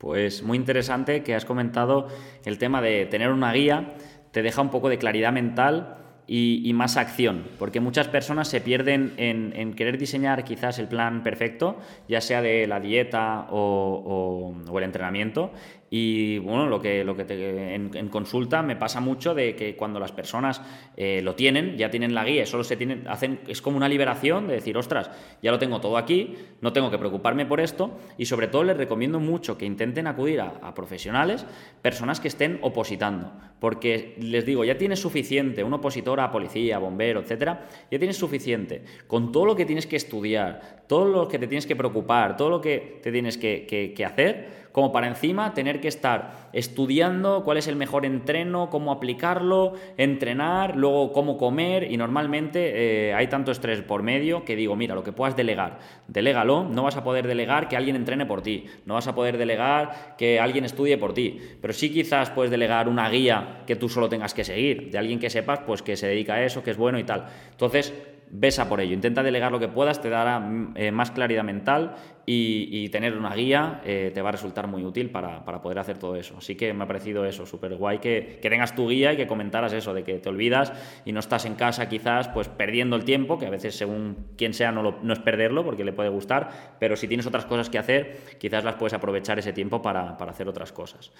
Pues 0.00 0.42
muy 0.42 0.56
interesante 0.56 1.22
que 1.22 1.34
has 1.34 1.44
comentado 1.44 2.08
el 2.46 2.56
tema 2.56 2.80
de 2.80 3.04
tener 3.04 3.30
una 3.30 3.52
guía, 3.52 3.96
te 4.30 4.40
deja 4.40 4.62
un 4.62 4.70
poco 4.70 4.88
de 4.88 4.96
claridad 4.96 5.30
mental 5.30 5.98
y, 6.26 6.72
más 6.72 6.96
acción, 6.96 7.48
porque 7.58 7.80
muchas 7.80 8.08
personas 8.08 8.48
se 8.48 8.62
pierden 8.62 9.12
en, 9.18 9.74
querer 9.74 9.98
diseñar 9.98 10.44
quizás 10.44 10.78
el 10.78 10.88
plan 10.88 11.22
perfecto, 11.22 11.78
ya 12.08 12.22
sea 12.22 12.40
de 12.40 12.66
la 12.66 12.80
dieta 12.80 13.48
o, 13.50 14.54
o 14.66 14.78
el 14.78 14.84
entrenamiento, 14.84 15.52
y 15.92 16.38
bueno, 16.38 16.68
lo 16.68 16.80
que, 16.80 17.02
lo 17.02 17.16
que 17.16 17.24
te, 17.24 17.74
en, 17.74 18.08
consulta 18.08 18.62
me 18.62 18.76
pasa 18.76 19.00
mucho 19.00 19.34
de 19.34 19.56
que 19.56 19.74
cuando 19.74 19.98
las 19.98 20.12
personas 20.12 20.62
eh, 20.96 21.20
lo 21.20 21.34
tienen, 21.34 21.76
ya 21.76 21.90
tienen 21.90 22.14
la 22.14 22.24
guía, 22.24 22.46
solo 22.46 22.62
se 22.62 22.76
tienen, 22.76 23.08
hacen, 23.08 23.40
es 23.48 23.60
como 23.60 23.76
una 23.76 23.88
liberación 23.88 24.46
de 24.46 24.54
decir, 24.54 24.78
ostras, 24.78 25.10
ya 25.42 25.50
lo 25.50 25.58
tengo 25.58 25.80
todo 25.80 25.96
aquí, 25.96 26.36
no 26.60 26.72
tengo 26.72 26.92
que 26.92 26.98
preocuparme 26.98 27.44
por 27.44 27.60
esto, 27.60 27.98
y 28.16 28.26
sobre 28.26 28.46
todo 28.46 28.62
les 28.62 28.76
recomiendo 28.76 29.18
mucho 29.18 29.58
que 29.58 29.66
intenten 29.66 30.06
acudir 30.06 30.40
a, 30.40 30.74
profesionales, 30.74 31.44
personas 31.82 32.20
que 32.20 32.28
estén 32.28 32.60
opositando, 32.62 33.32
porque 33.58 34.14
les 34.20 34.46
digo, 34.46 34.64
ya 34.64 34.78
tienes 34.78 35.00
suficiente, 35.00 35.64
un 35.64 35.72
opositor 35.74 36.20
a 36.20 36.30
policía, 36.30 36.78
bombero, 36.78 37.18
etcétera, 37.18 37.66
ya 37.90 37.98
tienes 37.98 38.16
suficiente. 38.16 38.84
Con 39.08 39.32
todo 39.32 39.44
lo 39.44 39.56
que 39.56 39.66
tienes 39.66 39.88
que 39.88 39.96
estudiar, 39.96 40.84
todo 40.86 41.06
lo 41.06 41.26
que 41.26 41.40
te 41.40 41.48
tienes 41.48 41.66
que 41.66 41.74
preocupar, 41.74 42.36
todo 42.36 42.48
lo 42.48 42.60
que 42.60 43.00
te 43.02 43.10
tienes 43.10 43.36
que, 43.36 43.66
que 43.66 44.04
hacer 44.04 44.60
como 44.72 44.92
para 44.92 45.08
encima 45.08 45.54
tener 45.54 45.80
que 45.80 45.88
estar 45.88 46.50
estudiando 46.52 47.42
cuál 47.44 47.58
es 47.58 47.66
el 47.68 47.76
mejor 47.76 48.04
entreno, 48.04 48.70
cómo 48.70 48.92
aplicarlo, 48.92 49.74
entrenar, 49.96 50.76
luego 50.76 51.12
cómo 51.12 51.36
comer 51.36 51.90
y 51.90 51.96
normalmente 51.96 53.08
eh, 53.08 53.14
hay 53.14 53.26
tanto 53.28 53.50
estrés 53.50 53.82
por 53.82 54.02
medio 54.02 54.44
que 54.44 54.56
digo, 54.56 54.76
mira, 54.76 54.94
lo 54.94 55.02
que 55.02 55.12
puedas 55.12 55.36
delegar, 55.36 55.78
delégalo, 56.08 56.64
no 56.64 56.84
vas 56.84 56.96
a 56.96 57.04
poder 57.04 57.26
delegar 57.26 57.68
que 57.68 57.76
alguien 57.76 57.96
entrene 57.96 58.26
por 58.26 58.42
ti, 58.42 58.66
no 58.86 58.94
vas 58.94 59.06
a 59.08 59.14
poder 59.14 59.38
delegar 59.38 60.16
que 60.16 60.40
alguien 60.40 60.64
estudie 60.64 60.98
por 60.98 61.14
ti, 61.14 61.40
pero 61.60 61.72
sí 61.72 61.92
quizás 61.92 62.30
puedes 62.30 62.50
delegar 62.50 62.88
una 62.88 63.08
guía 63.08 63.62
que 63.66 63.76
tú 63.76 63.88
solo 63.88 64.08
tengas 64.08 64.34
que 64.34 64.44
seguir, 64.44 64.90
de 64.90 64.98
alguien 64.98 65.18
que 65.18 65.30
sepas 65.30 65.60
pues 65.60 65.82
que 65.82 65.96
se 65.96 66.06
dedica 66.06 66.34
a 66.34 66.44
eso, 66.44 66.62
que 66.62 66.70
es 66.70 66.76
bueno 66.76 66.98
y 66.98 67.04
tal. 67.04 67.26
Entonces, 67.50 67.92
besa 68.32 68.68
por 68.68 68.80
ello, 68.80 68.94
intenta 68.94 69.22
delegar 69.22 69.50
lo 69.50 69.58
que 69.58 69.68
puedas, 69.68 70.00
te 70.00 70.08
dará 70.08 70.42
eh, 70.76 70.92
más 70.92 71.10
claridad 71.10 71.42
mental 71.42 71.96
y, 72.26 72.88
tener 72.90 73.16
una 73.16 73.34
guía 73.34 73.80
eh, 73.84 74.12
te 74.14 74.22
va 74.22 74.28
a 74.28 74.32
resultar 74.32 74.68
muy 74.68 74.84
útil 74.84 75.10
para, 75.10 75.44
poder 75.44 75.80
hacer 75.80 75.98
todo 75.98 76.14
eso. 76.14 76.36
Así 76.38 76.54
que 76.54 76.72
me 76.72 76.84
ha 76.84 76.86
parecido 76.86 77.24
eso, 77.24 77.44
súper 77.44 77.74
guay 77.74 77.98
que, 77.98 78.38
tengas 78.40 78.74
tu 78.76 78.88
guía 78.88 79.12
y 79.12 79.16
que 79.16 79.26
comentaras 79.26 79.72
eso, 79.72 79.92
de 79.94 80.04
que 80.04 80.18
te 80.18 80.28
olvidas 80.28 80.72
y 81.04 81.12
no 81.12 81.18
estás 81.18 81.44
en 81.44 81.54
casa 81.54 81.88
quizás 81.88 82.28
pues 82.28 82.48
perdiendo 82.48 82.94
el 82.94 83.04
tiempo, 83.04 83.36
que 83.36 83.46
a 83.46 83.50
veces 83.50 83.74
según 83.74 84.28
quien 84.36 84.54
sea 84.54 84.70
no, 84.70 85.12
es 85.12 85.18
perderlo 85.18 85.64
porque 85.64 85.84
le 85.84 85.92
puede 85.92 86.08
gustar, 86.08 86.76
pero 86.78 86.94
si 86.94 87.08
tienes 87.08 87.26
otras 87.26 87.46
cosas 87.46 87.68
que 87.68 87.78
hacer, 87.78 88.18
quizás 88.38 88.62
las 88.62 88.76
puedes 88.76 88.92
aprovechar 88.92 89.38
ese 89.40 89.52
tiempo 89.52 89.82
para, 89.82 90.10
hacer 90.10 90.48
otras 90.48 90.70
cosas. 90.70 91.10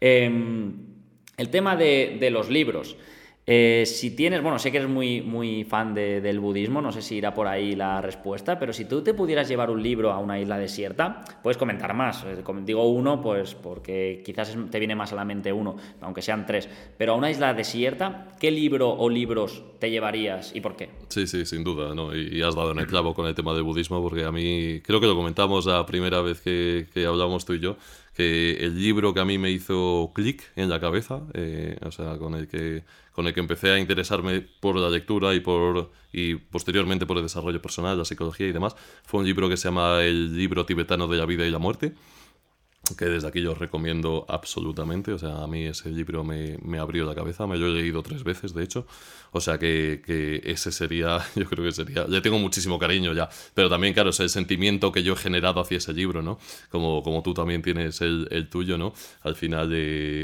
Em, 0.00 0.74
el 1.36 1.50
tema 1.50 1.76
de 1.76 2.30
los 2.32 2.50
libros. 2.50 2.96
Eh, 3.50 3.84
si 3.86 4.10
tienes, 4.10 4.42
bueno, 4.42 4.58
sé 4.58 4.70
que 4.70 4.76
eres 4.76 4.90
muy, 4.90 5.22
muy 5.22 5.64
fan 5.64 5.94
del 5.94 6.38
budismo, 6.38 6.82
no 6.82 6.92
sé 6.92 7.00
si 7.00 7.16
irá 7.16 7.32
por 7.32 7.46
ahí 7.46 7.74
la 7.74 8.02
respuesta, 8.02 8.58
pero 8.58 8.74
si 8.74 8.84
tú 8.84 9.00
te 9.00 9.14
pudieras 9.14 9.48
llevar 9.48 9.70
un 9.70 9.82
libro 9.82 10.12
a 10.12 10.18
una 10.18 10.38
isla 10.38 10.58
desierta, 10.58 11.24
puedes 11.42 11.56
comentar 11.56 11.94
más. 11.94 12.24
Eh, 12.24 12.44
digo 12.66 12.86
uno, 12.86 13.22
pues 13.22 13.54
porque 13.54 14.22
quizás 14.22 14.54
te 14.70 14.78
viene 14.78 14.94
más 14.94 15.14
a 15.14 15.16
la 15.16 15.24
mente 15.24 15.50
uno, 15.50 15.76
aunque 16.02 16.20
sean 16.20 16.44
tres. 16.44 16.68
Pero 16.98 17.14
a 17.14 17.16
una 17.16 17.30
isla 17.30 17.54
desierta, 17.54 18.34
¿qué 18.38 18.50
libro 18.50 18.90
o 18.90 19.08
libros 19.08 19.62
te 19.78 19.90
llevarías 19.90 20.54
y 20.54 20.60
por 20.60 20.76
qué? 20.76 20.90
Sí, 21.08 21.26
sí, 21.26 21.46
sin 21.46 21.64
duda, 21.64 21.94
¿no? 21.94 22.14
Y, 22.14 22.42
has 22.42 22.54
dado 22.54 22.72
en 22.72 22.80
el 22.80 22.86
clavo 22.86 23.14
con 23.14 23.26
el 23.26 23.34
tema 23.34 23.54
del 23.54 23.62
budismo, 23.62 24.02
porque 24.02 24.24
a 24.24 24.30
mí, 24.30 24.82
creo 24.84 25.00
que 25.00 25.06
lo 25.06 25.16
comentamos 25.16 25.64
la 25.64 25.86
primera 25.86 26.20
vez 26.20 26.42
que, 26.42 26.86
que 26.92 27.06
hablamos 27.06 27.46
tú 27.46 27.54
y 27.54 27.60
yo, 27.60 27.78
el 28.18 28.80
libro 28.80 29.14
que 29.14 29.20
a 29.20 29.24
mí 29.24 29.38
me 29.38 29.50
hizo 29.50 30.12
clic 30.14 30.42
en 30.56 30.68
la 30.68 30.80
cabeza, 30.80 31.22
eh, 31.34 31.78
o 31.84 31.92
sea, 31.92 32.18
con 32.18 32.34
el, 32.34 32.48
que, 32.48 32.84
con 33.12 33.26
el 33.26 33.34
que 33.34 33.40
empecé 33.40 33.70
a 33.70 33.78
interesarme 33.78 34.40
por 34.60 34.76
la 34.76 34.90
lectura 34.90 35.34
y, 35.34 35.40
por, 35.40 35.90
y 36.12 36.34
posteriormente 36.34 37.06
por 37.06 37.16
el 37.16 37.22
desarrollo 37.22 37.62
personal, 37.62 37.96
la 37.96 38.04
psicología 38.04 38.48
y 38.48 38.52
demás, 38.52 38.76
fue 39.04 39.20
un 39.20 39.26
libro 39.26 39.48
que 39.48 39.56
se 39.56 39.68
llama 39.68 40.02
El 40.02 40.36
libro 40.36 40.66
tibetano 40.66 41.06
de 41.08 41.16
la 41.16 41.26
vida 41.26 41.46
y 41.46 41.50
la 41.50 41.58
muerte, 41.58 41.94
que 42.96 43.06
desde 43.06 43.28
aquí 43.28 43.40
yo 43.42 43.52
os 43.52 43.58
recomiendo 43.58 44.24
absolutamente. 44.28 45.12
O 45.12 45.18
sea, 45.18 45.42
a 45.42 45.46
mí 45.46 45.64
ese 45.64 45.90
libro 45.90 46.24
me, 46.24 46.58
me, 46.62 46.78
abrió 46.78 47.04
la 47.04 47.14
cabeza, 47.14 47.46
me 47.46 47.56
lo 47.56 47.66
he 47.66 47.70
leído 47.70 48.02
tres 48.02 48.24
veces, 48.24 48.54
de 48.54 48.64
hecho. 48.64 48.86
O 49.32 49.40
sea, 49.40 49.58
que, 49.58 50.02
que, 50.04 50.40
ese 50.44 50.72
sería, 50.72 51.20
yo 51.36 51.44
creo 51.46 51.64
que 51.64 51.72
sería, 51.72 52.04
le 52.04 52.20
tengo 52.20 52.38
muchísimo 52.38 52.78
cariño 52.78 53.12
ya, 53.12 53.28
pero 53.54 53.68
también, 53.68 53.92
claro, 53.94 54.10
es 54.10 54.20
el 54.20 54.30
sentimiento 54.30 54.90
que 54.90 55.02
yo 55.02 55.12
he 55.12 55.16
generado 55.16 55.60
hacia 55.60 55.78
ese 55.78 55.92
libro, 55.92 56.22
¿no? 56.22 56.38
Como, 56.70 57.02
como 57.02 57.22
tú 57.22 57.34
también 57.34 57.62
tienes 57.62 58.00
el, 58.00 58.26
el 58.30 58.48
tuyo, 58.48 58.78
¿no? 58.78 58.94
Al 59.22 59.34
final, 59.34 59.68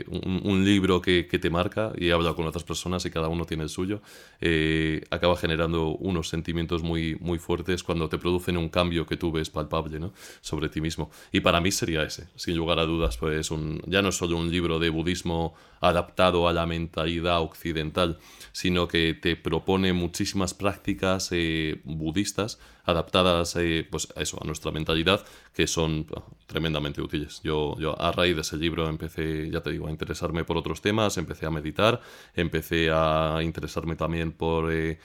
un, 0.09 0.41
un, 0.45 0.65
libro 0.65 1.03
que, 1.03 1.27
que, 1.27 1.39
te 1.39 1.51
marca, 1.51 1.93
y 1.99 2.09
he 2.09 2.13
hablado 2.13 2.35
con 2.35 2.47
otras 2.47 2.65
personas 2.65 3.05
y 3.05 3.11
cada 3.11 3.29
uno 3.29 3.45
tiene 3.45 3.65
el 3.65 3.69
suyo, 3.69 4.01
eh, 4.41 5.03
acaba 5.11 5.37
generando 5.37 5.89
unos 5.89 6.29
sentimientos 6.29 6.83
muy, 6.83 7.17
muy 7.21 7.39
fuertes 7.39 7.83
cuando 7.83 8.09
te 8.09 8.19
producen 8.19 8.57
un 8.57 8.69
cambio 8.69 9.07
que 9.07 9.17
tú 9.17 9.33
ves 9.33 9.51
palpable, 9.51 10.01
¿no? 10.01 10.13
Sobre 10.41 10.69
ti 10.69 10.81
mismo. 10.81 11.11
Y 11.33 11.41
para 11.41 11.61
mí 11.61 11.71
sería 11.71 12.03
ese 12.03 12.29
sin 12.37 12.54
lugar 12.57 12.79
a 12.79 12.87
dudas, 12.87 13.17
pues 13.17 13.51
un, 13.51 13.81
ya 13.87 14.03
no 14.03 14.09
es 14.09 14.17
solo 14.17 14.37
un 14.37 14.51
libro 14.51 14.79
de 14.79 14.91
budismo 14.91 15.55
adaptado 15.89 16.49
a 16.49 16.53
la 16.53 16.67
mentalidad 16.67 17.41
occidental, 17.41 18.19
sino 18.53 18.89
que 18.89 19.15
te 19.15 19.37
propone 19.37 19.93
muchísimas 19.93 20.55
prácticas 20.55 21.29
eh, 21.33 21.81
budistas 21.85 22.59
adaptadas 22.85 23.57
eh, 23.57 23.87
pues 23.91 24.09
a 24.17 24.21
eso, 24.21 24.39
a 24.43 24.47
nuestra 24.47 24.71
mentalidad, 24.71 25.25
que 25.55 25.67
son 25.67 26.07
ah, 26.15 26.23
tremendamente 26.47 27.01
útiles. 27.01 27.41
Yo, 27.43 27.77
yo 27.79 28.01
a 28.01 28.13
raíz 28.13 28.35
de 28.35 28.43
ese 28.43 28.57
libro 28.57 28.89
empecé, 28.89 29.51
ya 29.51 29.63
te 29.63 29.71
digo, 29.71 29.89
a 29.89 29.91
interesarme 29.91 30.45
por 30.45 30.57
otros 30.57 30.83
temas, 30.83 31.17
empecé 31.17 31.47
a 31.47 31.51
meditar, 31.51 32.01
empecé 32.35 32.91
a 32.93 33.41
interesarme 33.43 33.97
también 33.97 34.33
por 34.33 34.71
eh, 34.73 34.99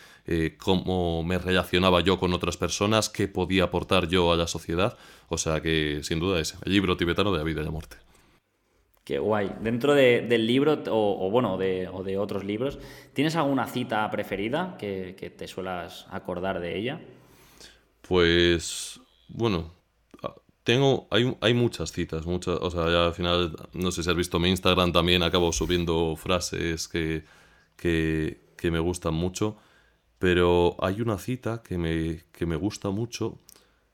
cómo 0.58 1.24
me 1.24 1.38
relacionaba 1.38 2.02
yo 2.02 2.20
con 2.20 2.34
otras 2.34 2.58
personas, 2.58 3.10
qué 3.10 3.28
podía 3.28 3.65
aportar 3.65 4.08
yo 4.08 4.32
a 4.34 4.38
la 4.38 4.48
sociedad. 4.48 4.98
O 5.30 5.38
sea 5.38 5.62
que, 5.62 6.02
sin 6.04 6.20
duda, 6.20 6.39
es 6.39 6.56
el 6.63 6.74
libro 6.74 6.98
tibetano 6.98 7.32
de 7.32 7.38
la 7.38 7.44
vida 7.44 7.62
y 7.62 7.65
la 7.65 7.72
muerte. 7.72 8.09
Qué 9.10 9.17
guay. 9.17 9.52
Dentro 9.60 9.95
del 9.95 10.45
libro, 10.45 10.84
o, 10.91 11.32
bueno, 11.32 11.58
de, 11.58 11.88
o 11.91 12.04
de 12.04 12.19
otros 12.19 12.43
libros, 12.43 12.78
¿tienes 13.13 13.36
alguna 13.36 13.65
cita 13.65 14.08
preferida 14.12 14.76
que, 14.78 15.34
te 15.36 15.48
suelas 15.48 16.06
acordar 16.12 16.60
de 16.60 16.78
ella? 16.78 17.02
Pues, 18.08 19.02
bueno, 19.28 19.74
tengo, 20.63 21.08
hay, 21.10 21.36
hay 21.41 21.56
muchas 21.56 21.91
citas, 21.91 22.28
muchas, 22.28 22.60
o 22.62 22.69
sea, 22.69 22.88
ya 22.88 23.08
al 23.08 23.15
final, 23.15 23.56
no 23.74 23.89
sé 23.89 24.04
si 24.04 24.12
has 24.12 24.15
visto 24.15 24.38
mi 24.38 24.50
Instagram, 24.50 24.91
también 24.91 25.24
acabo 25.24 25.52
subiendo 25.54 26.15
frases 26.15 26.88
que, 26.88 27.24
que, 27.78 28.39
que 28.56 28.69
me 28.69 28.78
gustan 28.78 29.15
mucho, 29.15 29.58
pero 30.19 30.76
hay 30.84 31.02
una 31.02 31.17
cita 31.17 31.63
que 31.63 31.80
me, 31.80 32.26
que 32.32 32.45
me 32.45 32.58
gusta 32.58 32.91
mucho 32.91 33.39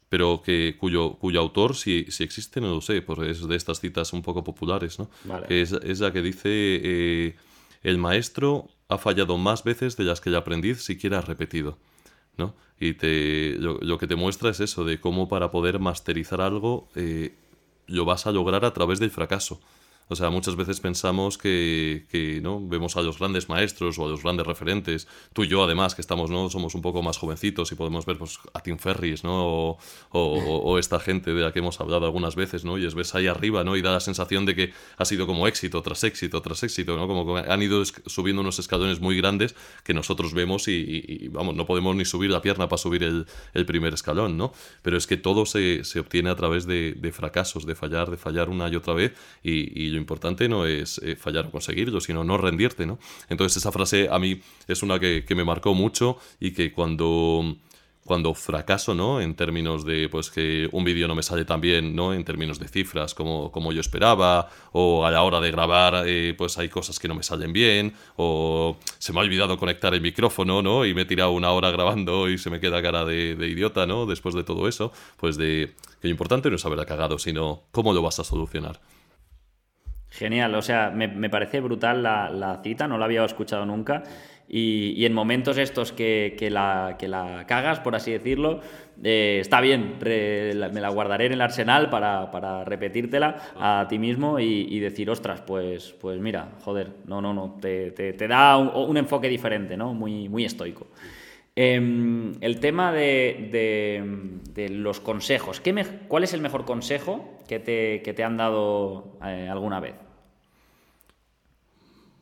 pero 0.09 0.41
que 0.43 0.75
cuyo, 0.77 1.13
cuyo 1.13 1.39
autor, 1.39 1.75
si, 1.75 2.05
si 2.09 2.23
existe, 2.23 2.61
no 2.61 2.73
lo 2.73 2.81
sé, 2.81 3.01
porque 3.01 3.31
es 3.31 3.47
de 3.47 3.55
estas 3.55 3.79
citas 3.79 4.13
un 4.13 4.21
poco 4.21 4.43
populares, 4.43 4.99
¿no? 4.99 5.09
es, 5.49 5.71
es, 5.71 5.99
la 5.99 6.11
que 6.13 6.21
dice, 6.21 6.49
eh, 6.49 7.35
el 7.83 7.97
maestro 7.97 8.67
ha 8.87 8.97
fallado 8.97 9.37
más 9.37 9.63
veces 9.63 9.97
de 9.97 10.03
las 10.03 10.21
que 10.21 10.29
el 10.29 10.35
aprendiz 10.35 10.83
siquiera 10.83 11.19
ha 11.19 11.21
repetido, 11.21 11.77
¿no? 12.37 12.55
Y 12.79 12.93
te, 12.93 13.57
lo, 13.57 13.97
que 13.97 14.05
te 14.05 14.15
muestra 14.15 14.49
es 14.49 14.59
eso, 14.59 14.83
de 14.83 14.99
cómo 14.99 15.29
para 15.29 15.49
poder 15.49 15.79
masterizar 15.79 16.41
algo, 16.41 16.89
eh, 16.95 17.35
lo 17.87 18.05
vas 18.05 18.27
a 18.27 18.31
lograr 18.31 18.65
a 18.65 18.73
través 18.73 18.99
del 18.99 19.11
fracaso. 19.11 19.61
O 20.07 20.15
sea, 20.15 20.29
muchas 20.29 20.55
veces 20.55 20.79
pensamos 20.79 21.37
que, 21.37 22.05
que, 22.09 22.39
¿no? 22.41 22.65
vemos 22.67 22.95
a 22.95 23.01
los 23.01 23.17
grandes 23.17 23.49
maestros 23.49 23.97
o 23.97 24.05
a 24.05 24.09
los 24.09 24.21
grandes 24.21 24.45
referentes. 24.45 25.07
Tú 25.33 25.43
y 25.43 25.47
yo, 25.47 25.63
además, 25.63 25.95
que 25.95 26.01
estamos, 26.01 26.29
¿no? 26.29 26.49
Somos 26.49 26.75
un 26.75 26.81
poco 26.81 27.01
más 27.01 27.17
jovencitos 27.17 27.71
y 27.71 27.75
podemos 27.75 28.05
ver 28.05 28.17
pues, 28.17 28.37
a 28.53 28.59
Tim 28.59 28.77
Ferris, 28.77 29.23
¿no? 29.23 29.77
O, 30.11 30.77
esta 30.77 30.99
gente 30.99 31.33
de 31.33 31.41
la 31.41 31.51
que 31.51 31.59
hemos 31.59 31.79
hablado 31.79 32.05
algunas 32.05 32.35
veces, 32.35 32.65
¿no? 32.65 32.77
Y 32.77 32.85
es 32.85 32.93
ves 32.93 33.15
ahí 33.15 33.27
arriba, 33.27 33.63
¿no? 33.63 33.75
Y 33.75 33.81
da 33.81 33.91
la 33.93 33.99
sensación 33.99 34.45
de 34.45 34.55
que 34.55 34.73
ha 34.97 35.05
sido 35.05 35.25
como 35.25 35.47
éxito 35.47 35.81
tras 35.81 36.03
éxito 36.03 36.41
tras 36.41 36.61
éxito, 36.63 36.97
¿no? 36.97 37.07
Como 37.07 37.25
que 37.33 37.51
han 37.51 37.61
ido 37.63 37.83
subiendo 37.85 38.41
unos 38.41 38.59
escalones 38.59 38.99
muy 38.99 39.17
grandes 39.17 39.55
que 39.83 39.93
nosotros 39.93 40.33
vemos 40.33 40.67
y, 40.67 41.29
vamos, 41.31 41.55
no 41.55 41.65
podemos 41.65 41.95
ni 41.95 42.05
subir 42.05 42.29
la 42.29 42.41
pierna 42.41 42.67
para 42.67 42.77
subir 42.77 43.03
el, 43.03 43.25
el 43.53 43.65
primer 43.65 43.93
escalón, 43.93 44.37
¿no? 44.37 44.51
Pero 44.81 44.97
es 44.97 45.07
que 45.07 45.17
todo 45.17 45.45
se, 45.45 45.83
se 45.83 45.99
obtiene 45.99 46.29
a 46.29 46.35
través 46.35 46.67
de, 46.67 46.93
de, 46.93 47.11
fracasos, 47.11 47.65
de 47.65 47.75
fallar, 47.75 48.11
de 48.11 48.17
fallar 48.17 48.49
una 48.49 48.69
y 48.69 48.75
otra 48.75 48.93
vez 48.93 49.13
y 49.41 49.94
lo 49.95 50.01
importante 50.01 50.47
no 50.47 50.65
es 50.65 50.99
eh, 50.99 51.15
fallar 51.15 51.47
o 51.47 51.51
conseguirlo, 51.51 51.99
sino 52.01 52.23
no 52.23 52.37
rendirte, 52.37 52.85
¿no? 52.85 52.99
Entonces 53.29 53.57
esa 53.57 53.71
frase 53.71 54.07
a 54.11 54.19
mí 54.19 54.41
es 54.67 54.83
una 54.83 54.99
que, 54.99 55.25
me 55.35 55.43
marcó 55.43 55.73
mucho 55.73 56.17
y 56.39 56.51
que 56.51 56.71
cuando 56.71 57.57
cuando 58.05 58.35
fracaso, 58.35 58.93
¿no? 58.93 59.19
En 59.19 59.35
términos 59.35 59.83
de, 59.83 60.09
pues, 60.09 60.29
que 60.29 60.69
un 60.71 60.83
vídeo 60.83 61.07
no 61.07 61.15
me 61.15 61.23
sale 61.23 61.43
tan 61.43 61.59
bien, 61.59 61.95
¿no? 61.95 62.13
En 62.13 62.23
términos 62.23 62.59
de 62.59 62.67
cifras 62.67 63.15
como, 63.15 63.51
como 63.51 63.73
yo 63.73 63.81
esperaba, 63.81 64.47
o 64.73 65.07
a 65.07 65.11
la 65.11 65.23
hora 65.23 65.41
de 65.41 65.49
grabar, 65.49 66.03
eh, 66.05 66.35
pues 66.37 66.59
hay 66.59 66.69
cosas 66.69 66.99
que 66.99 67.07
no 67.07 67.15
me 67.15 67.23
salen 67.23 67.51
bien, 67.51 67.95
o 68.15 68.77
se 68.99 69.11
me 69.11 69.19
ha 69.19 69.23
olvidado 69.23 69.57
conectar 69.57 69.95
el 69.95 70.01
micrófono, 70.01 70.61
¿no? 70.61 70.85
Y 70.85 70.93
me 70.93 71.01
he 71.01 71.05
tirado 71.05 71.31
una 71.31 71.49
hora 71.51 71.71
grabando 71.71 72.29
y 72.29 72.37
se 72.37 72.51
me 72.51 72.59
queda 72.59 72.79
cara 72.83 73.05
de, 73.05 73.35
de 73.35 73.47
idiota, 73.47 73.87
¿no? 73.87 74.05
Después 74.05 74.35
de 74.35 74.43
todo 74.43 74.67
eso, 74.67 74.91
pues 75.17 75.35
de 75.35 75.73
que 75.99 76.07
lo 76.07 76.11
importante 76.11 76.51
no 76.51 76.57
es 76.57 76.65
haberla 76.65 76.85
cagado, 76.85 77.17
sino 77.17 77.63
cómo 77.71 77.91
lo 77.91 78.03
vas 78.03 78.19
a 78.19 78.23
solucionar. 78.23 78.79
Genial, 80.17 80.55
o 80.55 80.61
sea, 80.61 80.91
me, 80.91 81.29
parece 81.29 81.59
brutal 81.59 82.01
la, 82.01 82.61
cita, 82.63 82.87
no 82.87 82.97
la 82.97 83.03
había 83.03 83.25
escuchado 83.25 83.65
nunca. 83.65 84.03
Y, 84.47 85.03
en 85.05 85.13
momentos 85.13 85.57
estos 85.57 85.91
que, 85.91 86.37
la, 86.49 86.95
que, 86.97 87.09
la, 87.09 87.45
cagas, 87.47 87.81
por 87.81 87.95
así 87.95 88.13
decirlo, 88.13 88.61
eh, 89.03 89.39
está 89.41 89.59
bien, 89.59 89.97
me 89.99 90.79
la 90.79 90.89
guardaré 90.89 91.25
en 91.25 91.33
el 91.33 91.41
arsenal 91.41 91.89
para, 91.89 92.63
repetírtela 92.63 93.41
a 93.59 93.87
ti 93.89 93.99
mismo 93.99 94.39
y, 94.39 94.79
decir, 94.79 95.09
ostras, 95.09 95.41
pues, 95.41 95.93
pues 95.99 96.17
mira, 96.21 96.53
joder, 96.61 96.91
no, 97.05 97.21
no, 97.21 97.33
no, 97.33 97.57
te, 97.59 98.13
da 98.29 98.57
un, 98.57 98.95
enfoque 98.95 99.27
diferente, 99.27 99.75
¿no? 99.75 99.93
Muy, 99.93 100.29
muy 100.29 100.45
estoico. 100.45 100.87
Em, 101.57 102.33
el 102.39 102.61
tema 102.61 102.93
de, 102.93 104.39
los 104.71 105.01
consejos, 105.01 105.59
¿qué 105.59 105.85
¿cuál 106.07 106.23
es 106.23 106.33
el 106.33 106.39
mejor 106.39 106.63
consejo 106.63 107.37
que 107.49 107.59
te, 107.59 108.01
que 108.01 108.13
te 108.13 108.23
han 108.23 108.37
dado 108.37 109.17
eh, 109.25 109.49
alguna 109.49 109.81
vez? 109.81 110.04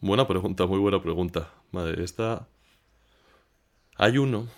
Buena 0.03 0.27
pregunta, 0.27 0.65
muy 0.65 0.79
buena 0.79 1.01
pregunta. 1.01 1.49
Esta... 1.97 2.45
Hay 3.95 4.17
uno, 4.17 4.49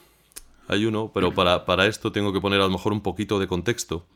hay 0.67 0.87
uno, 0.87 1.11
pero 1.13 1.35
para, 1.35 1.65
para 1.65 1.85
esto 1.85 2.11
tengo 2.11 2.33
que 2.33 2.41
poner 2.41 2.61
a 2.61 2.63
lo 2.63 2.71
mejor 2.71 2.93
un 2.93 3.01
poquito 3.01 3.37
de 3.37 3.45
contexto. 3.45 4.07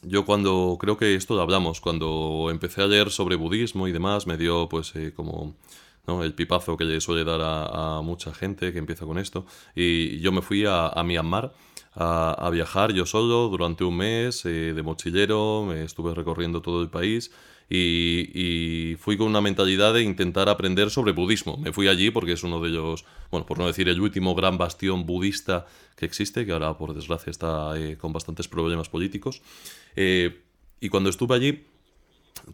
Yo 0.00 0.24
cuando, 0.24 0.78
creo 0.80 0.96
que 0.96 1.14
esto 1.14 1.34
lo 1.34 1.42
hablamos, 1.42 1.82
cuando 1.82 2.48
empecé 2.50 2.80
a 2.80 2.86
leer 2.86 3.10
sobre 3.10 3.36
budismo 3.36 3.86
y 3.86 3.92
demás, 3.92 4.26
me 4.26 4.38
dio 4.38 4.66
pues 4.70 4.96
eh, 4.96 5.12
como 5.14 5.56
¿no? 6.06 6.24
el 6.24 6.32
pipazo 6.32 6.78
que 6.78 6.84
le 6.84 7.02
suele 7.02 7.22
dar 7.24 7.42
a, 7.42 8.00
mucha 8.00 8.32
gente 8.32 8.72
que 8.72 8.78
empieza 8.78 9.04
con 9.04 9.18
esto. 9.18 9.44
Y 9.74 10.20
yo 10.20 10.32
me 10.32 10.40
fui 10.40 10.64
a, 10.66 10.90
Myanmar 11.04 11.52
a, 11.92 12.48
viajar 12.50 12.92
yo 12.94 13.04
solo 13.04 13.48
durante 13.48 13.84
un 13.84 13.94
mes 13.94 14.46
eh, 14.46 14.72
de 14.72 14.82
mochilero, 14.82 15.66
me 15.66 15.84
estuve 15.84 16.14
recorriendo 16.14 16.62
todo 16.62 16.80
el 16.80 16.88
país 16.88 17.30
y, 17.72 18.96
fui 18.98 19.16
con 19.16 19.28
una 19.28 19.40
mentalidad 19.40 19.94
de 19.94 20.02
intentar 20.02 20.48
aprender 20.48 20.90
sobre 20.90 21.12
budismo. 21.12 21.56
Me 21.56 21.72
fui 21.72 21.86
allí 21.86 22.10
porque 22.10 22.32
es 22.32 22.42
uno 22.42 22.60
de 22.60 22.70
ellos, 22.70 23.04
bueno, 23.30 23.46
por 23.46 23.58
no 23.58 23.66
decir 23.66 23.88
el 23.88 24.00
último 24.00 24.34
gran 24.34 24.58
bastión 24.58 25.06
budista 25.06 25.66
que 25.96 26.04
existe, 26.04 26.44
que 26.44 26.52
ahora 26.52 26.76
por 26.76 26.94
desgracia 26.94 27.30
está 27.30 27.78
eh, 27.78 27.96
con 27.96 28.12
bastantes 28.12 28.48
problemas 28.48 28.88
políticos. 28.88 29.40
Eh, 29.94 30.42
y 30.80 30.88
cuando 30.88 31.10
estuve 31.10 31.36
allí, 31.36 31.64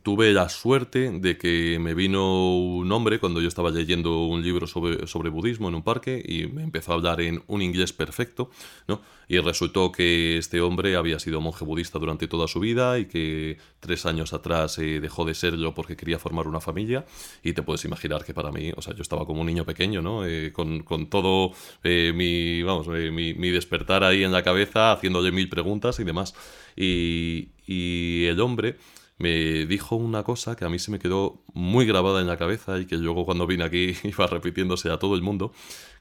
tuve 0.03 0.33
la 0.33 0.49
suerte 0.49 1.11
de 1.11 1.37
que 1.37 1.79
me 1.81 1.95
vino 1.95 2.57
un 2.57 2.91
hombre 2.93 3.18
cuando 3.18 3.41
yo 3.41 3.49
estaba 3.49 3.70
leyendo 3.70 4.24
un 4.27 4.43
libro 4.43 4.66
sobre, 4.66 5.07
sobre, 5.07 5.31
budismo 5.31 5.68
en 5.68 5.74
un 5.74 5.83
parque 5.83 6.22
y 6.24 6.47
me 6.47 6.62
empezó 6.62 6.93
a 6.93 6.95
hablar 6.95 7.20
en 7.20 7.43
un 7.47 7.62
inglés 7.62 7.93
perfecto, 7.93 8.51
¿no? 8.89 9.01
Y 9.29 9.39
resultó 9.39 9.91
que 9.91 10.39
este 10.39 10.61
hombre 10.61 10.95
había 10.95 11.18
sido 11.18 11.41
monje 11.41 11.64
budista 11.64 11.99
durante 11.99 12.29
toda 12.29 12.47
su 12.47 12.61
vida 12.61 12.99
y 12.99 13.07
que 13.07 13.59
tres 13.81 14.07
años 14.07 14.33
atrás 14.33 14.79
eh, 14.79 15.01
dejó 15.01 15.24
de 15.24 15.35
serlo 15.35 15.74
porque 15.74 15.97
quería 15.97 16.18
formar 16.18 16.47
una 16.47 16.61
familia 16.61 17.05
y 17.43 17.53
te 17.53 17.62
puedes 17.62 17.85
imaginar 17.85 18.24
que 18.24 18.35
para 18.35 18.53
mí, 18.53 18.72
o 18.77 18.83
sea, 18.83 18.95
yo 18.95 19.03
estaba 19.03 19.27
como 19.27 19.41
un 19.41 19.47
niño 19.47 19.64
pequeño, 19.64 20.03
¿no? 20.03 20.24
Eh, 20.24 20.53
con, 20.53 20.83
con, 20.85 21.09
todo 21.09 21.53
eh, 21.83 22.12
mi, 22.14 22.62
vamos, 22.62 22.87
mi, 22.87 23.35
mi, 23.35 23.51
despertar 23.51 24.05
ahí 24.05 24.22
en 24.22 24.33
la 24.33 24.43
cabeza, 24.43 24.93
haciéndole 24.93 25.33
mil 25.33 25.49
preguntas 25.49 25.99
y 25.99 26.05
demás. 26.05 26.35
Y, 26.77 27.49
y 27.66 28.27
el 28.27 28.41
hombre 28.41 28.77
me 29.19 29.67
dijo 29.67 29.97
una 29.97 30.23
cosa 30.23 30.57
que 30.57 30.64
a 30.64 30.69
mí 30.69 30.79
se 30.79 30.91
me 30.91 30.99
quedó 30.99 31.43
muy 31.55 31.87
grabada 31.87 32.21
en 32.21 32.27
la 32.27 32.37
cabeza 32.37 32.79
y 32.79 32.87
que 32.87 32.97
luego 32.97 33.25
cuando 33.25 33.47
vine 33.47 33.64
aquí 33.64 33.95
iba 34.05 34.27
repitiéndose 34.27 34.91
a 34.91 34.99
todo 34.99 35.14
el 35.14 35.23
mundo, 35.23 35.53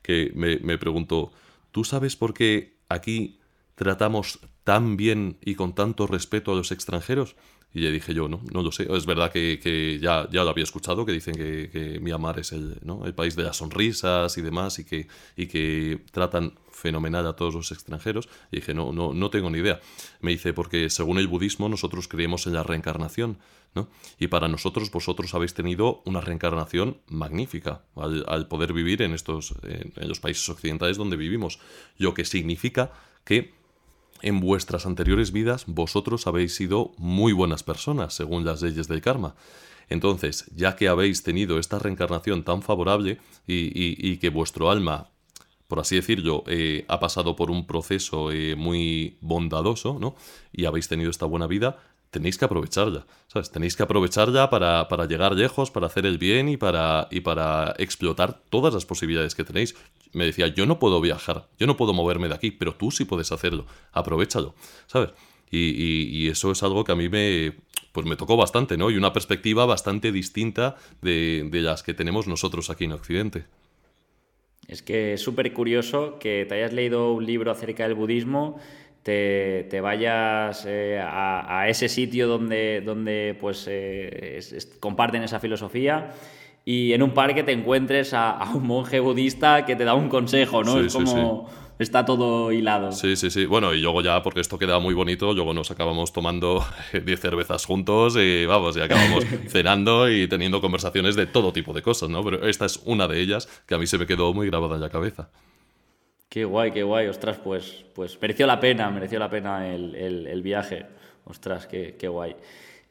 que 0.01 0.31
me, 0.35 0.57
me 0.59 0.77
preguntó, 0.77 1.31
¿tú 1.71 1.83
sabes 1.83 2.15
por 2.15 2.33
qué 2.33 2.77
aquí 2.89 3.39
tratamos 3.75 4.39
tan 4.63 4.97
bien 4.97 5.37
y 5.41 5.55
con 5.55 5.75
tanto 5.75 6.07
respeto 6.07 6.51
a 6.51 6.55
los 6.55 6.71
extranjeros? 6.71 7.35
Y 7.75 7.81
le 7.81 7.91
dije 7.91 8.13
yo, 8.13 8.29
no, 8.29 8.39
no 8.53 8.63
lo 8.63 8.71
sé. 8.71 8.87
Es 8.89 9.05
verdad 9.05 9.33
que, 9.33 9.99
ya, 10.01 10.29
ya 10.31 10.45
lo 10.45 10.49
había 10.49 10.63
escuchado, 10.63 11.05
que 11.05 11.11
dicen 11.11 11.35
que, 11.35 11.69
que 11.69 11.99
Myanmar 11.99 12.39
es 12.39 12.53
el, 12.53 12.79
¿no? 12.83 13.05
el 13.05 13.13
país 13.13 13.35
de 13.35 13.43
las 13.43 13.57
sonrisas 13.57 14.37
y 14.37 14.41
demás, 14.41 14.79
y 14.79 14.85
que, 14.85 15.07
y 15.35 15.47
que 15.47 15.99
tratan 16.11 16.53
fenomenal 16.71 17.27
a 17.27 17.33
todos 17.33 17.53
los 17.53 17.73
extranjeros. 17.73 18.29
Y 18.49 18.57
dije, 18.57 18.73
no, 18.73 18.93
no, 18.93 19.13
no 19.13 19.29
tengo 19.29 19.49
ni 19.49 19.59
idea. 19.59 19.81
Me 20.21 20.31
dice, 20.31 20.53
porque 20.53 20.89
según 20.89 21.19
el 21.19 21.27
budismo 21.27 21.67
nosotros 21.67 22.07
creemos 22.07 22.47
en 22.47 22.53
la 22.53 22.63
reencarnación, 22.63 23.39
¿no? 23.73 23.89
Y 24.19 24.27
para 24.27 24.47
nosotros 24.47 24.89
vosotros 24.89 25.33
habéis 25.33 25.53
tenido 25.53 26.01
una 26.05 26.21
reencarnación 26.21 27.01
magnífica 27.07 27.81
al, 27.97 28.47
poder 28.47 28.71
vivir 28.71 29.01
en 29.01 29.13
estos, 29.13 29.53
en 29.63 30.07
los 30.07 30.21
países 30.21 30.47
occidentales 30.47 30.95
donde 30.95 31.17
vivimos. 31.17 31.59
Lo 31.97 32.13
que 32.13 32.23
significa 32.23 32.93
que 33.25 33.53
en 34.25 34.39
vuestras 34.39 34.87
anteriores 34.87 35.31
vidas 35.31 35.65
vosotros 35.67 36.25
habéis 36.25 36.55
sido 36.55 36.93
muy 36.97 37.31
buenas 37.31 37.61
personas, 37.61 38.15
según 38.15 38.43
las 38.43 38.63
leyes 38.63 38.87
del 38.87 38.99
karma. 38.99 39.35
Entonces, 39.87 40.49
ya 40.55 40.75
que 40.75 40.87
habéis 40.87 41.21
tenido 41.21 41.59
esta 41.59 41.77
reencarnación 41.77 42.43
tan 42.43 42.63
favorable 42.63 43.19
y, 43.45 44.17
que 44.17 44.29
vuestro 44.29 44.71
alma, 44.71 45.11
por 45.67 45.79
así 45.79 45.95
decirlo, 45.95 46.43
eh, 46.47 46.85
ha 46.87 46.99
pasado 46.99 47.35
por 47.35 47.51
un 47.51 47.67
proceso 47.67 48.31
eh, 48.31 48.55
muy 48.55 49.19
bondadoso, 49.21 49.99
¿no? 49.99 50.15
Y 50.51 50.65
habéis 50.65 50.87
tenido 50.87 51.11
esta 51.11 51.27
buena 51.27 51.45
vida, 51.45 51.77
tenéis 52.15 52.37
que 52.37 52.45
aprovecharla, 52.45 53.05
¿sabes? 53.27 53.51
Tenéis 53.51 53.75
que 53.75 53.83
aprovecharla 53.83 54.49
para, 54.49 54.87
para, 54.87 55.05
llegar 55.05 55.33
lejos, 55.35 55.69
para 55.69 55.87
hacer 55.87 56.05
el 56.05 56.17
bien 56.17 56.47
y 56.47 56.55
para, 56.55 57.09
y 57.11 57.19
para 57.19 57.75
explotar 57.77 58.39
todas 58.49 58.73
las 58.73 58.85
posibilidades 58.85 59.35
que 59.35 59.43
tenéis. 59.43 59.75
Me 60.13 60.23
decía, 60.23 60.47
yo 60.47 60.65
no 60.65 60.79
puedo 60.79 61.01
viajar, 61.01 61.49
yo 61.59 61.67
no 61.67 61.75
puedo 61.75 61.93
moverme 61.93 62.29
de 62.29 62.35
aquí, 62.35 62.51
pero 62.51 62.73
tú 62.73 62.89
sí 62.89 63.03
puedes 63.03 63.33
hacerlo, 63.33 63.65
aprovechalo, 63.91 64.55
¿sabes? 64.87 65.09
Y, 65.51 65.59
y, 65.67 66.29
eso 66.29 66.51
es 66.51 66.63
algo 66.63 66.85
que 66.85 66.93
a 66.93 66.95
mí 66.95 67.09
me, 67.09 67.53
pues 67.91 68.05
me 68.05 68.15
tocó 68.15 68.37
bastante, 68.37 68.77
¿no? 68.77 68.89
Y 68.89 68.95
una 68.95 69.11
perspectiva 69.11 69.65
bastante 69.65 70.13
distinta 70.13 70.77
de, 71.01 71.47
de 71.51 71.61
las 71.61 71.83
que 71.83 71.93
tenemos 71.93 72.27
nosotros 72.27 72.69
aquí 72.69 72.85
en 72.85 72.93
Occidente. 72.93 73.45
Es 74.67 74.81
que 74.81 75.13
es 75.13 75.21
súper 75.21 75.53
curioso 75.53 76.17
que 76.19 76.45
te 76.47 76.55
hayas 76.55 76.73
leído 76.73 77.13
un 77.13 77.25
libro 77.25 77.51
acerca 77.51 77.83
del 77.83 77.93
budismo 77.93 78.57
te, 79.05 79.81
vayas 79.81 80.65
eh, 80.67 80.99
a, 80.99 81.67
ese 81.69 81.89
sitio 81.89 82.27
donde, 82.27 82.81
donde 82.83 83.37
pues, 83.39 83.67
eh, 83.69 84.39
comparten 84.79 85.21
esa 85.21 85.39
filosofía 85.39 86.09
y 86.65 86.91
en 86.91 87.03
un 87.03 87.11
parque 87.11 87.43
te 87.43 87.51
encuentres 87.51 88.15
a, 88.15 88.39
un 88.55 88.65
monje 88.65 88.99
budista 88.99 89.63
que 89.63 89.75
te 89.75 89.83
da 89.83 89.93
un 89.93 90.09
consejo, 90.09 90.63
¿no? 90.63 90.79
es 90.79 90.93
como... 90.93 91.47
Está 91.77 92.05
todo 92.05 92.53
hilado. 92.53 92.93
Sí, 92.93 93.17
sí, 93.17 93.29
sí. 93.29 93.45
Bueno, 93.45 93.73
y 93.73 93.81
luego 93.81 94.01
ya, 94.01 94.23
porque 94.23 94.39
esto 94.39 94.57
queda 94.57 94.79
muy 94.79 94.93
bonito, 94.93 95.33
luego 95.33 95.53
nos 95.53 95.71
acabamos 95.71 96.13
tomando 96.13 96.65
10 97.05 97.19
cervezas 97.19 97.65
juntos 97.65 98.15
y 98.15 98.45
vamos, 98.45 98.77
y 98.77 98.79
acabamos 98.79 99.25
cenando 99.49 100.09
y 100.09 100.29
teniendo 100.29 100.61
conversaciones 100.61 101.17
de 101.17 101.25
todo 101.25 101.51
tipo 101.51 101.73
de 101.73 101.81
cosas, 101.81 102.07
¿no? 102.07 102.23
Pero 102.23 102.47
esta 102.47 102.65
es 102.65 102.81
una 102.85 103.09
de 103.09 103.19
ellas 103.19 103.49
que 103.67 103.75
a 103.75 103.77
mí 103.77 103.87
se 103.87 103.97
me 103.97 104.07
quedó 104.07 104.33
muy 104.33 104.47
grabada 104.47 104.75
en 104.75 104.81
la 104.81 104.89
cabeza. 104.89 105.29
Qué 106.35 106.43
guay, 106.43 106.71
qué 106.71 106.83
guay, 106.83 107.07
ostras, 107.07 107.37
pues, 107.37 107.85
pues 107.93 108.21
mereció 108.21 108.45
la 108.45 108.59
pena, 108.59 108.91
mereció 108.91 109.19
la 109.19 109.29
pena 109.29 109.73
el, 109.73 110.41
viaje. 110.43 110.85
Ostras, 111.23 111.65
qué, 111.65 112.07
guay. 112.09 112.35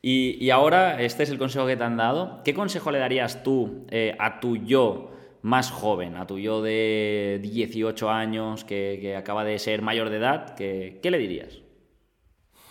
Y, 0.01 0.49
ahora, 0.49 1.03
este 1.03 1.25
es 1.25 1.29
el 1.29 1.37
consejo 1.37 1.67
que 1.67 1.77
te 1.77 1.85
han 1.85 1.99
dado. 1.99 2.41
¿Qué 2.43 2.55
consejo 2.55 2.91
le 2.91 3.01
darías 3.01 3.43
tú 3.43 3.85
eh, 3.91 4.17
a 4.19 4.41
tu 4.41 4.57
yo 4.57 5.11
más 5.43 5.71
joven, 5.71 6.17
a 6.17 6.27
tu 6.27 6.39
yo 6.39 6.63
de 6.63 7.39
18 7.43 8.09
años 8.09 8.65
que, 8.65 9.15
acaba 9.15 9.45
de 9.45 9.59
ser 9.59 9.83
mayor 9.83 10.09
de 10.09 10.17
edad? 10.17 10.55
¿Qué, 10.57 10.99
le 11.03 11.19
dirías? 11.19 11.61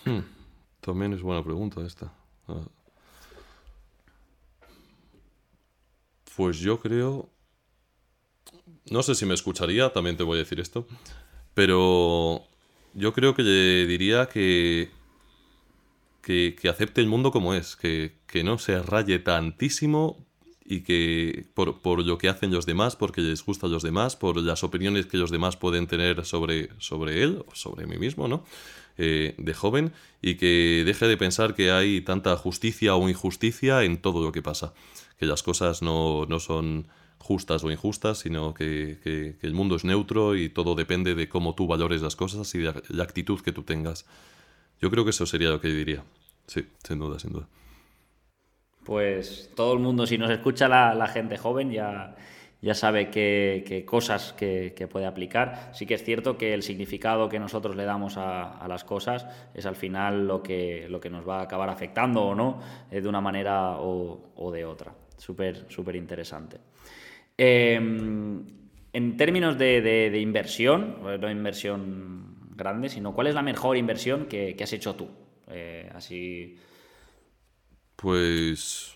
Hmm. 0.05 0.21
También 0.81 1.13
es 1.13 1.21
buena 1.21 1.43
pregunta 1.43 1.85
esta. 1.85 2.11
Ah. 2.47 2.65
Pues 6.35 6.57
yo 6.57 6.79
creo... 6.79 7.29
No 8.89 9.03
sé 9.03 9.15
si 9.15 9.25
me 9.25 9.33
escucharía, 9.33 9.91
también 9.91 10.17
te 10.17 10.23
voy 10.23 10.37
a 10.37 10.39
decir 10.39 10.59
esto, 10.59 10.87
pero 11.53 12.43
yo 12.93 13.13
creo 13.13 13.33
que 13.33 13.43
le 13.43 13.87
diría 13.87 14.27
que, 14.27 14.91
que, 16.21 16.55
acepte 16.69 17.01
el 17.01 17.07
mundo 17.07 17.31
como 17.31 17.53
es, 17.53 17.75
que, 17.75 18.15
que 18.27 18.43
no 18.43 18.57
se 18.57 18.81
raye 18.81 19.19
tantísimo 19.19 20.25
y 20.65 20.81
que 20.81 21.45
por, 21.53 21.81
por, 21.81 22.05
lo 22.05 22.17
que 22.17 22.29
hacen 22.29 22.51
los 22.51 22.65
demás, 22.65 22.95
porque 22.95 23.21
les 23.21 23.43
gusta 23.43 23.67
a 23.67 23.69
los 23.69 23.83
demás, 23.83 24.15
por 24.15 24.37
las 24.37 24.63
opiniones 24.63 25.05
que 25.05 25.17
los 25.17 25.31
demás 25.31 25.57
pueden 25.57 25.87
tener 25.87 26.25
sobre, 26.25 26.69
sobre 26.79 27.23
él, 27.23 27.43
sobre 27.53 27.85
mí 27.85 27.97
mismo, 27.97 28.27
¿no? 28.27 28.45
Eh, 28.97 29.33
de 29.37 29.53
joven, 29.53 29.91
y 30.21 30.35
que 30.35 30.83
deje 30.85 31.07
de 31.07 31.17
pensar 31.17 31.55
que 31.55 31.71
hay 31.71 32.01
tanta 32.01 32.37
justicia 32.37 32.95
o 32.95 33.09
injusticia 33.09 33.83
en 33.83 33.97
todo 33.97 34.23
lo 34.23 34.31
que 34.31 34.43
pasa, 34.43 34.73
que 35.17 35.25
las 35.25 35.41
cosas 35.41 35.81
no, 35.81 36.27
no 36.27 36.39
son 36.39 36.87
justas 37.23 37.63
o 37.63 37.71
injustas, 37.71 38.19
sino 38.19 38.53
que, 38.53 39.37
el 39.41 39.53
mundo 39.53 39.75
es 39.75 39.85
neutro 39.85 40.35
y 40.35 40.49
todo 40.49 40.75
depende 40.75 41.15
de 41.15 41.27
cómo 41.29 41.55
tú 41.55 41.65
valores 41.65 42.01
las 42.01 42.15
cosas 42.15 42.53
y 42.53 42.59
de 42.59 42.73
la 42.89 43.03
actitud 43.03 43.39
que 43.41 43.51
tú 43.51 43.63
tengas. 43.63 44.05
Yo 44.81 44.91
creo 44.91 45.03
que 45.03 45.11
eso 45.11 45.25
sería 45.25 45.49
lo 45.49 45.61
que 45.61 45.69
diría. 45.69 46.03
Sí, 46.47 46.65
sin 46.83 46.99
duda, 46.99 47.17
sin 47.19 47.31
duda 47.31 47.47
pues 48.83 49.49
todo 49.55 49.73
el 49.73 49.79
mundo, 49.79 50.05
si 50.05 50.17
nos 50.17 50.29
escucha 50.29 50.67
la, 50.67 51.07
gente 51.07 51.37
joven, 51.37 51.71
ya, 51.71 52.15
ya 52.61 52.73
sabe 52.73 53.09
qué, 53.09 53.83
cosas 53.87 54.33
que, 54.33 54.87
puede 54.91 55.05
aplicar. 55.05 55.69
Sí 55.73 55.85
que 55.85 55.93
es 55.93 56.03
cierto 56.03 56.37
que 56.37 56.53
el 56.53 56.63
significado 56.63 57.29
que 57.29 57.39
nosotros 57.39 57.75
le 57.75 57.85
damos 57.85 58.17
a, 58.17 58.65
las 58.67 58.83
cosas 58.83 59.25
es 59.53 59.65
al 59.65 59.75
final 59.75 60.27
lo 60.27 60.43
que, 60.43 60.87
lo 60.89 60.99
que 60.99 61.09
nos 61.09 61.27
va 61.27 61.39
a 61.39 61.43
acabar 61.43 61.69
afectando 61.69 62.23
o 62.23 62.35
no, 62.35 62.59
eh, 62.91 63.01
de 63.01 63.07
una 63.07 63.21
manera 63.21 63.77
o, 63.77 64.51
de 64.51 64.65
otra. 64.65 64.93
Súper, 65.17 65.65
súper 65.69 65.95
interesante. 65.95 66.57
Em, 67.37 68.45
en 68.93 69.17
términos 69.17 69.57
de, 69.57 70.19
inversión, 70.21 70.97
no 71.03 71.31
inversión 71.31 72.35
grande, 72.55 72.89
sino 72.89 73.13
cuál 73.13 73.27
es 73.27 73.35
la 73.35 73.41
mejor 73.41 73.77
inversión 73.77 74.25
que, 74.25 74.55
has 74.61 74.73
hecho 74.73 74.95
tú. 74.95 75.09
Eh, 75.47 75.91
así 75.93 76.57
pues 78.03 78.95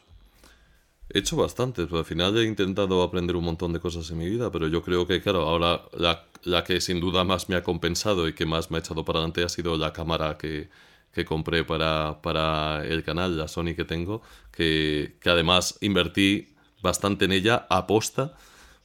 he 1.10 1.20
hecho 1.20 1.38
bastante, 1.38 1.86
pero 1.86 2.00
al 2.00 2.06
final 2.06 2.38
he 2.38 2.44
intentado 2.44 3.02
aprender 3.02 3.38
un 3.38 3.46
montón 3.46 3.72
de 3.72 3.80
cosas 3.80 4.12
en 4.12 4.18
mi 4.18 4.30
vida, 4.30 4.52
pero 4.52 4.68
yo 4.68 4.82
creo 4.82 5.08
que, 5.08 5.22
claro, 5.22 5.44
ahora 5.44 5.84
la, 5.94 6.64
que 6.66 6.82
sin 6.82 7.00
duda 7.00 7.24
más 7.24 7.48
me 7.48 7.56
ha 7.56 7.64
compensado 7.64 8.28
y 8.28 8.34
que 8.34 8.46
más 8.46 8.70
me 8.70 8.78
ha 8.78 8.80
echado 8.82 9.06
para 9.06 9.20
adelante 9.20 9.46
ha 9.46 9.50
sido 9.50 9.78
la 9.78 9.94
cámara 9.94 10.38
que, 10.38 10.70
compré 11.26 11.64
para, 11.64 12.22
para, 12.22 12.86
el 12.86 13.02
canal, 13.04 13.38
la 13.38 13.48
Sony 13.48 13.74
que 13.76 13.86
tengo, 13.86 14.22
que, 14.52 15.16
que 15.22 15.30
además 15.30 15.78
invertí 15.82 16.50
bastante 16.88 17.26
en 17.26 17.34
ella 17.34 17.68
aposta 17.70 18.34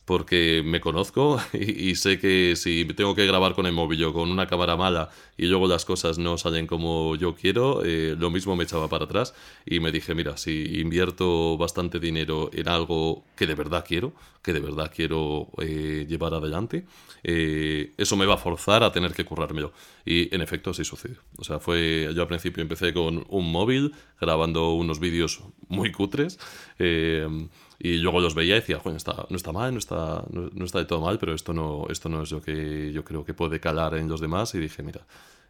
porque 0.04 0.62
me 0.64 0.80
conozco 0.80 1.40
y, 1.52 1.94
sé 1.94 2.18
que 2.18 2.54
si 2.56 2.84
tengo 2.96 3.14
que 3.14 3.26
grabar 3.26 3.54
con 3.54 3.66
el 3.66 3.72
móvil 3.72 4.04
o 4.04 4.12
con 4.12 4.30
una 4.30 4.46
cámara 4.46 4.76
mala 4.76 5.10
y 5.36 5.46
luego 5.46 5.68
las 5.68 5.84
cosas 5.84 6.18
no 6.18 6.36
salen 6.38 6.66
como 6.66 7.14
yo 7.16 7.34
quiero, 7.34 7.84
eh, 7.84 8.16
lo 8.18 8.30
mismo 8.30 8.56
me 8.56 8.64
echaba 8.64 8.88
para 8.88 9.04
atrás 9.04 9.34
y 9.64 9.78
me 9.80 9.92
dije, 9.92 10.14
mira, 10.14 10.36
si 10.36 10.80
invierto 10.80 11.56
bastante 11.56 12.00
dinero 12.00 12.50
en 12.52 12.68
algo 12.68 13.24
que 13.36 13.46
de 13.46 13.54
verdad 13.54 13.84
quiero, 13.86 14.12
que 14.42 14.52
de 14.52 14.60
verdad 14.60 14.90
quiero 14.94 15.48
eh, 15.58 16.04
llevar 16.08 16.34
adelante, 16.34 16.84
eh, 17.22 17.92
eso 17.96 18.16
me 18.16 18.26
va 18.26 18.34
a 18.34 18.38
forzar 18.38 18.82
a 18.82 18.90
tener 18.90 19.12
que 19.14 19.24
currármelo. 19.24 19.72
Y 20.04 20.34
en 20.34 20.42
efecto 20.42 20.70
así 20.70 20.84
sucedió. 20.84 21.18
O 21.38 21.44
sea, 21.44 21.60
fue, 21.60 22.10
yo 22.14 22.22
al 22.22 22.28
principio 22.28 22.60
empecé 22.60 22.92
con 22.92 23.24
un 23.28 23.52
móvil 23.52 23.92
grabando 24.20 24.72
unos 24.72 24.98
vídeos 24.98 25.40
muy 25.68 25.92
cutres. 25.92 26.40
Y 27.84 27.96
luego 27.96 28.20
los 28.20 28.36
veía 28.36 28.54
y 28.56 28.60
decía, 28.60 28.78
bueno, 28.78 28.96
está, 28.96 29.26
no 29.28 29.36
está 29.36 29.50
mal, 29.50 29.72
no 29.72 29.80
está, 29.80 30.24
no, 30.30 30.64
está 30.64 30.78
de 30.78 30.84
todo 30.84 31.00
mal, 31.00 31.18
pero 31.18 31.34
esto 31.34 31.52
no, 31.52 31.88
esto 31.90 32.08
no 32.08 32.22
es 32.22 32.30
lo 32.30 32.40
que 32.40 32.92
yo 32.92 33.04
creo 33.04 33.24
que 33.24 33.34
puede 33.34 33.58
calar 33.58 33.96
en 33.96 34.08
los 34.08 34.20
demás. 34.20 34.54
Y 34.54 34.60
dije, 34.60 34.84
mira, 34.84 35.04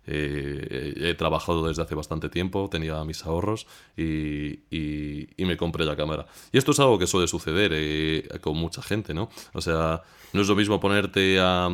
eh, 0.06 0.94
he 0.96 1.12
trabajado 1.12 1.68
desde 1.68 1.82
hace 1.82 1.94
bastante 1.94 2.30
tiempo, 2.30 2.70
tenía 2.70 3.04
mis 3.04 3.26
ahorros 3.26 3.66
y, 3.98 4.60
y, 4.70 5.44
me 5.44 5.58
compré 5.58 5.84
la 5.84 5.94
cámara. 5.94 6.24
Y 6.52 6.56
esto 6.56 6.70
es 6.70 6.80
algo 6.80 6.98
que 6.98 7.06
suele 7.06 7.28
suceder 7.28 7.72
eh, 7.74 8.26
con 8.40 8.56
mucha 8.56 8.80
gente, 8.80 9.12
¿no? 9.12 9.28
O 9.52 9.60
sea, 9.60 10.02
no 10.32 10.40
es 10.40 10.48
lo 10.48 10.56
mismo 10.56 10.80
ponerte 10.80 11.38
a 11.38 11.68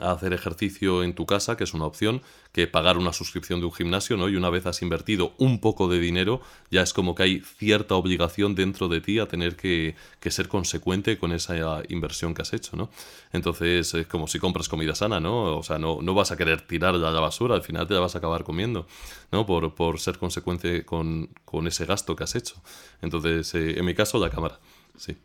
a 0.00 0.12
hacer 0.12 0.32
ejercicio 0.32 1.02
en 1.02 1.14
tu 1.14 1.26
casa, 1.26 1.56
que 1.56 1.64
es 1.64 1.72
una 1.72 1.86
opción, 1.86 2.22
que 2.52 2.66
pagar 2.66 2.98
una 2.98 3.12
suscripción 3.12 3.60
de 3.60 3.66
un 3.66 3.72
gimnasio, 3.72 4.16
¿no? 4.16 4.28
Y 4.28 4.36
una 4.36 4.50
vez 4.50 4.66
has 4.66 4.82
invertido 4.82 5.34
un 5.38 5.60
poco 5.60 5.88
de 5.88 6.00
dinero, 6.00 6.40
ya 6.70 6.82
es 6.82 6.92
como 6.92 7.14
que 7.14 7.22
hay 7.22 7.40
cierta 7.40 7.94
obligación 7.94 8.54
dentro 8.54 8.88
de 8.88 9.00
ti 9.00 9.18
a 9.18 9.26
tener 9.26 9.56
que, 9.56 9.94
ser 10.26 10.48
consecuente 10.48 11.18
con 11.18 11.30
esa 11.32 11.82
inversión 11.88 12.34
que 12.34 12.42
has 12.42 12.52
hecho, 12.52 12.76
¿no? 12.76 12.90
Entonces, 13.32 13.94
es 13.94 14.06
como 14.08 14.26
si 14.26 14.40
compras 14.40 14.68
comida 14.68 14.94
sana, 14.94 15.20
¿no? 15.20 15.56
O 15.56 15.62
sea, 15.62 15.78
no, 15.78 16.02
no 16.02 16.14
vas 16.14 16.32
a 16.32 16.36
querer 16.36 16.62
tirarla 16.62 17.08
a 17.08 17.12
la 17.12 17.20
basura, 17.20 17.54
al 17.54 17.62
final 17.62 17.86
te 17.86 17.94
la 17.94 18.00
vas 18.00 18.16
a 18.16 18.18
acabar 18.18 18.42
comiendo, 18.42 18.86
¿no? 19.30 19.46
Por, 19.46 19.74
por 19.74 20.00
ser 20.00 20.18
consecuente 20.18 20.84
con, 20.84 21.30
ese 21.66 21.86
gasto 21.86 22.16
que 22.16 22.24
has 22.24 22.34
hecho. 22.34 22.56
Entonces, 23.02 23.54
eh, 23.54 23.78
en 23.78 23.84
mi 23.84 23.94
caso, 23.94 24.18
la 24.18 24.30
cámara, 24.30 24.58
sí. 24.96 25.16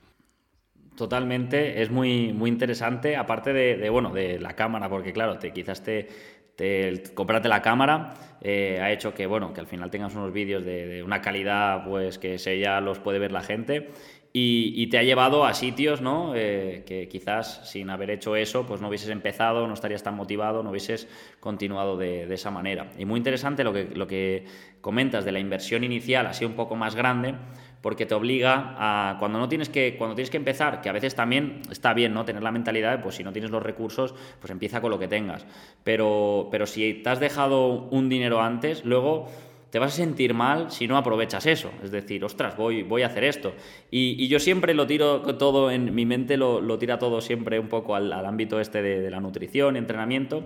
Totalmente, 0.95 1.81
es 1.81 1.89
muy, 1.89 2.33
muy 2.33 2.49
interesante, 2.49 3.15
aparte 3.15 3.53
de, 3.53 3.89
bueno, 3.89 4.11
de 4.11 4.39
la 4.39 4.55
cámara, 4.55 4.89
porque 4.89 5.13
claro, 5.13 5.37
te, 5.37 5.51
quizás 5.51 5.81
te, 5.83 6.07
te 6.55 7.01
comprarte 7.13 7.47
la 7.47 7.61
cámara 7.61 8.13
eh, 8.41 8.79
ha 8.81 8.91
hecho 8.91 9.13
que, 9.13 9.25
bueno, 9.25 9.53
que 9.53 9.61
al 9.61 9.67
final 9.67 9.89
tengas 9.89 10.15
unos 10.15 10.33
vídeos 10.33 10.65
de, 10.65 11.01
una 11.03 11.21
calidad, 11.21 11.85
pues 11.85 12.17
que 12.17 12.37
se 12.37 12.59
ya 12.59 12.81
los 12.81 12.99
puede 12.99 13.19
ver 13.19 13.31
la 13.31 13.41
gente 13.41 13.89
y, 14.33 14.87
te 14.87 14.97
ha 14.97 15.03
llevado 15.03 15.45
a 15.45 15.53
sitios, 15.53 16.01
¿no? 16.01 16.33
Eh, 16.35 16.83
que 16.85 17.07
quizás 17.09 17.69
sin 17.69 17.89
haber 17.89 18.09
hecho 18.11 18.35
eso, 18.35 18.65
pues 18.65 18.79
no 18.79 18.87
hubieses 18.87 19.09
empezado, 19.09 19.67
no 19.67 19.73
estarías 19.73 20.03
tan 20.03 20.15
motivado, 20.15 20.63
no 20.63 20.69
hubieses 20.69 21.07
continuado 21.39 21.97
de, 21.97 22.27
de 22.27 22.35
esa 22.35 22.49
manera. 22.49 22.91
Y 22.97 23.05
muy 23.05 23.17
interesante 23.17 23.63
lo 23.63 23.73
que, 23.73 23.89
lo 23.93 24.07
que 24.07 24.45
comentas 24.79 25.25
de 25.25 25.33
la 25.33 25.39
inversión 25.39 25.83
inicial, 25.83 26.27
así 26.27 26.45
un 26.45 26.53
poco 26.53 26.75
más 26.75 26.95
grande, 26.95 27.35
porque 27.81 28.05
te 28.05 28.13
obliga 28.13 28.75
a 28.77 29.17
cuando 29.17 29.39
no 29.39 29.49
tienes 29.49 29.69
que 29.69 29.95
cuando 29.97 30.15
tienes 30.15 30.29
que 30.29 30.37
empezar, 30.37 30.81
que 30.81 30.89
a 30.89 30.91
veces 30.91 31.15
también 31.15 31.61
está 31.69 31.93
bien, 31.93 32.13
¿no? 32.13 32.25
Tener 32.25 32.43
la 32.43 32.51
mentalidad 32.51 33.01
pues 33.01 33.15
si 33.15 33.23
no 33.23 33.33
tienes 33.33 33.51
los 33.51 33.63
recursos, 33.63 34.13
pues 34.39 34.51
empieza 34.51 34.81
con 34.81 34.91
lo 34.91 34.99
que 34.99 35.07
tengas. 35.07 35.45
Pero 35.83 36.47
pero 36.51 36.65
si 36.65 36.93
te 36.95 37.09
has 37.09 37.19
dejado 37.19 37.87
un 37.89 38.09
dinero 38.09 38.41
antes, 38.41 38.85
luego 38.85 39.27
te 39.71 39.79
vas 39.79 39.93
a 39.93 39.95
sentir 39.95 40.33
mal 40.33 40.69
si 40.69 40.87
no 40.87 40.97
aprovechas 40.97 41.45
eso. 41.45 41.71
Es 41.81 41.91
decir, 41.91 42.23
ostras, 42.25 42.57
voy, 42.57 42.83
voy 42.83 43.03
a 43.03 43.07
hacer 43.07 43.23
esto. 43.23 43.53
Y, 43.89 44.27
yo 44.27 44.37
siempre 44.39 44.73
lo 44.73 44.85
tiro 44.85 45.21
todo 45.37 45.71
en 45.71 45.95
mi 45.95 46.05
mente, 46.05 46.35
lo, 46.35 46.77
tira 46.77 46.99
todo 46.99 47.21
siempre 47.21 47.57
un 47.57 47.69
poco 47.69 47.95
al, 47.95 48.11
ámbito 48.11 48.59
este 48.59 48.81
de, 48.81 49.09
la 49.09 49.21
nutrición 49.21 49.75
y 49.75 49.79
entrenamiento. 49.79 50.43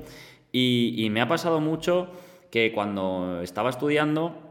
y 0.51 1.07
me 1.11 1.21
ha 1.21 1.27
pasado 1.27 1.59
mucho 1.59 2.11
que 2.51 2.71
cuando 2.71 3.41
estaba 3.41 3.69
estudiando 3.69 4.44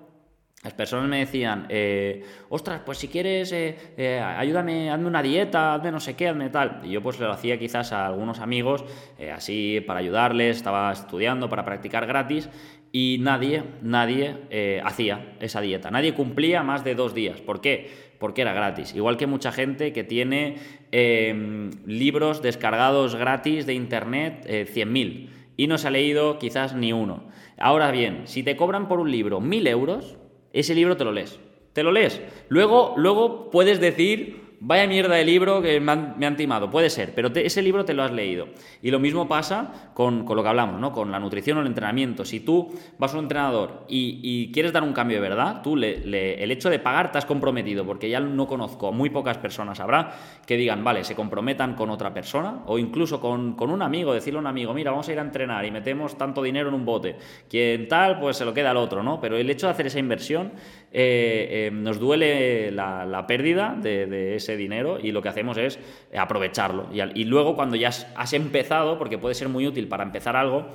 las 0.64 0.72
personas 0.72 1.10
me 1.10 1.18
decían, 1.18 1.66
eh, 1.68 2.24
ostras, 2.48 2.80
pues 2.86 2.96
si 2.96 3.08
quieres, 3.08 3.52
eh, 3.52 3.76
eh, 3.98 4.18
ayúdame, 4.18 4.90
hazme 4.90 5.06
una 5.06 5.22
dieta, 5.22 5.74
hazme 5.74 5.92
no 5.92 6.00
sé 6.00 6.16
qué, 6.16 6.28
hazme 6.28 6.48
tal. 6.48 6.80
Y 6.82 6.90
yo 6.90 7.02
pues 7.02 7.20
lo 7.20 7.30
hacía 7.30 7.58
quizás 7.58 7.92
a 7.92 8.06
algunos 8.06 8.38
amigos, 8.38 8.82
así 9.30 9.84
para 9.86 10.00
ayudarles, 10.00 10.56
estaba 10.56 10.90
estudiando 10.90 11.50
para 11.50 11.66
practicar 11.66 12.06
gratis 12.06 12.48
y 12.92 13.18
nadie, 13.20 13.62
nadie 13.82 14.80
hacía 14.82 15.36
esa 15.38 15.60
dieta. 15.60 15.90
Nadie 15.90 16.14
cumplía 16.14 16.62
más 16.62 16.82
de 16.82 16.94
dos 16.94 17.12
días. 17.12 17.42
¿Por 17.42 17.60
qué? 17.60 18.14
Porque 18.18 18.40
era 18.40 18.54
gratis. 18.54 18.94
Igual 18.94 19.18
que 19.18 19.26
mucha 19.26 19.52
gente 19.52 19.92
que 19.92 20.02
tiene 20.02 20.56
em, 20.92 21.72
libros 21.84 22.40
descargados 22.40 23.16
gratis 23.16 23.66
de 23.66 23.74
internet, 23.74 24.46
100.000, 24.46 25.28
y 25.58 25.66
no 25.66 25.76
se 25.76 25.88
ha 25.88 25.90
leído 25.90 26.38
quizás 26.38 26.74
ni 26.74 26.94
uno. 26.94 27.24
Ahora 27.58 27.90
bien, 27.90 28.22
si 28.24 28.42
te 28.42 28.56
cobran 28.56 28.88
por 28.88 28.98
un 28.98 29.10
libro 29.10 29.40
1.000 29.40 29.68
euros, 29.68 30.16
ese 30.55 30.74
libro 30.74 30.96
te 30.96 31.05
lo 31.05 31.12
lees. 31.12 31.38
Te 31.74 31.82
lo 31.82 31.92
lees. 31.92 32.20
Luego, 32.48 32.94
luego 32.96 33.50
puedes 33.50 33.80
decir 33.80 34.43
vaya 34.66 34.86
mierda 34.86 35.14
de 35.14 35.24
libro 35.24 35.60
que 35.60 35.78
me 35.78 35.92
han, 35.92 36.36
timado, 36.36 36.70
puede 36.70 36.88
ser, 36.88 37.14
pero 37.14 37.28
ese 37.34 37.60
libro 37.60 37.84
te 37.84 37.92
lo 37.92 38.02
has 38.02 38.12
leído. 38.12 38.48
Y 38.80 38.90
lo 38.90 38.98
mismo 38.98 39.28
pasa 39.28 39.90
con, 39.92 40.24
lo 40.24 40.42
que 40.42 40.48
hablamos, 40.48 40.80
¿no? 40.80 40.90
con 40.90 41.10
la 41.10 41.20
nutrición 41.20 41.58
o 41.58 41.60
el 41.60 41.66
entrenamiento. 41.66 42.24
Si 42.24 42.40
tú 42.40 42.72
vas 42.98 43.12
a 43.12 43.18
un 43.18 43.24
entrenador 43.24 43.84
y, 43.88 44.50
quieres 44.52 44.72
dar 44.72 44.82
un 44.82 44.94
cambio 44.94 45.20
de 45.20 45.28
verdad, 45.28 45.60
tú 45.62 45.76
le, 45.76 46.42
el 46.42 46.50
hecho 46.50 46.70
de 46.70 46.78
pagar 46.78 47.12
te 47.12 47.18
has 47.18 47.26
comprometido, 47.26 47.84
porque 47.84 48.08
ya 48.08 48.20
no 48.20 48.46
conozco, 48.46 48.90
muy 48.90 49.10
pocas 49.10 49.36
personas 49.36 49.80
habrá 49.80 50.14
que 50.46 50.56
digan, 50.56 50.82
vale, 50.82 51.04
se 51.04 51.14
comprometan 51.14 51.74
con 51.74 51.90
otra 51.90 52.14
persona 52.14 52.62
o 52.66 52.78
incluso 52.78 53.20
con, 53.20 53.54
un 53.58 53.82
amigo, 53.82 54.14
decirle 54.14 54.38
a 54.38 54.40
un 54.40 54.46
amigo, 54.46 54.72
mira, 54.72 54.90
vamos 54.90 55.08
a 55.08 55.12
ir 55.12 55.18
a 55.18 55.22
entrenar 55.22 55.64
y 55.66 55.70
metemos 55.70 56.16
tanto 56.16 56.42
dinero 56.42 56.68
en 56.68 56.74
un 56.74 56.86
bote. 56.86 57.16
Quien 57.50 57.86
tal, 57.86 58.18
pues 58.18 58.38
se 58.38 58.46
lo 58.46 58.54
queda 58.54 58.70
al 58.70 58.78
otro, 58.78 59.02
¿no? 59.02 59.20
Pero 59.20 59.36
el 59.36 59.50
hecho 59.50 59.66
de 59.66 59.72
hacer 59.72 59.88
esa 59.88 59.98
inversión 59.98 60.52
eh, 60.97 61.66
eh, 61.66 61.70
nos 61.72 61.99
duele 61.99 62.70
la, 62.70 63.24
pérdida 63.26 63.76
de 63.76 64.36
ese 64.36 64.57
dinero 64.57 65.01
y 65.03 65.11
lo 65.11 65.22
que 65.22 65.28
hacemos 65.28 65.57
es 65.59 65.80
aprovecharlo. 66.16 66.88
Y, 66.92 67.24
luego 67.24 67.57
cuando 67.57 67.74
ya 67.74 67.88
has, 67.88 68.32
empezado, 68.32 68.97
porque 68.97 69.18
puede 69.18 69.34
ser 69.34 69.49
muy 69.49 69.66
útil 69.66 69.88
para 69.88 70.05
empezar 70.05 70.36
algo, 70.36 70.68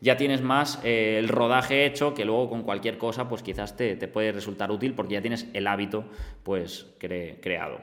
ya 0.00 0.16
tienes 0.16 0.42
más 0.42 0.80
eh, 0.84 1.16
el 1.18 1.26
rodaje 1.26 1.86
hecho 1.86 2.14
que 2.14 2.24
luego 2.24 2.48
con 2.50 2.62
cualquier 2.62 2.98
cosa 2.98 3.28
pues 3.28 3.42
quizás 3.42 3.76
te, 3.76 3.96
puede 4.06 4.30
resultar 4.30 4.70
útil 4.70 4.94
porque 4.94 5.14
ya 5.14 5.20
tienes 5.20 5.48
el 5.54 5.66
hábito 5.66 6.04
pues 6.44 6.94
creado. 7.00 7.80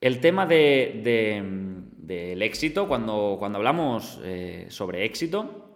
El 0.00 0.20
tema 0.20 0.46
del 0.46 2.40
éxito, 2.40 2.88
cuando, 2.88 3.36
cuando 3.38 3.58
hablamos 3.58 4.20
sobre 4.68 5.04
éxito, 5.04 5.73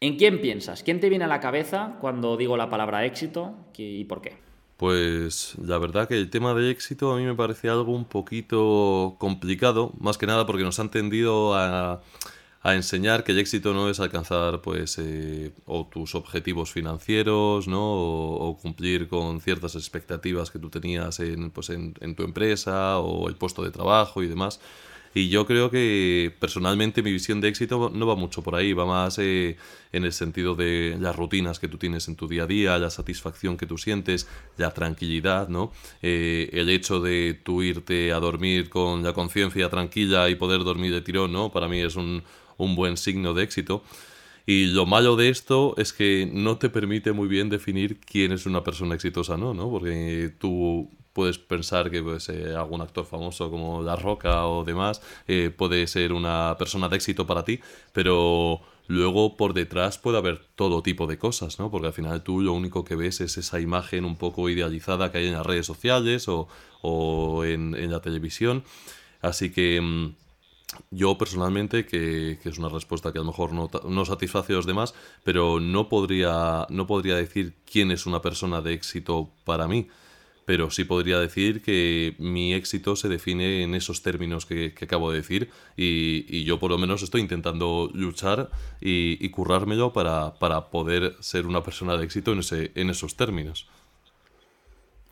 ¿en 0.00 0.16
quién 0.16 0.40
piensas? 0.40 0.82
¿Quién 0.82 1.00
te 1.00 1.08
viene 1.08 1.24
a 1.24 1.28
la 1.28 1.40
cabeza 1.40 1.96
cuando 2.00 2.36
digo 2.36 2.56
la 2.56 2.70
palabra 2.70 3.04
éxito 3.04 3.54
y 3.76 4.04
por 4.04 4.22
qué? 4.22 4.36
Pues 4.76 5.56
la 5.60 5.76
verdad 5.78 6.06
que 6.06 6.16
el 6.16 6.30
tema 6.30 6.54
de 6.54 6.70
éxito 6.70 7.12
a 7.12 7.16
mí 7.16 7.24
me 7.24 7.34
parece 7.34 7.68
algo 7.68 7.92
un 7.92 8.04
poquito 8.04 9.16
complicado, 9.18 9.92
más 9.98 10.18
que 10.18 10.26
nada 10.26 10.46
porque 10.46 10.62
nos 10.62 10.78
han 10.78 10.90
tendido 10.90 11.54
a, 11.56 12.00
enseñar 12.64 13.24
que 13.24 13.32
el 13.32 13.38
éxito 13.38 13.72
no 13.72 13.88
es 13.88 13.98
alcanzar 13.98 14.60
pues 14.60 14.98
eh, 14.98 15.52
o 15.64 15.86
tus 15.86 16.14
objetivos 16.14 16.70
financieros, 16.70 17.66
¿no? 17.66 17.80
O, 17.80 18.58
cumplir 18.58 19.08
con 19.08 19.40
ciertas 19.40 19.74
expectativas 19.74 20.50
que 20.50 20.58
tú 20.58 20.68
tenías 20.68 21.18
en, 21.20 21.50
pues, 21.50 21.70
en 21.70 22.14
tu 22.14 22.24
empresa 22.24 22.98
o 22.98 23.28
el 23.28 23.36
puesto 23.36 23.64
de 23.64 23.70
trabajo 23.70 24.22
y 24.22 24.28
demás, 24.28 24.60
y 25.14 25.28
yo 25.28 25.46
creo 25.46 25.70
que 25.70 26.34
personalmente 26.38 27.02
mi 27.02 27.12
visión 27.12 27.40
de 27.40 27.48
éxito 27.48 27.90
no 27.94 28.06
va 28.06 28.14
mucho 28.14 28.42
por 28.42 28.54
ahí, 28.54 28.72
va 28.72 28.86
más 28.86 29.18
eh, 29.18 29.56
en 29.92 30.04
el 30.04 30.12
sentido 30.12 30.54
de 30.54 30.96
las 31.00 31.16
rutinas 31.16 31.58
que 31.58 31.68
tú 31.68 31.78
tienes 31.78 32.08
en 32.08 32.16
tu 32.16 32.28
día 32.28 32.44
a 32.44 32.46
día, 32.46 32.78
la 32.78 32.90
satisfacción 32.90 33.56
que 33.56 33.66
tú 33.66 33.78
sientes, 33.78 34.28
la 34.56 34.72
tranquilidad, 34.72 35.48
¿no? 35.48 35.72
Eh, 36.02 36.50
el 36.52 36.68
hecho 36.68 37.00
de 37.00 37.38
tú 37.42 37.62
irte 37.62 38.12
a 38.12 38.20
dormir 38.20 38.68
con 38.68 39.02
la 39.02 39.12
conciencia 39.12 39.68
tranquila 39.70 40.28
y 40.28 40.34
poder 40.34 40.64
dormir 40.64 40.92
de 40.92 41.00
tirón, 41.00 41.32
¿no? 41.32 41.50
Para 41.50 41.68
mí 41.68 41.80
es 41.80 41.96
un, 41.96 42.22
un 42.56 42.76
buen 42.76 42.96
signo 42.96 43.34
de 43.34 43.44
éxito. 43.44 43.82
Y 44.46 44.66
lo 44.66 44.86
malo 44.86 45.16
de 45.16 45.28
esto 45.28 45.74
es 45.76 45.92
que 45.92 46.26
no 46.32 46.56
te 46.56 46.70
permite 46.70 47.12
muy 47.12 47.28
bien 47.28 47.50
definir 47.50 48.00
quién 48.00 48.32
es 48.32 48.46
una 48.46 48.64
persona 48.64 48.94
exitosa, 48.94 49.36
¿no? 49.36 49.52
¿no? 49.52 49.70
Porque 49.70 50.32
tú 50.38 50.90
puedes 51.18 51.36
pensar 51.36 51.90
que 51.90 52.00
pues, 52.00 52.28
eh, 52.28 52.54
algún 52.54 52.80
actor 52.80 53.04
famoso 53.04 53.50
como 53.50 53.82
La 53.82 53.96
Roca 53.96 54.46
o 54.46 54.62
demás 54.62 55.02
eh, 55.26 55.50
puede 55.50 55.84
ser 55.88 56.12
una 56.12 56.54
persona 56.56 56.88
de 56.88 56.94
éxito 56.94 57.26
para 57.26 57.42
ti, 57.44 57.58
pero 57.92 58.60
luego 58.86 59.36
por 59.36 59.52
detrás 59.52 59.98
puede 59.98 60.18
haber 60.18 60.40
todo 60.54 60.80
tipo 60.80 61.08
de 61.08 61.18
cosas, 61.18 61.58
¿no? 61.58 61.72
Porque 61.72 61.88
al 61.88 61.92
final 61.92 62.22
tú 62.22 62.40
lo 62.40 62.52
único 62.52 62.84
que 62.84 62.94
ves 62.94 63.20
es 63.20 63.36
esa 63.36 63.58
imagen 63.58 64.04
un 64.04 64.14
poco 64.14 64.48
idealizada 64.48 65.10
que 65.10 65.18
hay 65.18 65.26
en 65.26 65.32
las 65.32 65.44
redes 65.44 65.66
sociales 65.66 66.28
o, 66.28 67.44
en, 67.44 67.90
la 67.90 68.00
televisión. 68.00 68.62
Así 69.20 69.50
que 69.50 69.80
mm, 69.80 70.14
yo 70.92 71.18
personalmente, 71.18 71.84
que, 71.84 72.38
que, 72.40 72.48
es 72.48 72.58
una 72.58 72.68
respuesta 72.68 73.10
que 73.10 73.18
a 73.18 73.22
lo 73.22 73.32
mejor 73.32 73.52
no, 73.52 73.68
no, 73.88 74.04
satisface 74.04 74.52
a 74.52 74.56
los 74.56 74.66
demás, 74.66 74.94
pero 75.24 75.58
no 75.58 75.88
podría, 75.88 76.64
no 76.70 76.86
podría 76.86 77.16
decir 77.16 77.54
quién 77.68 77.90
es 77.90 78.06
una 78.06 78.22
persona 78.22 78.60
de 78.60 78.74
éxito 78.74 79.30
para 79.44 79.66
mí 79.66 79.88
pero 80.48 80.70
sí 80.70 80.84
podría 80.84 81.18
decir 81.18 81.60
que 81.60 82.14
mi 82.16 82.54
éxito 82.54 82.96
se 82.96 83.10
define 83.10 83.64
en 83.64 83.74
esos 83.74 84.02
términos 84.02 84.46
que, 84.46 84.72
acabo 84.80 85.10
de 85.10 85.18
decir 85.18 85.50
y, 85.76 86.42
yo 86.44 86.58
por 86.58 86.70
lo 86.70 86.78
menos 86.78 87.02
estoy 87.02 87.20
intentando 87.20 87.90
luchar 87.92 88.48
y, 88.80 89.28
currármelo 89.28 89.92
para, 89.92 90.70
poder 90.70 91.16
ser 91.20 91.44
una 91.44 91.62
persona 91.62 91.98
de 91.98 92.04
éxito 92.06 92.32
en, 92.32 92.38
ese, 92.38 92.72
en 92.76 92.88
esos 92.88 93.14
términos. 93.14 93.68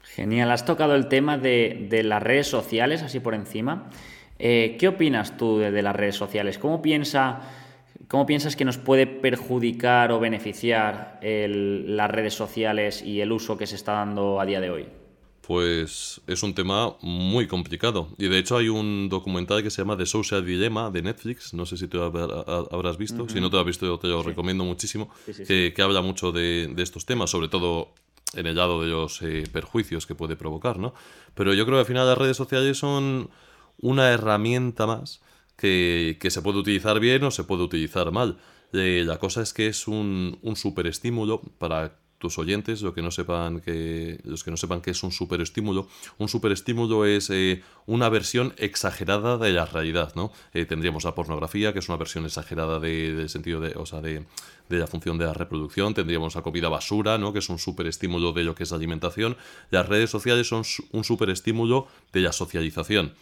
Genial, 0.04 0.50
has 0.52 0.64
tocado 0.64 0.94
el 0.94 1.06
tema 1.08 1.36
de, 1.36 2.00
las 2.02 2.22
redes 2.22 2.46
sociales 2.46 3.02
así 3.02 3.20
por 3.20 3.34
encima. 3.34 3.90
Eh, 4.38 4.78
¿Qué 4.80 4.88
opinas 4.88 5.36
tú 5.36 5.58
de, 5.58 5.82
las 5.82 5.94
redes 5.94 6.16
sociales? 6.16 6.56
¿Cómo, 6.56 6.80
piensa, 6.80 7.42
¿Cómo 8.08 8.24
piensas 8.24 8.56
que 8.56 8.64
nos 8.64 8.78
puede 8.78 9.06
perjudicar 9.06 10.12
o 10.12 10.18
beneficiar 10.18 11.20
las 11.20 12.10
redes 12.10 12.32
sociales 12.32 13.02
y 13.02 13.20
el 13.20 13.32
uso 13.32 13.58
que 13.58 13.66
se 13.66 13.76
está 13.76 13.92
dando 13.92 14.40
a 14.40 14.46
día 14.46 14.62
de 14.62 14.70
hoy? 14.70 14.86
Pues 15.46 16.20
es 16.26 16.42
un 16.42 16.54
tema 16.54 16.96
muy 17.02 17.46
complicado. 17.46 18.08
Y 18.18 18.26
de 18.26 18.38
hecho 18.38 18.56
hay 18.56 18.68
un 18.68 19.08
documental 19.08 19.62
que 19.62 19.70
se 19.70 19.80
llama 19.80 19.96
The 19.96 20.06
Social 20.06 20.44
Dilemma 20.44 20.90
de 20.90 21.02
Netflix, 21.02 21.54
no 21.54 21.66
sé 21.66 21.76
si 21.76 21.86
tú 21.86 22.02
habrás 22.02 22.98
visto, 22.98 23.28
si 23.28 23.40
no 23.40 23.48
te 23.48 23.54
lo 23.54 23.60
has 23.60 23.66
visto 23.66 23.86
yo 23.86 23.98
te 23.98 24.08
lo 24.08 24.24
recomiendo 24.24 24.64
muchísimo, 24.64 25.08
que, 25.46 25.72
habla 25.78 26.02
mucho 26.02 26.32
de, 26.32 26.74
estos 26.78 27.06
temas, 27.06 27.30
sobre 27.30 27.46
todo 27.48 27.94
en 28.34 28.46
el 28.46 28.56
lado 28.56 28.82
de 28.82 28.88
los 28.88 29.22
eh, 29.22 29.44
perjuicios 29.52 30.04
que 30.04 30.16
puede 30.16 30.34
provocar, 30.34 30.80
¿no? 30.80 30.94
Pero 31.34 31.54
yo 31.54 31.64
creo 31.64 31.76
que 31.76 31.80
al 31.80 31.86
final 31.86 32.08
las 32.08 32.18
redes 32.18 32.36
sociales 32.36 32.78
son 32.78 33.30
una 33.78 34.10
herramienta 34.10 34.86
más 34.88 35.20
que, 35.56 36.18
se 36.28 36.42
puede 36.42 36.58
utilizar 36.58 36.98
bien 36.98 37.22
o 37.22 37.30
se 37.30 37.44
puede 37.44 37.62
utilizar 37.62 38.10
mal. 38.10 38.38
Eh, 38.72 39.04
la 39.06 39.18
cosa 39.18 39.42
es 39.42 39.52
que 39.52 39.68
es 39.68 39.86
un, 39.86 40.40
un 40.42 40.56
superestímulo 40.56 41.40
para 41.58 42.00
tus 42.18 42.38
oyentes, 42.38 42.82
lo 42.82 42.94
que 42.94 43.02
no 43.02 43.10
sepan 43.10 43.60
que, 43.60 44.18
los 44.24 44.44
que 44.44 44.50
no 44.50 44.56
sepan 44.56 44.80
que 44.80 44.90
es 44.90 45.02
un 45.02 45.12
superestímulo, 45.12 45.88
un 46.18 46.28
superestímulo 46.28 47.04
es 47.04 47.30
eh, 47.30 47.62
una 47.86 48.08
versión 48.08 48.54
exagerada 48.56 49.38
de 49.38 49.52
la 49.52 49.66
realidad, 49.66 50.14
¿no? 50.14 50.32
Eh, 50.54 50.64
tendríamos 50.64 51.04
la 51.04 51.14
pornografía, 51.14 51.72
que 51.72 51.80
es 51.80 51.88
una 51.88 51.98
versión 51.98 52.24
exagerada 52.24 52.80
del 52.80 53.28
sentido 53.28 53.60
de, 53.60 53.74
o 53.76 53.86
sea, 53.86 54.00
de, 54.00 54.24
de, 54.68 54.78
la 54.78 54.86
función 54.86 55.18
de 55.18 55.26
la 55.26 55.34
reproducción, 55.34 55.94
tendríamos 55.94 56.34
la 56.34 56.42
comida 56.42 56.68
basura, 56.68 57.18
¿no? 57.18 57.32
Que 57.32 57.40
es 57.40 57.48
un 57.48 57.58
superestímulo 57.58 58.32
de 58.32 58.44
lo 58.44 58.54
que 58.54 58.62
es 58.62 58.70
la 58.70 58.76
alimentación. 58.76 59.36
Las 59.70 59.88
redes 59.88 60.10
sociales 60.10 60.48
son 60.48 60.62
un 60.92 61.04
superestímulo 61.04 61.86
de 62.12 62.20
la 62.20 62.32
socialización. 62.32 63.12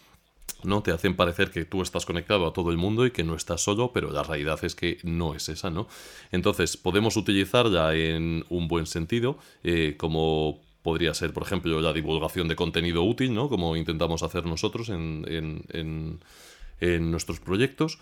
¿No? 0.65 0.83
Te 0.83 0.93
hacen 0.93 1.17
parecer 1.17 1.51
que 1.51 1.65
tú 1.65 1.83
estás 1.83 2.07
conectado 2.07 2.47
a 2.47 2.53
todo 2.53 2.71
el 2.71 2.77
mundo 2.77 3.07
y 3.07 3.11
que 3.11 3.25
no 3.25 3.35
estás 3.35 3.63
solo, 3.63 3.93
pero 3.93 4.11
la 4.11 4.23
realidad 4.23 4.59
es 4.65 4.75
que 4.75 4.99
no 5.03 5.35
es 5.35 5.49
esa, 5.49 5.71
¿no? 5.71 5.87
Entonces, 6.33 6.77
podemos 6.77 7.17
utilizarla 7.17 7.95
en 7.95 8.45
un 8.49 8.69
buen 8.69 8.87
sentido, 8.87 9.39
eh, 9.63 9.95
como 9.97 10.61
podría 10.83 11.15
ser, 11.15 11.33
por 11.33 11.45
ejemplo, 11.45 11.81
la 11.81 11.93
divulgación 11.93 12.49
de 12.49 12.57
contenido 12.57 13.03
útil, 13.03 13.35
¿no? 13.35 13.49
Como 13.49 13.77
intentamos 13.77 14.23
hacer 14.23 14.45
nosotros 14.45 14.91
en, 14.91 15.25
en, 15.29 16.21
en 16.81 17.11
nuestros 17.11 17.41
proyectos. 17.41 17.99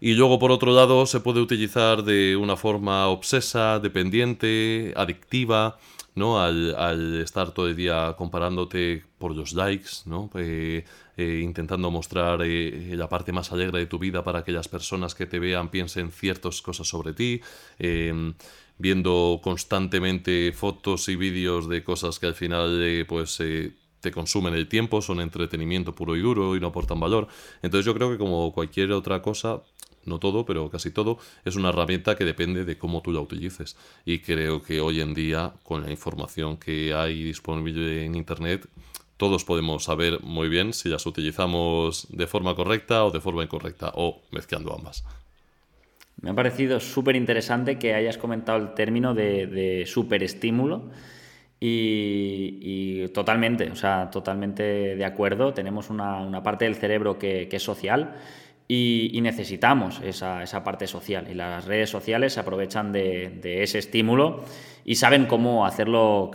Y 0.00 0.14
luego, 0.14 0.38
por 0.38 0.50
otro 0.50 0.72
lado, 0.72 1.06
se 1.06 1.20
puede 1.20 1.40
utilizar 1.40 2.02
de 2.02 2.36
una 2.36 2.56
forma 2.56 3.06
obsesa, 3.08 3.78
dependiente, 3.78 4.92
adictiva, 4.96 5.78
¿no? 6.14 6.40
Al, 6.40 7.20
estar 7.22 7.52
todo 7.52 7.68
el 7.68 7.76
día 7.76 8.14
comparándote 8.16 9.04
por 9.18 9.34
los 9.34 9.52
likes, 9.52 9.90
¿no? 10.06 10.30
Eh, 10.34 10.84
eh, 11.16 11.40
intentando 11.42 11.90
mostrar 11.90 12.40
eh, 12.42 12.94
la 12.96 13.08
parte 13.08 13.32
más 13.32 13.52
alegre 13.52 13.80
de 13.80 13.86
tu 13.86 13.98
vida 13.98 14.24
para 14.24 14.44
que 14.44 14.52
las 14.52 14.68
personas 14.68 15.14
que 15.14 15.26
te 15.26 15.38
vean 15.38 15.70
piensen 15.70 16.10
ciertas 16.10 16.62
cosas 16.62 16.88
sobre 16.88 17.12
ti, 17.12 17.40
em, 17.78 18.34
viendo 18.78 19.40
constantemente 19.42 20.52
fotos 20.52 21.08
y 21.08 21.16
vídeos 21.16 21.68
de 21.68 21.84
cosas 21.84 22.18
que 22.18 22.26
al 22.26 22.34
final 22.34 23.04
pues 23.08 23.40
te 24.00 24.10
consumen 24.10 24.54
el 24.54 24.68
tiempo, 24.68 25.00
son 25.00 25.20
entretenimiento 25.20 25.94
puro 25.94 26.16
y 26.16 26.20
duro 26.20 26.56
y 26.56 26.60
no 26.60 26.68
aportan 26.68 27.00
valor. 27.00 27.26
Entonces 27.62 27.86
yo 27.86 27.94
creo 27.94 28.10
que 28.10 28.18
como 28.18 28.52
cualquier 28.52 28.92
otra 28.92 29.22
cosa, 29.22 29.62
no 30.04 30.18
todo, 30.18 30.44
pero 30.44 30.70
casi 30.70 30.90
todo, 30.90 31.18
es 31.44 31.56
una 31.56 31.70
herramienta 31.70 32.16
que 32.16 32.24
depende 32.24 32.64
de 32.64 32.78
cómo 32.78 33.02
tú 33.02 33.12
la 33.12 33.20
utilices. 33.20 33.76
Y 34.04 34.18
creo 34.20 34.62
que 34.62 34.80
hoy 34.80 35.00
en 35.00 35.14
día, 35.14 35.54
con 35.62 35.82
la 35.82 35.90
información 35.90 36.56
que 36.56 36.92
hay 36.94 37.22
disponible 37.22 38.04
en 38.04 38.14
Internet, 38.14 38.68
todos 39.24 39.42
podemos 39.42 39.84
saber 39.84 40.20
muy 40.22 40.50
bien 40.50 40.74
si 40.74 40.90
las 40.90 41.06
utilizamos 41.06 42.06
de 42.10 42.26
forma 42.26 42.54
correcta 42.54 43.06
o 43.06 43.10
de 43.10 43.20
forma 43.20 43.42
incorrecta, 43.42 43.90
o 43.94 44.20
mezclando 44.32 44.74
ambas. 44.74 45.02
Me 46.20 46.28
ha 46.28 46.34
parecido 46.34 46.78
súper 46.78 47.16
interesante 47.16 47.78
que 47.78 47.94
hayas 47.94 48.18
comentado 48.18 48.58
el 48.58 48.74
término 48.74 49.14
de, 49.14 49.84
superestímulo. 49.86 50.90
Y, 51.58 53.08
totalmente, 53.14 53.70
o 53.70 53.76
sea, 53.76 54.10
totalmente 54.10 54.62
de 54.62 55.04
acuerdo. 55.06 55.54
Tenemos 55.54 55.88
una, 55.88 56.42
parte 56.42 56.66
del 56.66 56.74
cerebro 56.74 57.18
que 57.18 57.48
es 57.50 57.62
social 57.62 58.16
y, 58.66 59.18
necesitamos 59.22 60.00
esa, 60.02 60.42
esa, 60.42 60.64
parte 60.64 60.86
social. 60.86 61.28
Y 61.30 61.34
las 61.34 61.64
redes 61.64 61.90
sociales 61.90 62.34
se 62.34 62.40
aprovechan 62.40 62.92
de, 62.92 63.62
ese 63.62 63.78
estímulo 63.78 64.44
y 64.84 64.96
saben 64.96 65.26
cómo 65.26 65.66
hacerlo, 65.66 66.30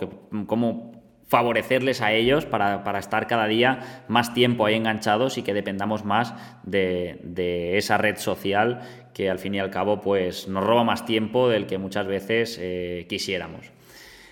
cómo 0.47 0.98
favorecerles 1.29 2.01
a 2.01 2.11
ellos 2.11 2.45
para, 2.45 2.83
para, 2.83 2.99
estar 2.99 3.27
cada 3.27 3.45
día 3.47 4.03
más 4.07 4.33
tiempo 4.33 4.65
ahí 4.65 4.75
enganchados 4.75 5.37
y 5.37 5.43
que 5.43 5.53
dependamos 5.53 6.03
más 6.03 6.33
de, 6.63 7.19
de, 7.23 7.77
esa 7.77 7.97
red 7.97 8.17
social 8.17 8.81
que 9.13 9.29
al 9.29 9.37
fin 9.39 9.53
y 9.53 9.59
al 9.59 9.69
cabo 9.69 10.01
pues, 10.01 10.47
nos 10.47 10.63
roba 10.63 10.83
más 10.83 11.05
tiempo 11.05 11.47
del 11.47 11.67
que 11.67 11.77
muchas 11.77 12.07
veces 12.07 12.57
eh, 12.59 13.05
quisiéramos. 13.07 13.71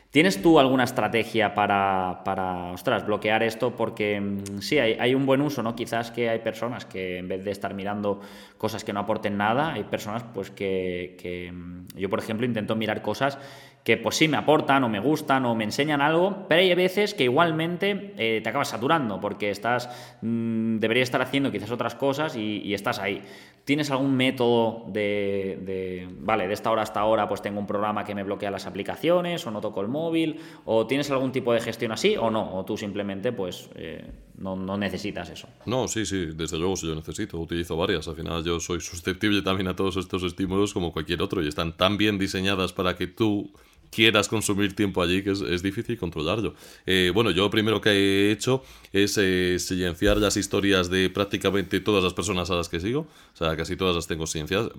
¿Tienes 0.10 0.42
tú 0.42 0.58
alguna 0.58 0.86
estrategia 0.86 1.54
para, 1.54 2.22
para 2.24 2.72
ostras, 2.72 3.06
bloquear 3.06 3.44
esto? 3.44 3.76
Porque 3.76 4.20
mm, 4.20 4.62
sí, 4.62 4.80
hay, 4.80 5.14
un 5.14 5.26
buen 5.26 5.42
uso, 5.42 5.62
¿no? 5.62 5.76
Quizás 5.76 6.12
que 6.12 6.30
hay 6.30 6.40
personas 6.40 6.86
que 6.86 7.18
en 7.18 7.28
vez 7.28 7.44
de 7.44 7.52
estar 7.52 7.74
mirando 7.74 8.22
cosas 8.58 8.84
que 8.84 8.94
no 8.94 9.00
aporten 9.00 9.38
nada, 9.38 9.74
hay 9.74 9.84
personas 9.84 10.24
pues 10.34 10.52
que, 10.52 11.52
mm, 11.54 11.98
yo 11.98 12.10
por 12.10 12.20
ejemplo 12.20 12.46
intento 12.46 12.76
mirar 12.76 13.02
cosas 13.02 13.38
que 13.84 13.96
pues 13.96 14.18
sí 14.18 14.28
me 14.28 14.36
aportan 14.36 14.84
o 14.84 14.90
me 14.90 15.00
gustan 15.00 15.46
o 15.46 15.56
me 15.56 15.64
enseñan 15.64 16.02
algo, 16.02 16.46
pero 16.50 16.60
hay 16.60 16.76
veces 16.76 17.14
que 17.14 17.24
igualmente 17.24 18.14
eh, 18.18 18.42
te 18.44 18.50
acabas 18.50 18.68
saturando 18.68 19.22
porque 19.22 19.50
estás, 19.50 20.18
mm, 20.22 20.80
deberías 20.80 21.08
estar 21.08 21.22
haciendo 21.22 21.52
quizás 21.52 21.72
otras 21.72 21.96
cosas 21.96 22.36
y, 22.36 22.74
estás 22.74 23.00
ahí. 23.00 23.22
¿Tienes 23.64 23.90
algún 23.90 24.16
método 24.16 24.84
de, 24.88 26.08
vale, 26.20 26.48
de 26.48 26.54
esta 26.54 26.70
hora 26.70 26.82
hasta 26.82 27.00
ahora 27.00 27.30
pues 27.30 27.42
tengo 27.42 27.60
un 27.60 27.66
programa 27.66 28.04
que 28.04 28.14
me 28.14 28.24
bloquea 28.24 28.52
las 28.52 28.66
aplicaciones 28.66 29.48
o 29.48 29.52
no 29.52 29.62
toco 29.62 29.80
el 29.80 29.88
móvil? 29.88 30.42
¿O 30.66 30.86
tienes 30.86 31.10
algún 31.10 31.32
tipo 31.32 31.54
de 31.54 31.62
gestión 31.62 31.94
así 31.94 32.18
o 32.18 32.30
no? 32.30 32.58
¿O 32.58 32.66
tú 32.66 32.76
simplemente 32.76 33.32
pues 33.32 33.70
eh, 33.76 34.04
no, 34.38 34.56
no, 34.56 34.78
necesitas 34.78 35.30
eso? 35.30 35.48
No, 35.66 35.88
sí, 35.88 36.06
sí, 36.06 36.28
desde 36.36 36.58
luego 36.58 36.76
sí 36.76 36.88
yo 36.88 36.96
necesito, 36.96 37.40
utilizo 37.40 37.76
varias. 37.76 38.08
Al 38.08 38.16
final 38.16 38.44
yo 38.44 38.60
soy 38.60 38.82
susceptible 38.82 39.42
también 39.42 39.68
a 39.68 39.76
todos 39.76 39.98
estos 39.98 40.24
estímulos 40.24 40.74
como 40.74 40.94
cualquier 40.94 41.22
otro 41.22 41.44
y 41.44 41.48
están 41.48 41.76
tan 41.76 41.98
bien 41.98 42.18
diseñadas 42.18 42.74
para 42.74 42.96
que 42.96 43.08
tú 43.08 43.52
quieras 43.90 44.28
consumir 44.28 44.76
tiempo 44.76 45.02
allí, 45.02 45.24
que 45.24 45.32
es, 45.32 45.64
difícil 45.64 45.98
controlarlo. 45.98 46.56
Eh, 46.86 47.12
bueno, 47.14 47.32
yo 47.32 47.44
lo 47.44 47.50
primero 47.50 47.82
que 47.82 47.90
he 47.90 48.32
hecho 48.32 48.64
es 48.92 49.18
eh, 49.18 49.58
silenciar 49.60 50.18
las 50.18 50.38
historias 50.38 50.90
de 50.90 51.10
prácticamente 51.10 51.80
todas 51.80 52.04
las 52.04 52.14
personas 52.14 52.50
a 52.52 52.56
las 52.56 52.70
que 52.70 52.80
sigo. 52.80 53.08
O 53.34 53.38
sea, 53.38 53.56
casi 53.56 53.76
todas 53.76 53.96
las 53.96 54.08
tengo 54.08 54.28
silenciadas. 54.28 54.70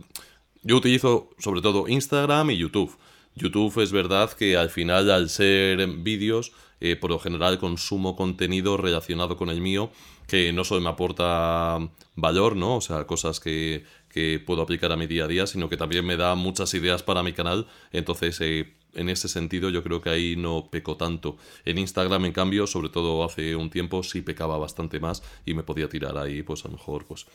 Yo 0.62 0.76
utilizo 0.76 1.30
sobre 1.38 1.60
todo 1.60 1.88
Instagram 1.88 2.50
y 2.50 2.58
YouTube. 2.58 2.96
YouTube 3.38 3.80
es 3.82 3.92
verdad 3.92 4.32
que 4.32 4.56
al 4.56 4.70
final, 4.70 5.10
al 5.10 5.30
ser 5.30 5.86
vídeos, 5.86 6.52
eh, 6.80 6.96
por 6.96 7.10
lo 7.10 7.18
general 7.18 7.58
consumo 7.58 8.14
contenido 8.14 8.76
relacionado 8.76 9.36
con 9.36 9.48
el 9.48 9.60
mío 9.60 9.90
que 10.28 10.52
no 10.52 10.62
solo 10.62 10.82
me 10.82 10.90
aporta 10.90 11.78
valor, 12.14 12.54
¿no? 12.54 12.76
O 12.76 12.80
sea, 12.82 13.06
cosas 13.06 13.40
que, 13.40 13.84
que 14.10 14.38
puedo 14.38 14.60
aplicar 14.60 14.92
a 14.92 14.96
mi 14.96 15.06
día 15.06 15.24
a 15.24 15.26
día, 15.26 15.46
sino 15.46 15.70
que 15.70 15.78
también 15.78 16.04
me 16.04 16.18
da 16.18 16.34
muchas 16.34 16.74
ideas 16.74 17.02
para 17.02 17.22
mi 17.22 17.32
canal. 17.32 17.66
Entonces, 17.92 18.38
en 18.40 19.08
ese 19.08 19.28
sentido 19.28 19.70
yo 19.70 19.82
creo 19.82 20.00
que 20.02 20.10
ahí 20.10 20.36
no 20.36 20.68
peco 20.70 20.96
tanto. 20.96 21.38
En 21.64 21.78
Instagram, 21.78 22.26
en 22.26 22.32
cambio, 22.32 22.66
sobre 22.66 22.90
todo 22.90 23.24
hace 23.24 23.56
un 23.56 23.70
tiempo, 23.70 24.02
sí 24.02 24.20
pecaba 24.20 24.58
bastante 24.58 25.00
más 25.00 25.22
y 25.46 25.54
me 25.54 25.62
podía 25.62 25.88
tirar 25.88 26.18
ahí, 26.18 26.42
pues 26.42 26.64
a 26.64 26.68
lo 26.68 26.74
mejor, 26.74 27.06
pues 27.06 27.26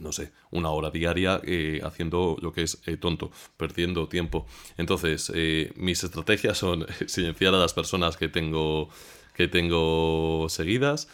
no 0.00 0.12
sé, 0.12 0.32
una 0.50 0.70
hora 0.70 0.90
diaria 0.90 1.40
eh, 1.44 1.80
haciendo 1.84 2.36
lo 2.40 2.52
que 2.52 2.62
es 2.62 2.80
eh, 2.86 2.96
tonto, 2.96 3.30
perdiendo 3.56 4.08
tiempo. 4.08 4.46
Entonces, 4.76 5.30
eh, 5.34 5.72
mis 5.76 6.02
estrategias 6.04 6.58
son 6.58 6.86
silenciar 7.06 7.54
a 7.54 7.58
las 7.58 7.74
personas 7.74 8.16
que 8.16 8.28
tengo, 8.28 8.88
que 9.34 9.48
tengo 9.48 10.46
seguidas. 10.48 11.08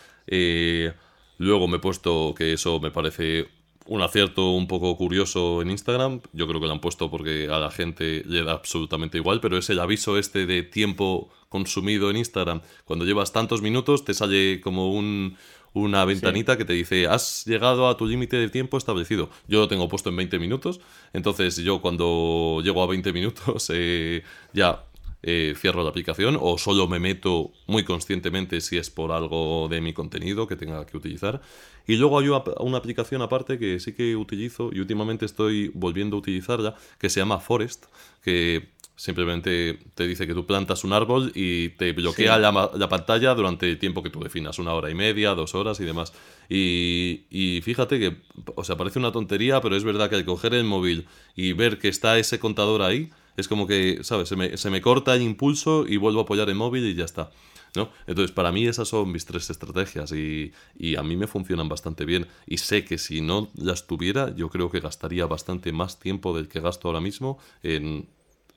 luego 1.39 1.69
me 1.69 1.77
he 1.77 1.81
puesto 1.81 2.35
que 2.37 2.53
eso 2.53 2.81
me 2.81 2.91
parece 2.91 3.49
un 3.89 4.03
acierto 4.03 4.51
un 4.51 4.69
poco 4.69 4.97
curioso 4.97 5.63
en 5.63 5.71
Instagram. 5.71 6.21
Yo 6.33 6.47
creo 6.47 6.61
que 6.61 6.67
lo 6.67 6.73
han 6.73 6.81
puesto 6.81 7.11
porque 7.11 7.49
a 7.51 7.59
la 7.59 7.71
gente 7.71 8.23
le 8.27 8.45
da 8.45 8.53
absolutamente 8.53 9.17
igual, 9.17 9.41
pero 9.41 9.57
es 9.57 9.71
el 9.71 9.81
aviso 9.81 10.19
este 10.19 10.45
de 10.47 10.63
tiempo 10.63 11.31
consumido 11.49 12.11
en 12.11 12.19
Instagram. 12.19 12.61
Cuando 12.85 13.07
llevas 13.07 13.33
tantos 13.33 13.63
minutos 13.63 14.05
te 14.05 14.13
sale 14.13 14.61
como 14.61 14.93
un, 14.93 15.39
una 15.79 16.05
ventanita 16.05 16.57
que 16.57 16.65
te 16.65 16.73
dice 16.73 17.07
has 17.07 17.45
llegado 17.47 17.89
a 17.89 17.97
tu 17.97 18.07
límite 18.07 18.37
de 18.37 18.49
tiempo 18.49 18.77
establecido. 18.77 19.31
Yo 19.47 19.61
lo 19.61 19.69
tengo 19.69 19.89
puesto 19.89 20.11
en 20.11 20.17
20 20.17 20.39
minutos, 20.39 20.81
entonces 21.13 21.57
yo 21.57 21.81
cuando 21.81 22.61
llego 22.63 22.83
a 22.83 22.87
20 22.87 23.13
minutos 23.13 23.71
eh, 23.75 24.23
ya 24.53 24.85
eh, 25.23 25.55
cierro 25.57 25.83
la 25.83 25.91
aplicación 25.91 26.39
o 26.41 26.59
solo 26.59 26.87
me 26.87 27.01
meto 27.01 27.51
muy 27.67 27.83
conscientemente 27.85 28.61
si 28.61 28.77
es 28.77 28.89
por 28.89 29.11
algo 29.11 29.67
de 29.69 29.81
mi 29.81 29.93
contenido 29.93 30.47
que 30.47 30.57
tenga 30.57 30.87
que 30.87 30.97
utilizar. 30.97 31.41
Y 31.87 31.97
luego 31.97 32.19
hay 32.19 32.29
una 32.29 32.79
aplicación 32.79 33.23
aparte 33.23 33.59
que 33.59 33.81
sí 33.81 33.95
que 33.95 34.15
utilizo 34.15 34.71
y 34.73 34.81
últimamente 34.81 35.25
estoy 35.25 35.73
volviendo 35.75 36.17
a 36.17 36.21
utilizarla 36.21 36.77
que 36.99 37.09
se 37.09 37.19
llama 37.19 37.41
Forest, 37.41 37.87
que 38.23 38.69
simplemente 38.99 39.79
te 39.95 40.09
dice 40.09 40.27
que 40.27 40.35
tú 40.35 40.45
plantas 40.45 40.83
un 40.83 40.93
árbol 40.93 41.31
y 41.37 41.69
te 41.71 41.93
bloquea 41.93 42.37
la, 42.37 42.89
pantalla 42.89 43.33
durante 43.33 43.71
el 43.71 43.79
tiempo 43.79 44.03
que 44.03 44.11
tú 44.11 44.19
definas, 44.19 44.59
una 44.59 44.75
hora 44.75 44.91
y 44.91 44.95
media, 44.97 45.37
dos 45.37 45.55
horas 45.55 45.79
y 45.79 45.85
demás. 45.85 46.13
Y, 46.49 47.23
y, 47.31 47.61
fíjate 47.63 48.01
que, 48.01 48.17
o 48.57 48.65
sea, 48.65 48.77
parece 48.77 48.99
una 48.99 49.13
tontería, 49.13 49.61
pero 49.61 49.77
es 49.77 49.85
verdad 49.85 50.11
que 50.11 50.17
al 50.17 50.25
coger 50.25 50.53
el 50.53 50.65
móvil 50.65 51.07
y 51.37 51.53
ver 51.53 51.79
que 51.79 51.87
está 51.87 52.19
ese 52.19 52.41
contador 52.41 52.83
ahí, 52.83 53.11
es 53.37 53.47
como 53.47 53.69
que, 53.69 54.01
¿sabes? 54.03 54.29
Se 54.29 54.35
me, 54.35 54.57
se 54.57 54.69
me 54.69 54.83
corta 54.83 55.15
el 55.15 55.23
impulso 55.23 55.87
y 55.87 55.97
vuelvo 55.97 56.19
a 56.19 56.23
apoyar 56.25 56.49
el 56.49 56.57
móvil 56.57 56.85
y 56.85 56.97
ya 56.97 57.05
está. 57.05 57.31
¿no? 57.77 57.91
Entonces, 58.09 58.33
para 58.33 58.51
mí 58.51 58.67
esas 58.67 58.89
son 58.89 59.13
mis 59.13 59.27
tres 59.27 59.49
estrategias 59.49 60.11
y, 60.11 60.53
y, 60.77 60.97
a 60.97 61.05
mí 61.05 61.17
me 61.17 61.29
funcionan 61.29 61.69
bastante 61.69 62.05
bien. 62.05 62.27
Y 62.49 62.59
sé 62.59 62.85
que 62.85 62.99
si 62.99 63.21
no 63.21 63.49
las 63.55 63.87
tuviera, 63.87 64.35
yo 64.35 64.49
creo 64.49 64.73
que 64.73 64.81
gastaría 64.81 65.25
bastante 65.27 65.71
más 65.71 66.01
tiempo 66.01 66.37
del 66.37 66.49
que 66.49 66.59
gasto 66.59 66.89
ahora 66.89 67.01
mismo 67.01 67.39
en, 67.63 68.09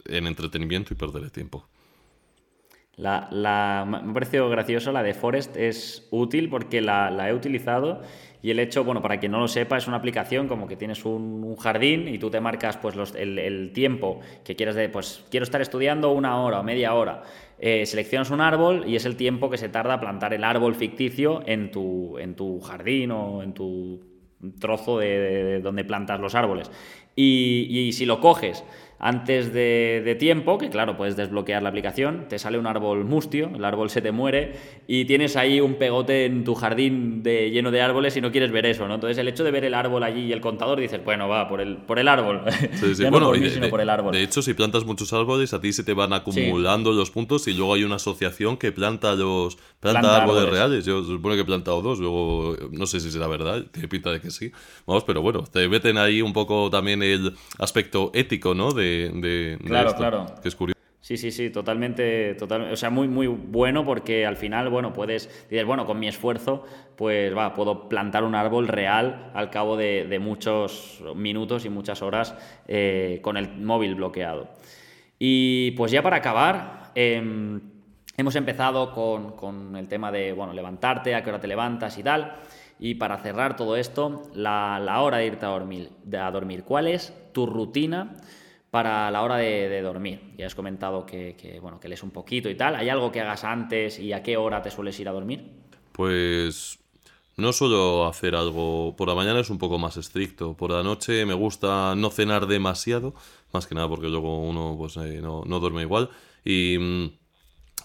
en 0.06 0.28
entretenimiento 0.28 0.94
y 0.94 0.98
perder 0.98 1.24
el 1.24 1.32
tiempo. 1.32 1.68
La, 2.98 3.30
la, 3.32 3.86
me 3.88 4.12
ha 4.12 4.14
parecido 4.14 4.50
gracioso, 4.50 4.92
la 4.92 5.02
de 5.02 5.14
Forest 5.14 5.56
es 5.56 6.08
útil 6.12 6.50
porque 6.50 6.82
la, 6.82 7.10
la, 7.10 7.30
he 7.30 7.34
utilizado 7.34 8.02
y 8.44 8.52
el 8.52 8.60
hecho, 8.60 8.84
bueno, 8.84 9.02
para 9.02 9.20
quien 9.20 9.32
no 9.32 9.40
lo 9.40 9.48
sepa, 9.48 9.78
es 9.78 9.88
una 9.88 9.98
aplicación 9.98 10.48
como 10.48 10.68
que 10.68 10.76
tienes 10.76 11.06
un, 11.06 11.56
jardín 11.56 12.08
y 12.08 12.18
tú 12.18 12.30
te 12.30 12.42
marcas 12.42 12.78
pues 12.78 12.96
el, 13.16 13.40
el, 13.40 13.72
tiempo 13.72 14.20
que 14.44 14.56
quieres 14.56 14.76
de, 14.76 14.90
pues 14.90 15.24
quiero 15.30 15.44
estar 15.44 15.62
estudiando 15.62 16.12
una 16.12 16.42
hora 16.42 16.60
o 16.60 16.64
media 16.64 16.94
hora. 16.94 17.24
Eh, 17.60 17.86
seleccionas 17.86 18.30
un 18.30 18.42
árbol 18.42 18.84
y 18.88 18.96
es 18.96 19.06
el 19.06 19.16
tiempo 19.16 19.50
que 19.50 19.58
se 19.58 19.70
tarda 19.70 19.96
a 19.96 20.00
plantar 20.00 20.34
el 20.34 20.44
árbol 20.44 20.76
ficticio 20.76 21.44
en 21.46 21.72
tu, 21.72 22.18
en 22.18 22.36
tu 22.36 22.60
jardín 22.60 23.12
o 23.12 23.42
en 23.44 23.54
tu 23.54 24.02
trozo 24.60 25.00
de, 25.00 25.60
donde 25.62 25.84
plantas 25.84 26.20
los 26.20 26.36
árboles. 26.36 26.72
Y, 27.16 27.68
y 27.70 27.92
si 27.94 28.06
lo 28.06 28.20
coges 28.20 28.64
antes 29.04 29.52
de, 29.52 30.16
tiempo, 30.20 30.60
que 30.60 30.70
claro, 30.70 30.96
puedes 30.96 31.16
desbloquear 31.16 31.64
la 31.64 31.70
aplicación, 31.70 32.28
te 32.30 32.38
sale 32.38 32.60
un 32.60 32.68
árbol 32.68 33.04
mustio, 33.04 33.50
el 33.56 33.66
árbol 33.66 33.90
se 33.90 34.00
te 34.00 34.12
muere 34.12 34.54
y 34.88 35.06
tienes 35.06 35.36
ahí 35.36 35.60
un 35.60 35.74
pegote 35.74 36.26
en 36.26 36.44
tu 36.44 36.54
jardín 36.54 37.24
de, 37.24 37.50
lleno 37.50 37.72
de 37.72 37.82
árboles 37.82 38.16
y 38.18 38.22
no 38.22 38.32
quieres 38.32 38.52
ver 38.52 38.68
eso, 38.68 38.88
¿no? 38.88 38.94
Entonces 38.94 39.18
el 39.18 39.28
hecho 39.28 39.44
de 39.44 39.50
ver 39.50 39.66
el 39.66 39.74
árbol 39.74 40.04
allí 40.04 40.26
y 40.26 40.32
el 40.32 40.40
contador 40.40 40.80
dices, 40.80 41.04
bueno, 41.04 41.28
va, 41.28 41.50
por 41.50 41.62
el, 41.62 41.78
por 41.78 41.98
el 41.98 42.08
árbol. 42.08 42.44
Sí, 42.74 42.94
sí. 42.94 43.04
bueno, 43.10 43.26
por 43.26 43.40
mí, 43.40 43.50
sino 43.50 43.70
por 43.70 43.82
el 43.82 43.90
árbol. 43.90 44.14
De 44.14 44.22
hecho, 44.22 44.44
si 44.44 44.54
plantas 44.54 44.86
muchos 44.86 45.12
árboles, 45.14 45.52
a 45.56 45.60
ti 45.60 45.74
se 45.74 45.84
te 45.84 45.96
van 45.96 46.14
acumulando 46.14 46.92
los 46.92 47.10
puntos 47.10 47.48
y 47.48 47.54
luego 47.56 47.74
hay 47.74 47.84
una 47.84 47.96
asociación 47.96 48.58
que 48.58 48.72
planta 48.72 49.16
los 49.16 49.58
planta, 49.80 50.18
árboles, 50.18 50.48
reales. 50.48 50.86
Yo 50.86 51.04
supone 51.04 51.34
que 51.34 51.42
he 51.42 51.46
plantado 51.46 51.82
dos, 51.82 51.98
luego 51.98 52.56
no 52.72 52.86
sé 52.86 53.00
si 53.00 53.10
será 53.10 53.26
verdad, 53.26 53.66
tiene 53.72 53.88
pinta 53.88 54.12
de 54.12 54.22
que 54.22 54.30
sí. 54.30 54.52
Vamos, 54.86 55.04
pero 55.06 55.24
bueno, 55.24 55.44
te 55.52 55.68
meten 55.68 55.98
ahí 55.98 56.22
un 56.22 56.34
poco 56.34 56.70
también 56.70 57.02
el 57.02 57.34
aspecto 57.58 58.12
ético, 58.14 58.54
¿no? 58.54 58.74
De 58.74 58.91
de, 59.14 59.58
claro, 59.66 59.96
claro. 59.96 60.26
que 60.42 60.48
es 60.48 60.56
curioso. 60.56 60.82
Sí, 61.02 61.18
sí, 61.18 61.32
sí, 61.32 61.50
totalmente, 61.50 62.36
totalmente, 62.36 62.74
o 62.74 62.78
sea, 62.78 62.92
muy, 62.92 63.08
muy 63.08 63.26
bueno 63.26 63.84
porque 63.84 64.24
al 64.26 64.38
final, 64.38 64.70
bueno, 64.70 64.94
puedes, 64.94 65.28
dices, 65.50 65.66
bueno, 65.66 65.88
con 65.88 66.00
mi 66.00 66.08
esfuerzo, 66.08 66.64
pues 66.96 67.36
va, 67.36 67.56
puedo 67.56 67.90
plantar 67.90 68.24
un 68.24 68.36
árbol 68.36 68.68
real 68.68 69.32
al 69.34 69.50
cabo 69.50 69.76
de, 69.76 70.20
muchos 70.22 71.04
minutos 71.16 71.66
y 71.66 71.70
muchas 71.70 72.04
horas 72.04 72.36
eh, 72.68 73.20
con 73.24 73.36
el 73.36 73.50
móvil 73.58 73.96
bloqueado. 73.96 74.50
Y 75.18 75.72
pues 75.72 75.92
ya 75.92 76.04
para 76.04 76.18
acabar, 76.18 76.92
em, 76.94 77.60
hemos 78.16 78.36
empezado 78.36 78.94
con, 78.94 79.32
con, 79.32 79.76
el 79.76 79.88
tema 79.88 80.12
de, 80.12 80.34
bueno, 80.34 80.54
levantarte, 80.54 81.16
a 81.16 81.24
qué 81.24 81.32
hora 81.32 81.40
te 81.40 81.48
levantas 81.48 81.98
y 81.98 82.04
tal. 82.04 82.36
Y 82.80 82.96
para 82.96 83.18
cerrar 83.18 83.56
todo 83.56 83.76
esto, 83.76 84.30
la, 84.36 84.80
la 84.80 85.02
hora 85.02 85.18
de 85.18 85.26
irte 85.26 85.46
a 85.46 85.50
dormir, 85.50 85.90
a 86.18 86.30
dormir, 86.30 86.64
¿cuál 86.64 86.88
es 86.88 87.14
tu 87.34 87.48
rutina? 87.48 88.16
Para 88.72 89.12
la 89.12 89.22
hora 89.22 89.36
de, 89.36 89.82
dormir. 89.82 90.34
Ya 90.38 90.48
has 90.48 90.56
comentado 90.56 91.06
que, 91.06 91.60
bueno, 91.62 91.80
que 91.80 91.90
lees 91.90 92.04
un 92.04 92.12
poquito 92.12 92.50
y 92.50 92.56
tal. 92.56 92.76
¿Hay 92.76 92.88
algo 92.88 93.12
que 93.12 93.20
hagas 93.20 93.44
antes 93.44 94.00
y 94.00 94.14
a 94.14 94.24
qué 94.24 94.38
hora 94.38 94.62
te 94.62 94.72
sueles 94.72 94.98
ir 95.00 95.10
a 95.10 95.12
dormir? 95.12 95.46
Pues 95.92 96.80
no 97.36 97.52
suelo 97.52 98.08
hacer 98.08 98.34
algo. 98.34 98.96
Por 98.96 99.10
la 99.10 99.16
mañana 99.16 99.42
es 99.42 99.50
un 99.50 99.58
poco 99.58 99.78
más 99.78 99.98
estricto. 99.98 100.56
Por 100.56 100.72
la 100.72 100.84
noche 100.84 101.26
me 101.26 101.34
gusta 101.34 101.96
no 101.96 102.10
cenar 102.12 102.48
demasiado. 102.48 103.14
Más 103.52 103.68
que 103.68 103.76
nada 103.76 103.90
porque 103.90 104.08
luego 104.08 104.40
uno 104.40 104.76
pues, 104.78 104.96
eh, 104.98 105.20
no, 105.22 105.44
duerme 105.60 105.82
igual. 105.82 106.10
Y 106.46 106.78
mm, 106.80 107.12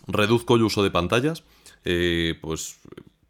reduzco 0.06 0.54
el 0.54 0.62
uso 0.62 0.84
de 0.84 0.92
pantallas. 0.92 1.42
Eh, 1.84 2.38
pues 2.40 2.80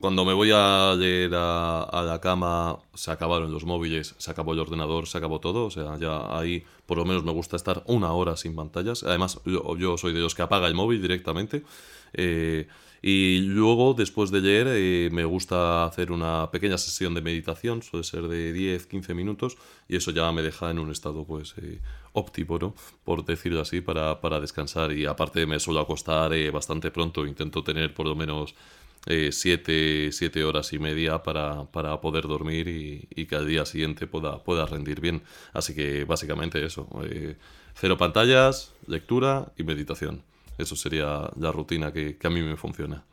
cuando 0.07 0.24
me 0.24 0.34
voy 0.34 0.52
a 0.54 0.94
leer 0.96 1.32
a, 1.34 2.04
la 2.07 2.20
cama, 2.20 2.78
se 2.94 3.11
acabaron 3.11 3.50
los 3.50 3.64
móviles, 3.64 4.14
se 4.18 4.30
acabó 4.30 4.52
el 4.52 4.61
ordenador, 4.61 5.09
se 5.09 5.18
acabó 5.18 5.40
todo. 5.40 5.64
O 5.64 5.70
sea, 5.72 5.98
ya 5.98 6.38
ahí 6.38 6.62
por 6.86 6.96
lo 6.96 7.04
menos 7.04 7.24
me 7.24 7.32
gusta 7.32 7.57
estar 7.57 7.82
una 7.86 8.12
hora 8.12 8.36
sin 8.36 8.54
pantallas. 8.54 9.02
Además, 9.02 9.40
yo, 9.44 9.98
soy 9.98 10.12
de 10.12 10.20
los 10.20 10.36
que 10.36 10.42
apaga 10.42 10.68
el 10.68 10.74
móvil 10.74 11.02
directamente. 11.02 11.64
Eh, 12.12 12.68
y 13.02 13.40
luego, 13.40 13.94
después 13.94 14.30
de 14.30 14.42
leer, 14.42 14.68
eh, 14.70 15.09
me 15.11 15.24
gusta 15.24 15.84
hacer 15.86 16.12
una 16.12 16.52
pequeña 16.52 16.78
sesión 16.78 17.12
de 17.12 17.20
meditación, 17.20 17.82
suele 17.82 18.04
ser 18.04 18.28
de 18.28 18.54
10-15 18.54 19.12
minutos, 19.12 19.57
y 19.88 19.96
eso 19.96 20.12
ya 20.12 20.30
me 20.30 20.42
deja 20.42 20.70
en 20.70 20.78
un 20.78 20.92
estado 20.92 21.24
pues 21.24 21.54
eh, 21.61 21.80
óptimo, 22.12 22.76
por 23.02 23.24
decirlo 23.24 23.61
así, 23.61 23.80
para, 23.80 24.20
para 24.20 24.38
descansar. 24.38 24.92
Y 24.92 25.04
aparte 25.04 25.46
me 25.46 25.59
suelo 25.59 25.80
acostar 25.80 26.30
bastante 26.52 26.92
pronto, 26.92 27.26
intento 27.26 27.64
tener 27.64 27.92
por 27.92 28.07
lo 28.07 28.14
menos 28.14 28.54
eh, 29.07 29.30
siete, 29.32 30.11
siete, 30.12 30.44
horas 30.44 30.72
y 30.72 30.78
media 30.78 31.22
para, 31.22 31.64
para 31.70 32.00
poder 32.00 32.24
dormir 32.26 32.68
y, 32.68 33.09
y, 33.14 33.26
que 33.26 33.36
al 33.36 33.46
día 33.46 33.64
siguiente 33.64 34.07
pueda, 34.07 34.42
pueda 34.42 34.66
rendir 34.66 35.00
bien. 35.00 35.22
Así 35.52 35.74
que 35.74 36.04
básicamente 36.04 36.64
eso, 36.64 36.88
eh, 37.04 37.36
cero 37.74 37.96
pantallas, 37.96 38.74
lectura 38.86 39.52
y 39.57 39.62
meditación. 39.62 40.22
Eso 40.59 40.74
sería 40.76 41.30
la 41.38 41.52
rutina 41.52 41.92
que, 41.92 42.16
que 42.16 42.26
a 42.26 42.30
mí 42.30 42.42
me 42.42 42.57
funciona. 42.57 43.04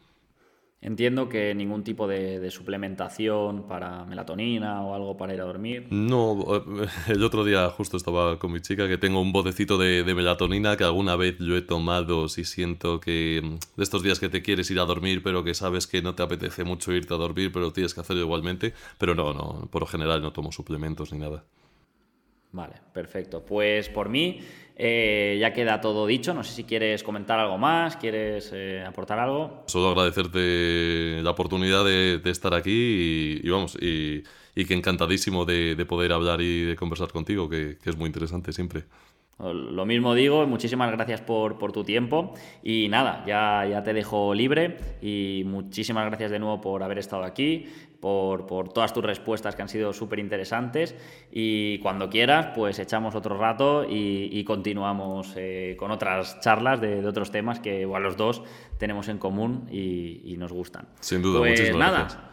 Entiendo 0.84 1.30
que 1.30 1.56
ningún 1.56 1.86
tipo 1.86 2.10
de, 2.10 2.52
suplementación 2.52 3.70
para 3.70 4.04
melatonina 4.04 4.82
o 4.82 4.94
algo 4.94 5.16
para 5.16 5.34
ir 5.34 5.40
a 5.40 5.46
dormir. 5.46 5.88
No, 5.90 6.46
el 7.08 7.24
otro 7.24 7.46
día 7.46 7.70
justo 7.70 7.96
estaba 7.96 8.38
con 8.38 8.52
mi 8.52 8.60
chica 8.60 8.90
que 8.90 8.98
tengo 8.98 9.22
un 9.22 9.32
botecito 9.32 9.78
de, 9.78 10.04
melatonina 10.14 10.76
que 10.76 10.84
alguna 10.84 11.16
vez 11.16 11.38
yo 11.40 11.56
he 11.56 11.62
tomado 11.62 12.28
si 12.28 12.44
siento 12.44 13.00
que 13.00 13.42
mm, 13.42 13.78
de 13.78 13.84
estos 13.84 14.04
días 14.04 14.20
que 14.20 14.28
te 14.28 14.42
quieres 14.42 14.70
ir 14.72 14.80
a 14.80 14.84
dormir 14.84 15.24
pero 15.24 15.46
que 15.46 15.54
sabes 15.54 15.88
que 15.88 16.02
no 16.02 16.16
te 16.16 16.24
apetece 16.24 16.66
mucho 16.66 16.92
irte 16.92 17.14
a 17.14 17.18
dormir 17.18 17.52
pero 17.54 17.72
tienes 17.72 17.94
que 17.94 18.02
hacerlo 18.02 18.22
igualmente. 18.22 18.74
Pero 18.98 19.16
no, 19.16 19.34
no, 19.34 19.70
por 19.72 19.84
lo 19.84 19.88
general 19.88 20.22
no 20.22 20.34
tomo 20.34 20.52
suplementos 20.52 21.14
ni 21.14 21.20
nada. 21.20 21.46
Vale, 22.54 22.76
perfecto. 22.94 23.44
Pues 23.44 23.90
por 23.90 24.10
mí 24.10 24.40
eh, 24.76 25.38
ya 25.40 25.52
queda 25.54 25.82
todo 25.82 26.06
dicho. 26.06 26.34
No 26.34 26.44
sé 26.44 26.54
si 26.54 26.64
quieres 26.64 27.04
comentar 27.04 27.40
algo 27.40 27.58
más, 27.58 27.98
quieres 27.98 28.52
eh, 28.54 28.84
aportar 28.88 29.20
algo. 29.20 29.64
Solo 29.68 29.90
agradecerte 29.90 31.22
la 31.24 31.32
oportunidad 31.32 31.84
de, 31.84 32.22
estar 32.26 32.54
aquí 32.54 33.42
y, 33.44 33.50
vamos, 33.50 33.76
y, 33.82 34.24
que 34.54 34.74
encantadísimo 34.74 35.46
de, 35.46 35.84
poder 35.88 36.14
hablar 36.14 36.42
y 36.42 36.62
de 36.62 36.76
conversar 36.76 37.12
contigo, 37.12 37.50
que 37.50 37.78
es 37.84 37.98
muy 37.98 38.08
interesante 38.08 38.54
siempre. 38.54 38.84
Lo 39.40 39.86
mismo 39.86 40.14
digo, 40.14 40.46
muchísimas 40.46 40.92
gracias 40.92 41.22
por, 41.22 41.58
tu 41.72 41.84
tiempo 41.84 42.34
y 42.62 42.88
nada, 42.88 43.24
ya, 43.26 43.66
ya, 43.70 43.84
te 43.84 43.94
dejo 43.94 44.34
libre 44.34 44.78
y 45.02 45.44
muchísimas 45.46 46.06
gracias 46.06 46.32
de 46.32 46.40
nuevo 46.40 46.62
por 46.62 46.84
haber 46.84 47.00
estado 47.00 47.24
aquí, 47.24 47.66
por, 48.00 48.46
todas 48.70 48.94
tus 48.94 49.04
respuestas 49.04 49.56
que 49.56 49.62
han 49.64 49.70
sido 49.70 49.92
súper 49.92 50.20
interesantes 50.20 50.96
y 51.32 51.80
cuando 51.80 52.10
quieras 52.10 52.52
pues 52.56 52.78
echamos 52.80 53.16
otro 53.16 53.38
rato 53.38 53.86
y, 53.90 54.44
continuamos 54.44 55.34
eh, 55.36 55.76
con 55.80 55.90
otras 55.90 56.40
charlas 56.40 56.80
de, 56.80 57.06
otros 57.06 57.32
temas 57.32 57.60
que 57.60 57.82
igual 57.82 58.04
los 58.04 58.16
dos 58.16 58.44
tenemos 58.78 59.08
en 59.08 59.18
común 59.18 59.68
y, 59.72 60.36
nos 60.38 60.52
gustan. 60.52 60.88
Sin 61.00 61.22
duda, 61.22 61.40
pues 61.40 61.52
muchísimas 61.52 61.80
nada, 61.80 62.00
gracias. 62.00 62.33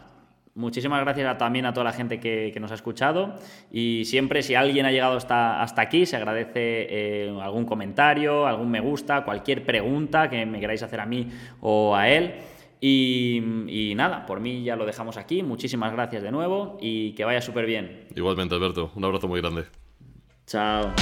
Muchísimas 0.54 1.00
gracias 1.00 1.38
también 1.38 1.64
a 1.64 1.72
toda 1.72 1.84
la 1.84 1.92
gente 1.92 2.18
que, 2.18 2.56
nos 2.60 2.72
ha 2.72 2.74
escuchado 2.74 3.36
y 3.70 4.04
siempre 4.04 4.42
si 4.42 4.54
alguien 4.54 4.84
ha 4.84 4.90
llegado 4.90 5.16
hasta, 5.16 5.62
hasta 5.62 5.82
aquí 5.82 6.04
se 6.06 6.16
agradece 6.16 6.50
eh, 6.54 7.38
algún 7.40 7.64
comentario, 7.64 8.46
algún 8.46 8.70
me 8.70 8.80
gusta, 8.80 9.24
cualquier 9.24 9.64
pregunta 9.64 10.28
que 10.28 10.44
me 10.46 10.60
queráis 10.60 10.82
hacer 10.82 11.00
a 11.00 11.06
mí 11.06 11.28
o 11.60 11.94
a 11.94 12.08
él. 12.08 12.34
Y, 12.82 13.42
y 13.68 13.94
nada, 13.94 14.26
por 14.26 14.40
mí 14.40 14.64
ya 14.64 14.74
lo 14.74 14.86
dejamos 14.86 15.16
aquí. 15.18 15.42
Muchísimas 15.42 15.92
gracias 15.92 16.22
de 16.22 16.30
nuevo 16.30 16.78
y 16.80 17.12
que 17.12 17.24
vaya 17.24 17.40
súper 17.40 17.66
bien. 17.66 18.06
Igualmente, 18.16 18.54
Alberto. 18.54 18.90
Un 18.94 19.04
abrazo 19.04 19.28
muy 19.28 19.40
grande. 19.40 19.64
Chao. 20.46 20.92